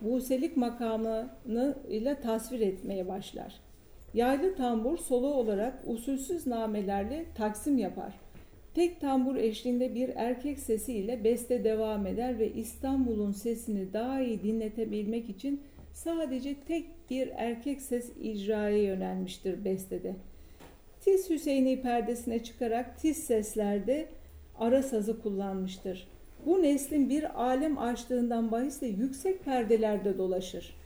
Buselik 0.01 0.57
makamını 0.57 1.75
ile 1.89 2.19
tasvir 2.21 2.59
etmeye 2.59 3.07
başlar. 3.07 3.53
Yaylı 4.13 4.55
tambur 4.55 4.97
solo 4.97 5.27
olarak 5.27 5.83
usulsüz 5.87 6.47
namelerle 6.47 7.25
taksim 7.35 7.77
yapar. 7.77 8.13
Tek 8.73 9.01
tambur 9.01 9.35
eşliğinde 9.35 9.95
bir 9.95 10.09
erkek 10.15 10.59
sesi 10.59 10.93
ile 10.93 11.23
beste 11.23 11.63
devam 11.63 12.07
eder 12.07 12.39
ve 12.39 12.53
İstanbul'un 12.53 13.31
sesini 13.31 13.93
daha 13.93 14.21
iyi 14.21 14.43
dinletebilmek 14.43 15.29
için 15.29 15.61
sadece 15.93 16.55
tek 16.67 16.85
bir 17.09 17.29
erkek 17.35 17.81
ses 17.81 18.11
icraya 18.21 18.83
yönelmiştir 18.83 19.65
bestede. 19.65 20.15
Tiz 21.01 21.29
Hüseyin'i 21.29 21.81
perdesine 21.81 22.43
çıkarak 22.43 23.01
tiz 23.01 23.17
seslerde 23.17 24.07
ara 24.59 24.83
sazı 24.83 25.21
kullanmıştır. 25.21 26.07
Bu 26.45 26.61
neslin 26.61 27.09
bir 27.09 27.43
alem 27.43 27.77
açtığından 27.77 28.51
bahisle 28.51 28.87
yüksek 28.87 29.45
perdelerde 29.45 30.17
dolaşır 30.17 30.79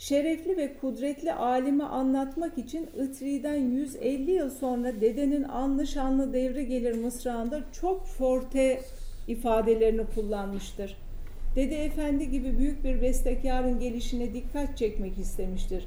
şerefli 0.00 0.56
ve 0.56 0.76
kudretli 0.80 1.32
alimi 1.32 1.84
anlatmak 1.84 2.58
için 2.58 2.88
Itri'den 3.02 3.56
150 3.56 4.30
yıl 4.30 4.50
sonra 4.50 5.00
dedenin 5.00 5.42
anlı 5.42 5.86
şanlı 5.86 6.32
devri 6.32 6.66
gelir 6.66 6.98
mısrağında 6.98 7.60
çok 7.72 8.06
forte 8.06 8.80
ifadelerini 9.28 10.02
kullanmıştır. 10.14 10.96
Dede 11.56 11.84
Efendi 11.84 12.30
gibi 12.30 12.58
büyük 12.58 12.84
bir 12.84 13.02
bestekarın 13.02 13.80
gelişine 13.80 14.34
dikkat 14.34 14.78
çekmek 14.78 15.18
istemiştir. 15.18 15.84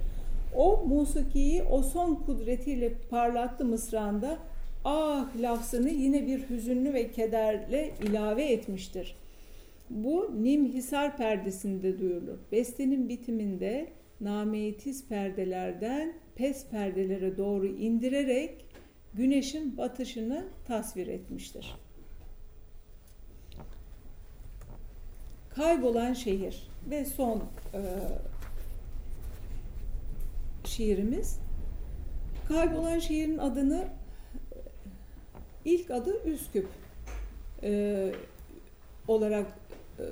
O 0.56 0.84
musikiyi 0.88 1.64
o 1.64 1.84
son 1.84 2.16
kudretiyle 2.16 2.94
parlattı 3.10 3.66
mısrağında 3.66 4.38
ah 4.86 5.30
lafzını 5.42 5.90
yine 5.90 6.28
bir 6.28 6.50
hüzünlü 6.50 6.94
ve 6.94 7.12
kederle 7.12 7.94
ilave 8.04 8.46
etmiştir. 8.46 9.16
Bu 9.90 10.32
Nimhisar 10.44 11.18
perdesinde 11.18 12.00
duyulur. 12.00 12.38
Bestenin 12.52 13.10
bitiminde 13.10 13.90
nameyi 14.22 14.78
tiz 14.78 15.08
perdelerden 15.08 16.14
pes 16.36 16.68
perdelere 16.70 17.38
doğru 17.38 17.68
indirerek 17.68 18.66
güneşin 19.14 19.78
batışını 19.78 20.46
tasvir 20.68 21.08
etmiştir. 21.08 21.76
Kaybolan 25.50 26.14
şehir 26.14 26.68
ve 26.90 27.06
son 27.06 27.44
e, 27.74 27.82
şiirimiz. 30.66 31.40
Kaybolan 32.48 33.00
şehrin 33.00 33.38
adını 33.38 33.88
ilk 35.66 35.92
adı 35.92 36.24
Üsküp 36.26 36.68
e, 37.64 38.12
olarak 39.08 39.46
e, 40.00 40.04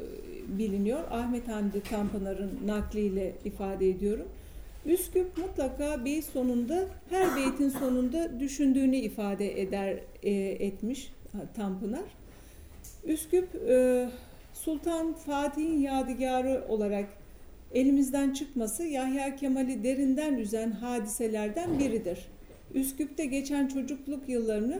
biliniyor. 0.57 0.99
Ahmet 1.11 1.47
Hamdi 1.47 1.83
Tanpınar'ın 1.83 2.59
nakliyle 2.65 3.33
ifade 3.45 3.89
ediyorum. 3.89 4.27
Üsküp 4.85 5.37
mutlaka 5.37 6.05
beyit 6.05 6.25
sonunda 6.25 6.85
her 7.09 7.35
beytin 7.35 7.69
sonunda 7.69 8.39
düşündüğünü 8.39 8.95
ifade 8.95 9.61
eder 9.61 9.99
e, 10.23 10.31
etmiş 10.65 11.13
Tanpınar. 11.55 12.03
Üsküp 13.05 13.55
e, 13.69 14.09
Sultan 14.53 15.13
Fatih'in 15.13 15.79
yadigarı 15.79 16.65
olarak 16.69 17.05
elimizden 17.73 18.33
çıkması 18.33 18.83
Yahya 18.83 19.35
Kemal'i 19.35 19.83
derinden 19.83 20.33
üzen 20.33 20.71
hadiselerden 20.71 21.79
biridir. 21.79 22.19
Üsküp'te 22.73 23.25
geçen 23.25 23.67
çocukluk 23.67 24.29
yıllarını 24.29 24.79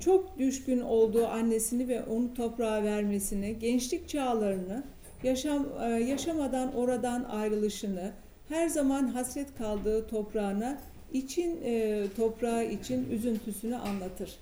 çok 0.00 0.38
düşkün 0.38 0.80
olduğu 0.80 1.26
annesini 1.26 1.88
ve 1.88 2.02
onu 2.04 2.34
toprağa 2.34 2.82
vermesini, 2.82 3.58
gençlik 3.58 4.08
çağlarını, 4.08 4.82
yaşam 5.22 5.66
e, 5.82 5.84
yaşamadan 5.84 6.74
oradan 6.74 7.24
ayrılışını, 7.24 8.12
her 8.48 8.68
zaman 8.68 9.08
hasret 9.08 9.54
kaldığı 9.58 10.06
toprağına 10.06 10.80
için 11.12 11.60
e, 11.64 12.04
toprağı 12.16 12.64
için 12.64 13.10
üzüntüsünü 13.10 13.76
anlatır. 13.76 14.36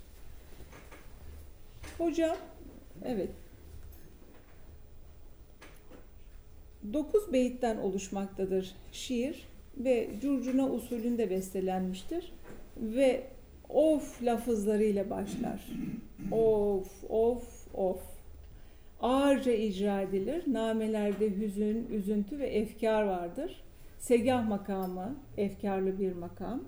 Hocam, 1.98 2.36
evet. 3.04 3.30
Dokuz 6.92 7.32
beyitten 7.32 7.76
oluşmaktadır 7.76 8.74
şiir 8.92 9.48
ve 9.76 10.10
curcuna 10.22 10.68
usulünde 10.68 11.30
bestelenmiştir 11.30 12.32
ve 12.76 13.26
of 13.68 14.22
lafızlarıyla 14.22 15.10
başlar. 15.10 15.68
Of, 16.32 17.04
of, 17.08 17.74
of. 17.74 18.00
Ağırca 19.00 19.52
icra 19.52 20.00
edilir. 20.00 20.42
Namelerde 20.46 21.36
hüzün, 21.36 21.86
üzüntü 21.92 22.38
ve 22.38 22.46
efkar 22.46 23.02
vardır. 23.02 23.62
Segah 23.98 24.48
makamı, 24.48 25.16
efkarlı 25.36 25.98
bir 25.98 26.12
makam. 26.12 26.64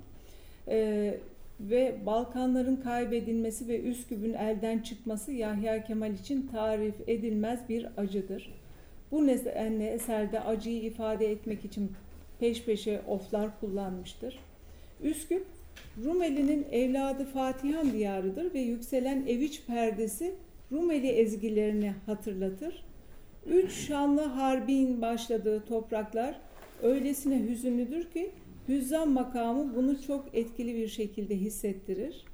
Ee, 0.68 1.18
ve 1.60 1.96
Balkanların 2.06 2.76
kaybedilmesi 2.76 3.68
ve 3.68 3.80
Üsküp'ün 3.82 4.34
elden 4.34 4.78
çıkması 4.78 5.32
Yahya 5.32 5.84
Kemal 5.84 6.14
için 6.14 6.46
tarif 6.46 6.94
edilmez 7.08 7.68
bir 7.68 7.86
acıdır. 7.96 8.54
Bu 9.10 9.26
nedenle 9.26 9.86
eserde 9.86 10.40
acıyı 10.40 10.82
ifade 10.82 11.30
etmek 11.30 11.64
için 11.64 11.92
peş 12.40 12.64
peşe 12.64 13.00
oflar 13.08 13.60
kullanmıştır. 13.60 14.38
Üsküp 15.02 15.46
Rumeli'nin 16.04 16.66
evladı 16.72 17.24
Fatihan 17.24 17.92
diyarıdır 17.92 18.54
ve 18.54 18.60
yükselen 18.60 19.26
Eviç 19.26 19.62
perdesi 19.66 20.34
Rumeli 20.72 21.08
ezgilerini 21.08 21.94
hatırlatır. 22.06 22.84
Üç 23.46 23.72
şanlı 23.72 24.22
harbin 24.22 25.02
başladığı 25.02 25.64
topraklar 25.64 26.40
öylesine 26.82 27.48
hüzünlüdür 27.48 28.10
ki 28.10 28.30
hüzzam 28.68 29.10
makamı 29.10 29.76
bunu 29.76 30.02
çok 30.02 30.34
etkili 30.34 30.74
bir 30.74 30.88
şekilde 30.88 31.36
hissettirir. 31.36 32.24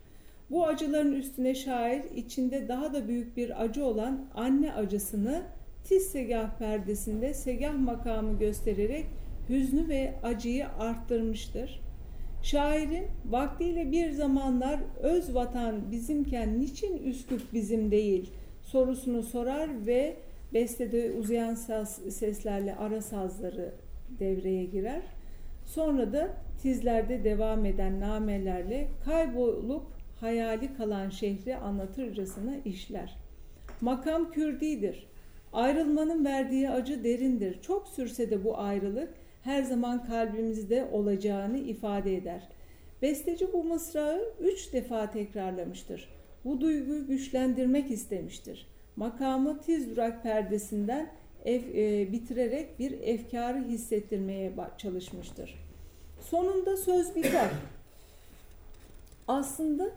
Bu 0.50 0.66
acıların 0.66 1.12
üstüne 1.12 1.54
şair 1.54 2.02
içinde 2.16 2.68
daha 2.68 2.94
da 2.94 3.08
büyük 3.08 3.36
bir 3.36 3.62
acı 3.62 3.84
olan 3.84 4.26
anne 4.34 4.72
acısını 4.72 5.42
tiz 5.84 6.02
segah 6.06 6.58
perdesinde 6.58 7.34
segah 7.34 7.78
makamı 7.78 8.38
göstererek 8.38 9.06
hüznü 9.48 9.88
ve 9.88 10.14
acıyı 10.22 10.68
arttırmıştır. 10.68 11.83
Şairin 12.44 13.06
vaktiyle 13.30 13.92
bir 13.92 14.10
zamanlar 14.10 14.80
öz 15.02 15.34
vatan 15.34 15.90
bizimken 15.90 16.60
niçin 16.60 16.96
Üsküp 16.96 17.52
bizim 17.52 17.90
değil 17.90 18.30
sorusunu 18.62 19.22
sorar 19.22 19.86
ve 19.86 20.16
bestede 20.54 21.12
uzayan 21.12 21.54
seslerle 22.10 22.74
ara 22.74 23.02
sazları 23.02 23.74
devreye 24.18 24.64
girer. 24.64 25.02
Sonra 25.64 26.12
da 26.12 26.28
tizlerde 26.62 27.24
devam 27.24 27.64
eden 27.64 28.00
namelerle 28.00 28.88
kaybolup 29.04 29.86
hayali 30.20 30.76
kalan 30.76 31.10
şehri 31.10 31.56
anlatırcasına 31.56 32.56
işler. 32.64 33.16
Makam 33.80 34.30
kürdidir. 34.30 35.06
Ayrılmanın 35.52 36.24
verdiği 36.24 36.70
acı 36.70 37.04
derindir. 37.04 37.62
Çok 37.62 37.88
sürse 37.88 38.30
de 38.30 38.44
bu 38.44 38.58
ayrılık 38.58 39.14
her 39.44 39.62
zaman 39.62 40.06
kalbimizde 40.06 40.88
olacağını 40.92 41.58
ifade 41.58 42.16
eder. 42.16 42.48
Besteci 43.02 43.52
bu 43.52 43.64
mısrağı 43.64 44.34
üç 44.40 44.72
defa 44.72 45.10
tekrarlamıştır. 45.10 46.08
Bu 46.44 46.60
duyguyu 46.60 47.06
güçlendirmek 47.06 47.90
istemiştir. 47.90 48.66
Makamı 48.96 49.60
tiz 49.60 49.90
durak 49.90 50.22
perdesinden 50.22 51.10
ev, 51.44 51.60
e, 51.74 52.12
bitirerek 52.12 52.78
bir 52.78 53.00
efkarı 53.00 53.64
hissettirmeye 53.68 54.52
çalışmıştır. 54.78 55.54
Sonunda 56.20 56.76
söz 56.76 57.16
biter. 57.16 57.50
Aslında 59.28 59.90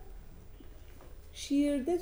şiirde 1.34 2.00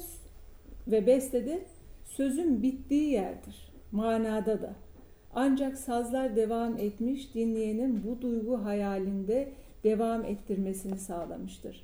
ve 0.87 1.07
bestede 1.07 1.63
sözün 2.05 2.63
bittiği 2.63 3.09
yerdir. 3.09 3.71
Manada 3.91 4.61
da. 4.61 4.84
Ancak 5.36 5.77
sazlar 5.77 6.36
devam 6.36 6.77
etmiş, 6.77 7.33
dinleyenin 7.33 8.03
bu 8.03 8.21
duygu 8.21 8.65
hayalinde 8.65 9.49
devam 9.83 10.25
ettirmesini 10.25 10.99
sağlamıştır. 10.99 11.83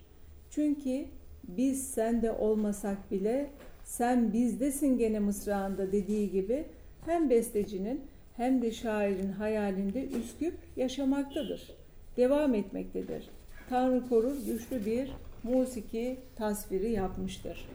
Çünkü 0.49 1.05
biz 1.43 1.89
sende 1.89 2.31
olmasak 2.31 3.11
bile 3.11 3.49
sen 3.83 4.33
bizdesin 4.33 4.97
gene 4.97 5.19
mısrağında 5.19 5.91
dediği 5.91 6.31
gibi 6.31 6.65
hem 7.05 7.29
bestecinin 7.29 8.01
hem 8.37 8.61
de 8.61 8.71
şairin 8.71 9.31
hayalinde 9.31 10.07
Üsküp 10.07 10.53
yaşamaktadır. 10.75 11.71
Devam 12.17 12.55
etmektedir. 12.55 13.29
Tanrı 13.69 14.09
korur 14.09 14.45
güçlü 14.45 14.85
bir 14.85 15.11
musiki 15.43 16.17
tasviri 16.35 16.91
yapmıştır. 16.91 17.67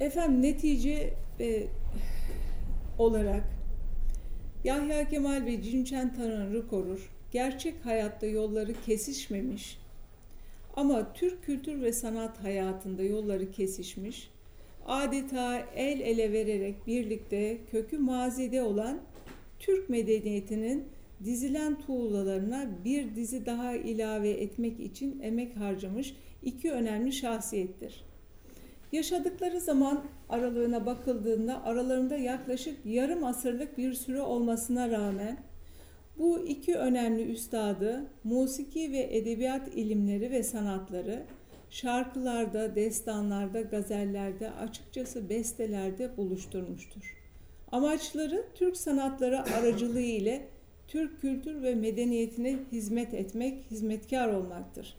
Efendim 0.00 0.42
netice 0.42 1.14
e, 1.40 1.66
olarak 2.98 3.44
Yahya 4.64 5.08
Kemal 5.08 5.46
ve 5.46 5.62
Cinçen 5.62 6.14
Tanrı 6.14 6.68
korur. 6.68 7.10
Gerçek 7.32 7.74
hayatta 7.84 8.26
yolları 8.26 8.72
kesişmemiş 8.86 9.78
ama 10.76 11.12
Türk 11.12 11.44
kültür 11.44 11.82
ve 11.82 11.92
sanat 11.92 12.44
hayatında 12.44 13.02
yolları 13.02 13.50
kesişmiş, 13.50 14.30
adeta 14.86 15.58
el 15.76 16.00
ele 16.00 16.32
vererek 16.32 16.86
birlikte 16.86 17.58
kökü 17.70 17.98
mazide 17.98 18.62
olan 18.62 19.00
Türk 19.58 19.88
medeniyetinin 19.88 20.84
dizilen 21.24 21.80
tuğlalarına 21.80 22.70
bir 22.84 23.14
dizi 23.14 23.46
daha 23.46 23.76
ilave 23.76 24.30
etmek 24.30 24.80
için 24.80 25.20
emek 25.20 25.56
harcamış 25.56 26.14
iki 26.42 26.72
önemli 26.72 27.12
şahsiyettir. 27.12 28.09
Yaşadıkları 28.92 29.60
zaman 29.60 30.04
aralığına 30.28 30.86
bakıldığında 30.86 31.64
aralarında 31.64 32.16
yaklaşık 32.16 32.86
yarım 32.86 33.24
asırlık 33.24 33.78
bir 33.78 33.92
süre 33.92 34.20
olmasına 34.20 34.90
rağmen 34.90 35.38
bu 36.18 36.46
iki 36.46 36.76
önemli 36.76 37.22
üstadı 37.22 38.04
musiki 38.24 38.92
ve 38.92 39.16
edebiyat 39.16 39.68
ilimleri 39.68 40.30
ve 40.30 40.42
sanatları 40.42 41.22
şarkılarda, 41.70 42.74
destanlarda, 42.74 43.60
gazellerde, 43.60 44.50
açıkçası 44.50 45.28
bestelerde 45.28 46.16
buluşturmuştur. 46.16 47.16
Amaçları 47.72 48.44
Türk 48.54 48.76
sanatları 48.76 49.42
aracılığı 49.42 50.00
ile 50.00 50.48
Türk 50.88 51.20
kültür 51.20 51.62
ve 51.62 51.74
medeniyetine 51.74 52.58
hizmet 52.72 53.14
etmek, 53.14 53.70
hizmetkar 53.70 54.28
olmaktır. 54.28 54.96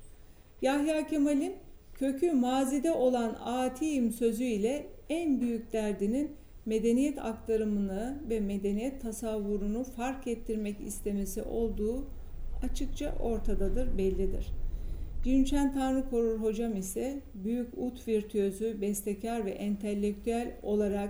Yahya 0.62 1.08
Kemal'in 1.08 1.56
kökü 2.02 2.32
mazide 2.32 2.92
olan 2.92 3.34
atiyim 3.34 4.12
sözüyle 4.12 4.88
en 5.10 5.42
büyük 5.42 5.74
derdinin 5.74 6.32
medeniyet 6.66 7.20
aktarımını 7.20 8.18
ve 8.30 8.40
medeniyet 8.40 9.02
tasavvurunu 9.02 9.84
fark 9.84 10.28
ettirmek 10.28 10.82
istemesi 10.82 11.44
olduğu 11.44 12.06
açıkça 12.64 13.16
ortadadır, 13.20 13.98
bellidir. 13.98 14.48
Cinçen 15.24 15.74
Tanrı 15.74 16.10
Korur 16.10 16.40
hocam 16.42 16.76
ise 16.76 17.20
büyük 17.34 17.78
ut 17.78 18.08
virtüözü, 18.08 18.82
bestekar 18.82 19.46
ve 19.46 19.52
entelektüel 19.52 20.52
olarak 20.64 21.10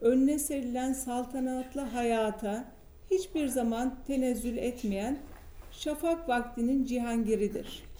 önüne 0.00 0.38
serilen 0.38 0.92
saltanatlı 0.92 1.80
hayata 1.80 2.64
hiçbir 3.10 3.48
zaman 3.48 3.94
tenezzül 4.06 4.56
etmeyen 4.56 5.18
şafak 5.72 6.28
vaktinin 6.28 6.84
cihangiridir. 6.84 7.90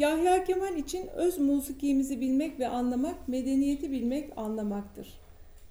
Yahya 0.00 0.44
Kemal 0.44 0.76
için 0.76 1.06
öz 1.06 1.38
musikimizi 1.38 2.20
bilmek 2.20 2.60
ve 2.60 2.68
anlamak, 2.68 3.28
medeniyeti 3.28 3.90
bilmek 3.90 4.30
anlamaktır. 4.36 5.08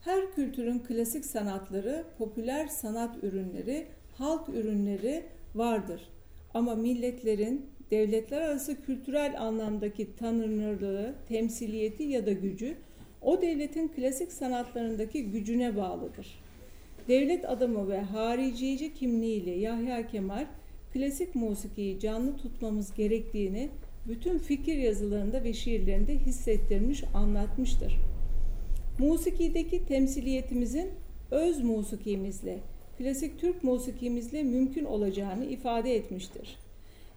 Her 0.02 0.32
kültürün 0.32 0.80
klasik 0.80 1.26
sanatları, 1.26 2.04
popüler 2.18 2.68
sanat 2.68 3.24
ürünleri, 3.24 3.88
halk 4.18 4.50
ürünleri 4.50 5.24
vardır. 5.56 6.02
Ama 6.54 6.76
milletlerin 6.76 7.66
devletler 7.92 8.42
arası 8.42 8.82
kültürel 8.82 9.42
anlamdaki 9.42 10.16
tanınırlığı, 10.16 11.14
temsiliyeti 11.28 12.04
ya 12.04 12.26
da 12.26 12.32
gücü 12.32 12.78
o 13.22 13.42
devletin 13.42 13.88
klasik 13.88 14.32
sanatlarındaki 14.32 15.26
gücüne 15.26 15.78
bağlıdır. 15.78 16.44
Devlet 17.08 17.50
adamı 17.50 17.90
ve 17.90 18.02
haricici 18.02 18.94
kimliğiyle 18.94 19.52
Yahya 19.52 20.08
Kemal 20.08 20.46
klasik 20.94 21.36
musikiyi 21.36 22.00
canlı 22.00 22.38
tutmamız 22.38 22.94
gerektiğini 22.94 23.70
bütün 24.08 24.38
fikir 24.38 24.78
yazılarında 24.78 25.44
ve 25.44 25.54
şiirlerinde 25.54 26.18
hissettirmiş, 26.18 27.04
anlatmıştır. 27.14 27.96
Musikideki 29.00 29.86
temsiliyetimizin 29.86 30.90
öz 31.32 31.64
musikimizle, 31.64 32.60
klasik 32.98 33.40
Türk 33.40 33.64
musikimizle 33.64 34.44
mümkün 34.44 34.86
olacağını 34.86 35.46
ifade 35.46 35.96
etmiştir. 35.96 36.58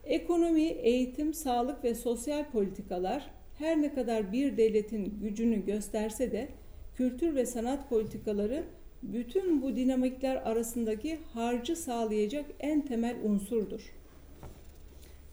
Ekonomi, 0.05 0.63
eğitim, 0.63 1.35
sağlık 1.35 1.85
ve 1.85 1.95
sosyal 1.95 2.51
politikalar 2.51 3.31
her 3.59 3.83
ne 3.83 3.95
kadar 3.95 4.33
bir 4.33 4.57
devletin 4.57 5.19
gücünü 5.21 5.67
gösterse 5.67 6.33
de 6.33 6.49
kültür 6.97 7.35
ve 7.35 7.47
sanat 7.47 7.89
politikaları 7.89 8.65
bütün 9.03 9.63
bu 9.63 9.77
dinamikler 9.77 10.37
arasındaki 10.37 11.19
harcı 11.35 11.77
sağlayacak 11.77 12.47
en 12.61 12.87
temel 12.87 13.17
unsurdur. 13.25 14.02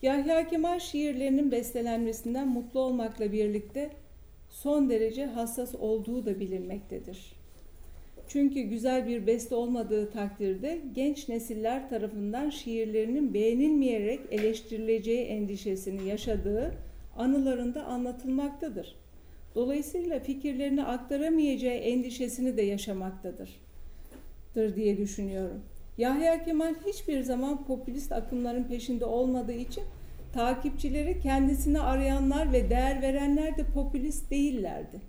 Yahya 0.02 0.48
Kemal 0.48 0.80
şiirlerinin 0.80 1.52
bestelenmesinden 1.52 2.48
mutlu 2.48 2.80
olmakla 2.80 3.32
birlikte 3.32 3.90
son 4.50 4.90
derece 4.90 5.26
hassas 5.26 5.76
olduğu 5.76 6.26
da 6.26 6.40
bilinmektedir. 6.40 7.40
Çünkü 8.28 8.62
güzel 8.62 9.08
bir 9.08 9.28
beste 9.28 9.56
olmadığı 9.56 10.12
takdirde 10.12 10.82
genç 10.96 11.30
nesiller 11.30 11.90
tarafından 11.90 12.50
şiirlerinin 12.50 13.34
beğenilmeyerek 13.34 14.20
eleştirileceği 14.32 15.22
endişesini 15.22 16.10
yaşadığı 16.10 16.74
anılarında 17.18 17.84
anlatılmaktadır. 17.84 18.96
Dolayısıyla 19.56 20.20
fikirlerini 20.20 20.84
aktaramayacağı 20.84 21.76
endişesini 21.76 22.58
de 22.58 22.62
yaşamaktadır. 22.62 23.62
diye 24.76 24.98
düşünüyorum. 24.98 25.62
Yahya 26.00 26.44
Kemal 26.44 26.74
hiçbir 26.86 27.22
zaman 27.22 27.66
popülist 27.66 28.12
akımların 28.12 28.64
peşinde 28.64 29.06
olmadığı 29.06 29.54
için 29.54 29.84
takipçileri 30.34 31.20
kendisini 31.20 31.80
arayanlar 31.80 32.54
ve 32.54 32.70
değer 32.70 33.02
verenler 33.02 33.58
de 33.58 33.64
popülist 33.64 34.32
değillerdi. 34.32 35.02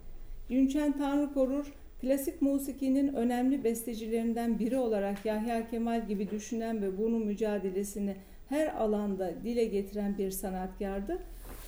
Günçen 0.49 0.99
Tanrı 0.99 1.34
Korur, 1.34 1.72
klasik 2.01 2.43
musikinin 2.43 3.14
önemli 3.14 3.64
bestecilerinden 3.64 4.59
biri 4.59 4.76
olarak 4.76 5.26
Yahya 5.26 5.68
Kemal 5.68 6.09
gibi 6.09 6.30
düşünen 6.30 6.82
ve 6.82 6.99
bunun 6.99 7.26
mücadelesini 7.26 8.16
her 8.49 8.66
alanda 8.66 9.34
dile 9.45 9.64
getiren 9.64 10.18
bir 10.18 10.30
sanatkardı. 10.30 11.18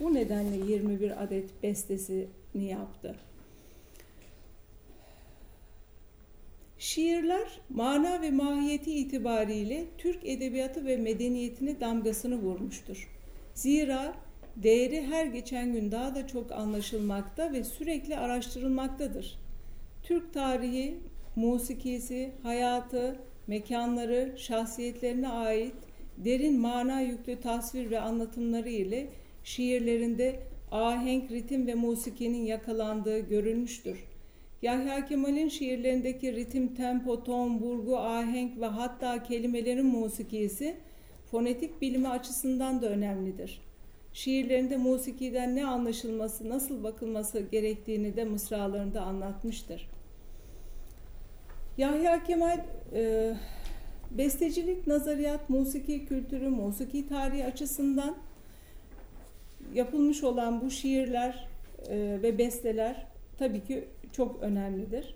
Bu 0.01 0.15
nedenle 0.15 0.73
21 0.73 1.23
adet 1.23 1.63
bestesini 1.63 2.65
yaptı. 2.65 3.17
Şiirler 6.83 7.61
mana 7.71 8.23
ve 8.23 8.31
mahiyeti 8.31 8.95
itibariyle 8.95 9.85
Türk 9.99 10.27
edebiyatı 10.27 10.87
ve 10.87 10.97
medeniyetine 10.97 11.81
damgasını 11.81 12.37
vurmuştur. 12.37 13.09
Zira 13.55 14.15
değeri 14.57 15.03
her 15.03 15.27
geçen 15.27 15.73
gün 15.73 15.93
daha 15.93 16.15
da 16.15 16.27
çok 16.27 16.53
anlaşılmakta 16.53 17.53
ve 17.53 17.65
sürekli 17.65 18.17
araştırılmaktadır. 18.17 19.39
Türk 20.03 20.35
tarihi, 20.35 20.97
musikisi, 21.37 22.33
hayatı, 22.43 23.17
mekanları, 23.47 24.35
şahsiyetlerine 24.37 25.29
ait 25.29 25.75
derin 26.17 26.61
mana 26.61 27.01
yüklü 27.01 27.41
tasvir 27.41 27.91
ve 27.91 28.01
anlatımları 28.01 28.71
ile 28.71 29.09
şiirlerinde 29.45 30.41
ahenk, 30.71 31.31
ritim 31.31 31.67
ve 31.67 31.75
musikinin 31.75 32.45
yakalandığı 32.45 33.19
görülmüştür. 33.19 34.12
Yahya 34.63 35.07
Kemal'in 35.07 35.49
şiirlerindeki 35.49 36.37
ritim, 36.37 36.75
tempo, 36.75 37.25
ton, 37.25 37.61
burgu, 37.61 37.99
ahenk 37.99 38.61
ve 38.61 38.67
hatta 38.67 39.23
kelimelerin 39.23 39.87
musikisi 39.87 40.77
fonetik 41.31 41.83
bilimi 41.83 42.09
açısından 42.09 42.83
da 42.83 42.89
önemlidir. 42.89 43.61
Şiirlerinde 44.13 44.77
musikiden 44.77 45.57
ne 45.57 45.67
anlaşılması, 45.67 46.49
nasıl 46.49 46.85
bakılması 46.85 47.41
gerektiğini 47.41 48.17
de 48.17 48.25
mısralarında 48.25 49.03
anlatmıştır. 49.03 49.89
Yahya 51.79 52.25
Kemal 52.25 52.61
e, 52.95 53.33
bestecilik, 54.11 54.87
nazariyat, 54.87 55.51
musiki 55.51 56.07
kültürü, 56.07 56.49
musiki 56.49 57.09
tarihi 57.09 57.45
açısından 57.45 58.17
yapılmış 59.75 60.25
olan 60.25 60.61
bu 60.61 60.71
şiirler 60.71 61.49
e, 61.89 62.19
ve 62.23 62.39
besteler 62.39 63.07
tabii 63.39 63.65
ki 63.65 63.85
çok 64.13 64.43
önemlidir. 64.43 65.15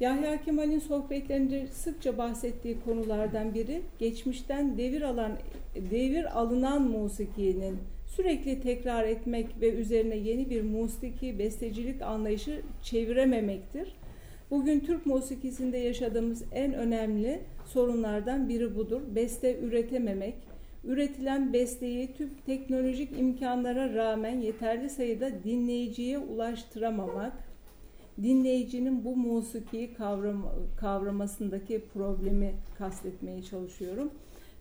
Yahya 0.00 0.42
Kemal'in 0.42 0.78
sohbetlerinde 0.78 1.66
sıkça 1.66 2.18
bahsettiği 2.18 2.76
konulardan 2.84 3.54
biri 3.54 3.82
geçmişten 3.98 4.78
devir 4.78 5.02
alan 5.02 5.32
devir 5.90 6.38
alınan 6.40 6.82
musikinin 6.82 7.78
sürekli 8.06 8.60
tekrar 8.60 9.04
etmek 9.04 9.60
ve 9.60 9.72
üzerine 9.72 10.16
yeni 10.16 10.50
bir 10.50 10.62
musiki 10.62 11.38
bestecilik 11.38 12.02
anlayışı 12.02 12.62
çevirememektir. 12.82 13.96
Bugün 14.50 14.80
Türk 14.80 15.06
musikisinde 15.06 15.78
yaşadığımız 15.78 16.44
en 16.52 16.74
önemli 16.74 17.40
sorunlardan 17.64 18.48
biri 18.48 18.76
budur. 18.76 19.00
Beste 19.14 19.58
üretememek, 19.58 20.34
üretilen 20.84 21.52
besteyi 21.52 22.14
tüm 22.14 22.30
teknolojik 22.46 23.18
imkanlara 23.18 23.94
rağmen 23.94 24.40
yeterli 24.40 24.90
sayıda 24.90 25.44
dinleyiciye 25.44 26.18
ulaştıramamak, 26.18 27.32
dinleyicinin 28.22 29.04
bu 29.04 29.16
musikiyi 29.16 29.94
kavram, 29.94 30.52
kavramasındaki 30.80 31.82
problemi 31.94 32.54
kastetmeye 32.78 33.42
çalışıyorum. 33.42 34.10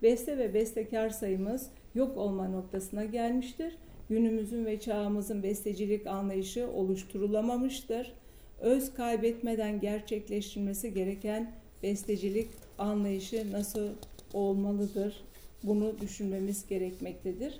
Beste 0.03 0.37
ve 0.37 0.53
bestekar 0.53 1.09
sayımız 1.09 1.69
yok 1.95 2.17
olma 2.17 2.47
noktasına 2.47 3.05
gelmiştir. 3.05 3.77
Günümüzün 4.09 4.65
ve 4.65 4.79
çağımızın 4.79 5.43
bestecilik 5.43 6.07
anlayışı 6.07 6.67
oluşturulamamıştır. 6.71 8.13
Öz 8.61 8.93
kaybetmeden 8.93 9.79
gerçekleştirilmesi 9.79 10.93
gereken 10.93 11.51
bestecilik 11.83 12.47
anlayışı 12.77 13.51
nasıl 13.51 13.89
olmalıdır? 14.33 15.23
Bunu 15.63 15.99
düşünmemiz 16.01 16.67
gerekmektedir. 16.67 17.59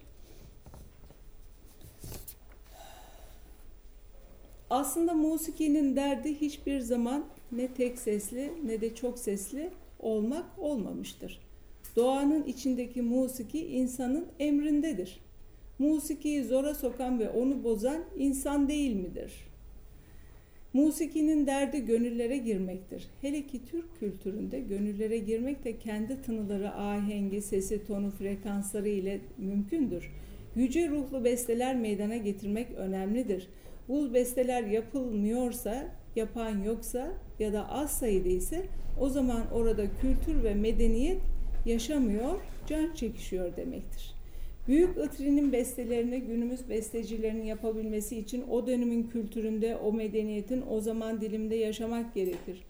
Aslında 4.69 5.13
musikinin 5.13 5.95
derdi 5.95 6.41
hiçbir 6.41 6.79
zaman 6.79 7.25
ne 7.51 7.67
tek 7.67 7.99
sesli 7.99 8.51
ne 8.65 8.81
de 8.81 8.95
çok 8.95 9.19
sesli 9.19 9.69
olmak 9.99 10.45
olmamıştır. 10.57 11.39
Doğanın 11.95 12.43
içindeki 12.43 13.01
musiki 13.01 13.67
insanın 13.67 14.25
emrindedir. 14.39 15.19
Musikiyi 15.79 16.43
zora 16.43 16.75
sokan 16.75 17.19
ve 17.19 17.29
onu 17.29 17.63
bozan 17.63 18.03
insan 18.17 18.67
değil 18.67 18.95
midir? 18.95 19.31
Musikinin 20.73 21.47
derdi 21.47 21.85
gönüllere 21.85 22.37
girmektir. 22.37 23.07
Hele 23.21 23.47
ki 23.47 23.65
Türk 23.65 23.99
kültüründe 23.99 24.59
gönüllere 24.59 25.17
girmek 25.17 25.63
de 25.63 25.77
kendi 25.77 26.21
tınıları, 26.21 26.75
ahengi, 26.75 27.41
sesi, 27.41 27.85
tonu, 27.85 28.11
frekansları 28.11 28.89
ile 28.89 29.19
mümkündür. 29.37 30.11
Yüce 30.55 30.89
ruhlu 30.89 31.23
besteler 31.23 31.75
meydana 31.75 32.17
getirmek 32.17 32.71
önemlidir.'' 32.71 33.47
Bu 33.89 34.13
besteler 34.13 34.63
yapılmıyorsa, 34.63 35.87
yapan 36.15 36.63
yoksa 36.63 37.11
ya 37.39 37.53
da 37.53 37.69
az 37.69 37.91
sayıda 37.91 38.29
ise 38.29 38.65
o 38.99 39.09
zaman 39.09 39.51
orada 39.53 39.83
kültür 40.01 40.43
ve 40.43 40.53
medeniyet 40.53 41.21
yaşamıyor, 41.65 42.39
can 42.67 42.93
çekişiyor 42.93 43.55
demektir. 43.55 44.15
Büyük 44.67 44.97
Itri'nin 44.97 45.51
bestelerini 45.51 46.21
günümüz 46.21 46.69
bestecilerinin 46.69 47.43
yapabilmesi 47.43 48.17
için 48.17 48.43
o 48.49 48.67
dönemin 48.67 49.03
kültüründe, 49.03 49.75
o 49.75 49.93
medeniyetin 49.93 50.63
o 50.69 50.79
zaman 50.79 51.21
dilimde 51.21 51.55
yaşamak 51.55 52.15
gerekir. 52.15 52.63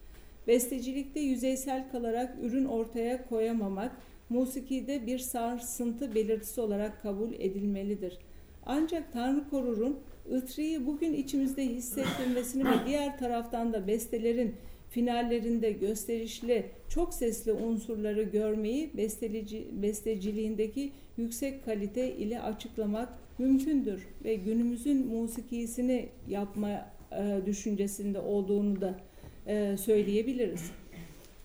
Bestecilikte 0.48 1.20
yüzeysel 1.20 1.92
kalarak 1.92 2.38
ürün 2.42 2.66
ortaya 2.66 3.30
koyamamak, 3.30 3.92
musikide 4.30 5.08
bir 5.08 5.20
sarsıntı 5.20 6.16
belirtisi 6.16 6.62
olarak 6.62 7.02
kabul 7.02 7.34
edilmelidir. 7.34 8.18
Ancak 8.66 9.14
Tanrı 9.14 9.50
korurun 9.50 10.00
ıtriyi 10.34 10.86
bugün 10.86 11.14
içimizde 11.14 11.66
hissettirmesini 11.66 12.66
ve 12.66 12.86
diğer 12.86 13.18
taraftan 13.20 13.74
da 13.74 13.88
bestelerin 13.88 14.56
finallerinde 14.90 15.72
gösterişli, 15.72 16.66
çok 16.90 17.14
sesli 17.14 17.52
unsurları 17.52 18.24
görmeyi 18.24 18.90
bestelici, 18.98 19.68
besteciliğindeki 19.72 20.92
yüksek 21.18 21.66
kalite 21.66 22.16
ile 22.16 22.42
açıklamak 22.42 23.10
mümkündür 23.40 24.08
ve 24.24 24.36
günümüzün 24.36 25.08
musikisini 25.08 26.10
yapma 26.30 26.70
e, 27.12 27.40
düşüncesinde 27.46 28.20
olduğunu 28.20 28.82
da 28.82 29.00
e, 29.48 29.78
söyleyebiliriz. 29.78 30.72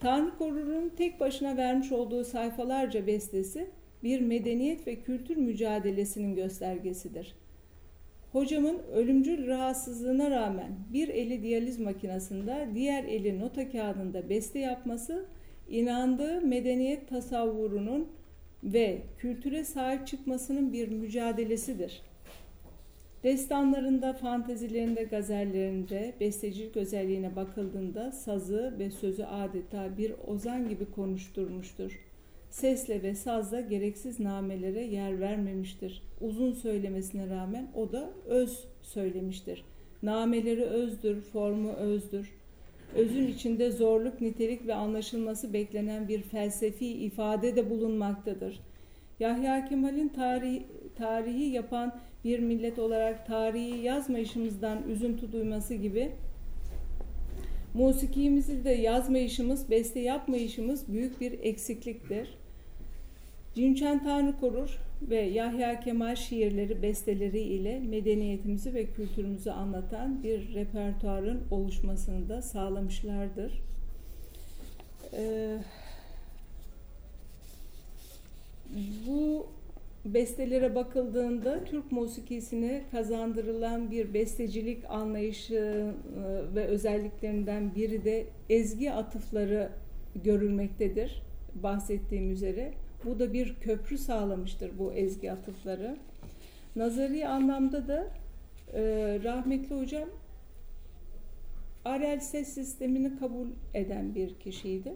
Tanrı 0.00 0.38
Korur'un 0.38 0.88
tek 0.88 1.20
başına 1.20 1.56
vermiş 1.56 1.92
olduğu 1.92 2.24
sayfalarca 2.24 3.06
bestesi 3.06 3.66
bir 4.02 4.20
medeniyet 4.20 4.86
ve 4.86 4.96
kültür 4.96 5.36
mücadelesinin 5.36 6.34
göstergesidir. 6.34 7.39
Hocamın 8.32 8.78
ölümcül 8.94 9.46
rahatsızlığına 9.46 10.30
rağmen 10.30 10.72
bir 10.92 11.08
eli 11.08 11.42
diyaliz 11.42 11.80
makinesinde, 11.80 12.68
diğer 12.74 13.04
eli 13.04 13.40
nota 13.40 13.70
kağıdında 13.70 14.28
beste 14.28 14.58
yapması, 14.58 15.26
inandığı 15.68 16.40
medeniyet 16.40 17.08
tasavvurunun 17.08 18.08
ve 18.64 19.02
kültüre 19.18 19.64
sahip 19.64 20.06
çıkmasının 20.06 20.72
bir 20.72 20.88
mücadelesidir. 20.88 22.02
Destanlarında, 23.22 24.12
fantezilerinde, 24.12 25.04
gazellerinde 25.04 26.14
bestecilik 26.20 26.76
özelliğine 26.76 27.36
bakıldığında 27.36 28.12
sazı 28.12 28.74
ve 28.78 28.90
sözü 28.90 29.22
adeta 29.22 29.98
bir 29.98 30.14
ozan 30.26 30.68
gibi 30.68 30.90
konuşturmuştur. 30.90 32.09
Sesle 32.50 33.02
ve 33.02 33.14
sazla 33.14 33.60
gereksiz 33.60 34.20
namelere 34.20 34.82
yer 34.82 35.20
vermemiştir. 35.20 36.02
Uzun 36.20 36.52
söylemesine 36.52 37.28
rağmen 37.28 37.70
o 37.74 37.92
da 37.92 38.10
öz 38.26 38.64
söylemiştir. 38.82 39.64
Nameleri 40.02 40.64
özdür, 40.64 41.20
formu 41.20 41.72
özdür. 41.72 42.32
Özün 42.94 43.26
içinde 43.26 43.70
zorluk, 43.70 44.20
nitelik 44.20 44.66
ve 44.66 44.74
anlaşılması 44.74 45.52
beklenen 45.52 46.08
bir 46.08 46.22
felsefi 46.22 46.86
ifade 46.86 47.56
de 47.56 47.70
bulunmaktadır. 47.70 48.60
Yahya 49.20 49.64
Kemal'in 49.64 50.08
tarihi, 50.08 50.66
tarihi 50.96 51.44
yapan 51.44 52.00
bir 52.24 52.38
millet 52.38 52.78
olarak 52.78 53.26
tarihi 53.26 53.84
yazmayışımızdan 53.84 54.88
üzüntü 54.88 55.32
duyması 55.32 55.74
gibi 55.74 56.12
musikimizi 57.74 58.64
de 58.64 58.70
yazmayışımız, 58.70 59.70
beste 59.70 60.00
yapmayışımız 60.00 60.92
büyük 60.92 61.20
bir 61.20 61.32
eksikliktir. 61.32 62.39
Cinçen 63.54 64.04
Tanrı 64.04 64.36
Korur 64.40 64.78
ve 65.02 65.20
Yahya 65.20 65.80
Kemal 65.80 66.16
şiirleri, 66.16 66.82
besteleri 66.82 67.40
ile 67.40 67.80
medeniyetimizi 67.80 68.74
ve 68.74 68.86
kültürümüzü 68.86 69.50
anlatan 69.50 70.22
bir 70.22 70.54
repertuarın 70.54 71.40
oluşmasını 71.50 72.28
da 72.28 72.42
sağlamışlardır. 72.42 73.62
Ee, 75.16 75.58
bu 79.06 79.46
bestelere 80.04 80.74
bakıldığında 80.74 81.64
Türk 81.64 81.92
musikisine 81.92 82.82
kazandırılan 82.90 83.90
bir 83.90 84.14
bestecilik 84.14 84.84
anlayışı 84.88 85.54
e, 85.54 85.94
ve 86.54 86.66
özelliklerinden 86.66 87.74
biri 87.74 88.04
de 88.04 88.26
ezgi 88.50 88.92
atıfları 88.92 89.70
görülmektedir 90.24 91.22
bahsettiğim 91.54 92.30
üzere. 92.30 92.72
Bu 93.04 93.18
da 93.18 93.32
bir 93.32 93.54
köprü 93.54 93.98
sağlamıştır 93.98 94.78
bu 94.78 94.92
ezgi 94.92 95.32
atıfları. 95.32 95.96
Nazari 96.76 97.28
anlamda 97.28 97.88
da 97.88 98.06
e, 98.74 98.82
rahmetli 99.24 99.80
hocam 99.80 100.08
Arel 101.84 102.20
ses 102.20 102.48
sistemini 102.48 103.18
kabul 103.18 103.48
eden 103.74 104.14
bir 104.14 104.34
kişiydi. 104.34 104.94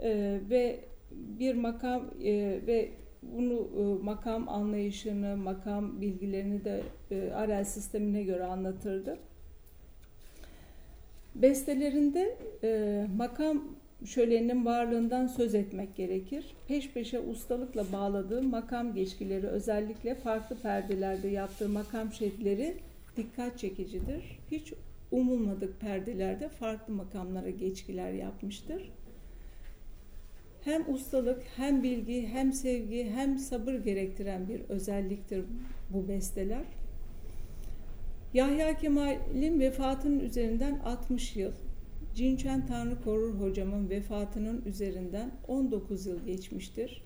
E, 0.00 0.40
ve 0.50 0.80
bir 1.10 1.54
makam 1.54 2.02
e, 2.24 2.60
ve 2.66 2.88
bunu 3.22 3.68
e, 3.78 4.04
makam 4.04 4.48
anlayışını, 4.48 5.36
makam 5.36 6.00
bilgilerini 6.00 6.64
de 6.64 6.82
e, 7.10 7.32
Arel 7.32 7.64
sistemine 7.64 8.22
göre 8.22 8.44
anlatırdı. 8.44 9.18
Bestelerinde 11.34 12.36
e, 12.62 13.06
makam 13.16 13.62
şöleninin 14.04 14.64
varlığından 14.64 15.26
söz 15.26 15.54
etmek 15.54 15.96
gerekir. 15.96 16.44
Peş 16.68 16.90
peşe 16.90 17.20
ustalıkla 17.20 17.92
bağladığı 17.92 18.42
makam 18.42 18.94
geçkileri 18.94 19.46
özellikle 19.46 20.14
farklı 20.14 20.56
perdelerde 20.56 21.28
yaptığı 21.28 21.68
makam 21.68 22.12
şekilleri 22.12 22.76
dikkat 23.16 23.58
çekicidir. 23.58 24.38
Hiç 24.50 24.72
umulmadık 25.10 25.80
perdelerde 25.80 26.48
farklı 26.48 26.94
makamlara 26.94 27.50
geçkiler 27.50 28.12
yapmıştır. 28.12 28.90
Hem 30.64 30.94
ustalık, 30.94 31.42
hem 31.56 31.82
bilgi, 31.82 32.26
hem 32.26 32.52
sevgi, 32.52 33.10
hem 33.10 33.38
sabır 33.38 33.74
gerektiren 33.74 34.48
bir 34.48 34.60
özelliktir 34.68 35.44
bu 35.90 36.08
besteler. 36.08 36.64
Yahya 38.34 38.76
Kemal'in 38.76 39.60
vefatının 39.60 40.20
üzerinden 40.20 40.78
60 40.78 41.36
yıl 41.36 41.52
Cinçen 42.18 42.66
Tanrı 42.66 43.02
Korur 43.04 43.34
hocamın 43.34 43.90
vefatının 43.90 44.62
üzerinden 44.66 45.30
19 45.48 46.06
yıl 46.06 46.26
geçmiştir. 46.26 47.02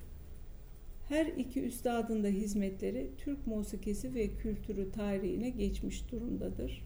Her 1.09 1.27
iki 1.27 1.63
üstadın 1.63 2.25
da 2.25 2.29
hizmetleri 2.29 3.11
Türk 3.19 3.47
musikisi 3.47 4.15
ve 4.15 4.29
kültürü 4.29 4.93
tarihine 4.93 5.51
geçmiş 5.51 6.11
durumdadır. 6.11 6.85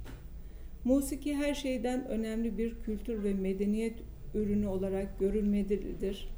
Musiki 0.85 1.35
her 1.35 1.55
şeyden 1.55 2.09
önemli 2.09 2.59
bir 2.59 2.83
kültür 2.83 3.25
ve 3.25 3.35
medeniyet 3.35 3.99
ürünü 4.35 4.67
olarak 4.67 5.19
görülmelidir. 5.19 6.29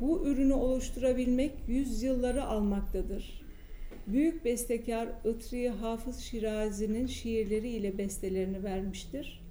Bu 0.00 0.26
ürünü 0.26 0.52
oluşturabilmek 0.52 1.52
yüzyılları 1.68 2.44
almaktadır. 2.44 3.42
Büyük 4.06 4.44
bestekar 4.44 5.08
Itri 5.24 5.68
Hafız 5.68 6.18
Şirazi'nin 6.18 7.06
şiirleri 7.06 7.68
ile 7.68 7.98
bestelerini 7.98 8.64
vermiştir 8.64 9.43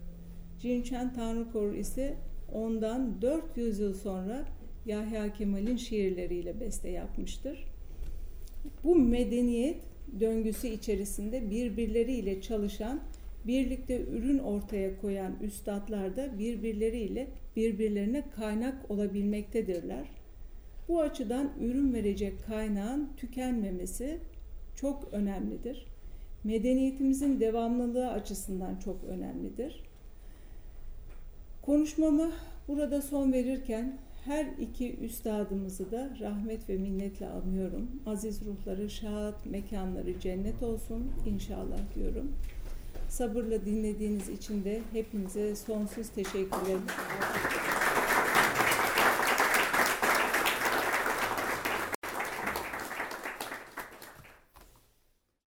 Cinçen 0.64 1.14
Tanrıkorur 1.14 1.74
ise 1.74 2.14
ondan 2.54 3.22
400 3.22 3.80
yıl 3.80 3.94
sonra 3.94 4.46
Yahya 4.86 5.34
Kemal'in 5.34 5.78
şiirleriyle 5.78 6.60
beste 6.60 6.90
yapmıştır. 6.90 7.66
Bu 8.84 8.96
medeniyet 8.96 9.82
döngüsü 10.20 10.68
içerisinde 10.68 11.50
birbirleriyle 11.50 12.42
çalışan, 12.42 13.02
birlikte 13.48 14.02
ürün 14.02 14.40
ortaya 14.40 15.02
koyan 15.02 15.36
üstadlar 15.42 16.18
da 16.18 16.40
birbirleriyle 16.40 17.28
birbirlerine 17.56 18.24
kaynak 18.36 18.92
olabilmektedirler. 18.92 20.08
Bu 20.88 21.02
açıdan 21.02 21.52
ürün 21.62 21.94
verecek 21.94 22.34
kaynağın 22.48 23.10
tükenmemesi 23.18 24.20
çok 24.76 25.10
önemlidir. 25.12 25.86
Medeniyetimizin 26.44 27.40
devamlılığı 27.40 28.12
açısından 28.12 28.76
çok 28.76 29.04
önemlidir. 29.04 29.93
Konuşmama 31.66 32.32
burada 32.68 33.02
son 33.02 33.34
verirken 33.34 33.98
her 34.26 34.46
iki 34.46 34.98
üstadımızı 34.98 35.92
da 35.92 36.10
rahmet 36.20 36.70
ve 36.70 36.78
minnetle 36.78 37.30
anıyorum. 37.30 37.92
Aziz 38.06 38.46
ruhları 38.46 38.90
şahat, 38.90 39.46
mekanları 39.46 40.20
cennet 40.20 40.64
olsun 40.64 41.12
inşallah 41.26 41.80
diyorum. 41.96 42.32
Sabırla 43.10 43.66
dinlediğiniz 43.66 44.30
için 44.30 44.64
de 44.64 44.82
hepinize 44.94 45.56
sonsuz 45.56 46.10
teşekkür 46.10 46.62
ederim. 46.66 46.82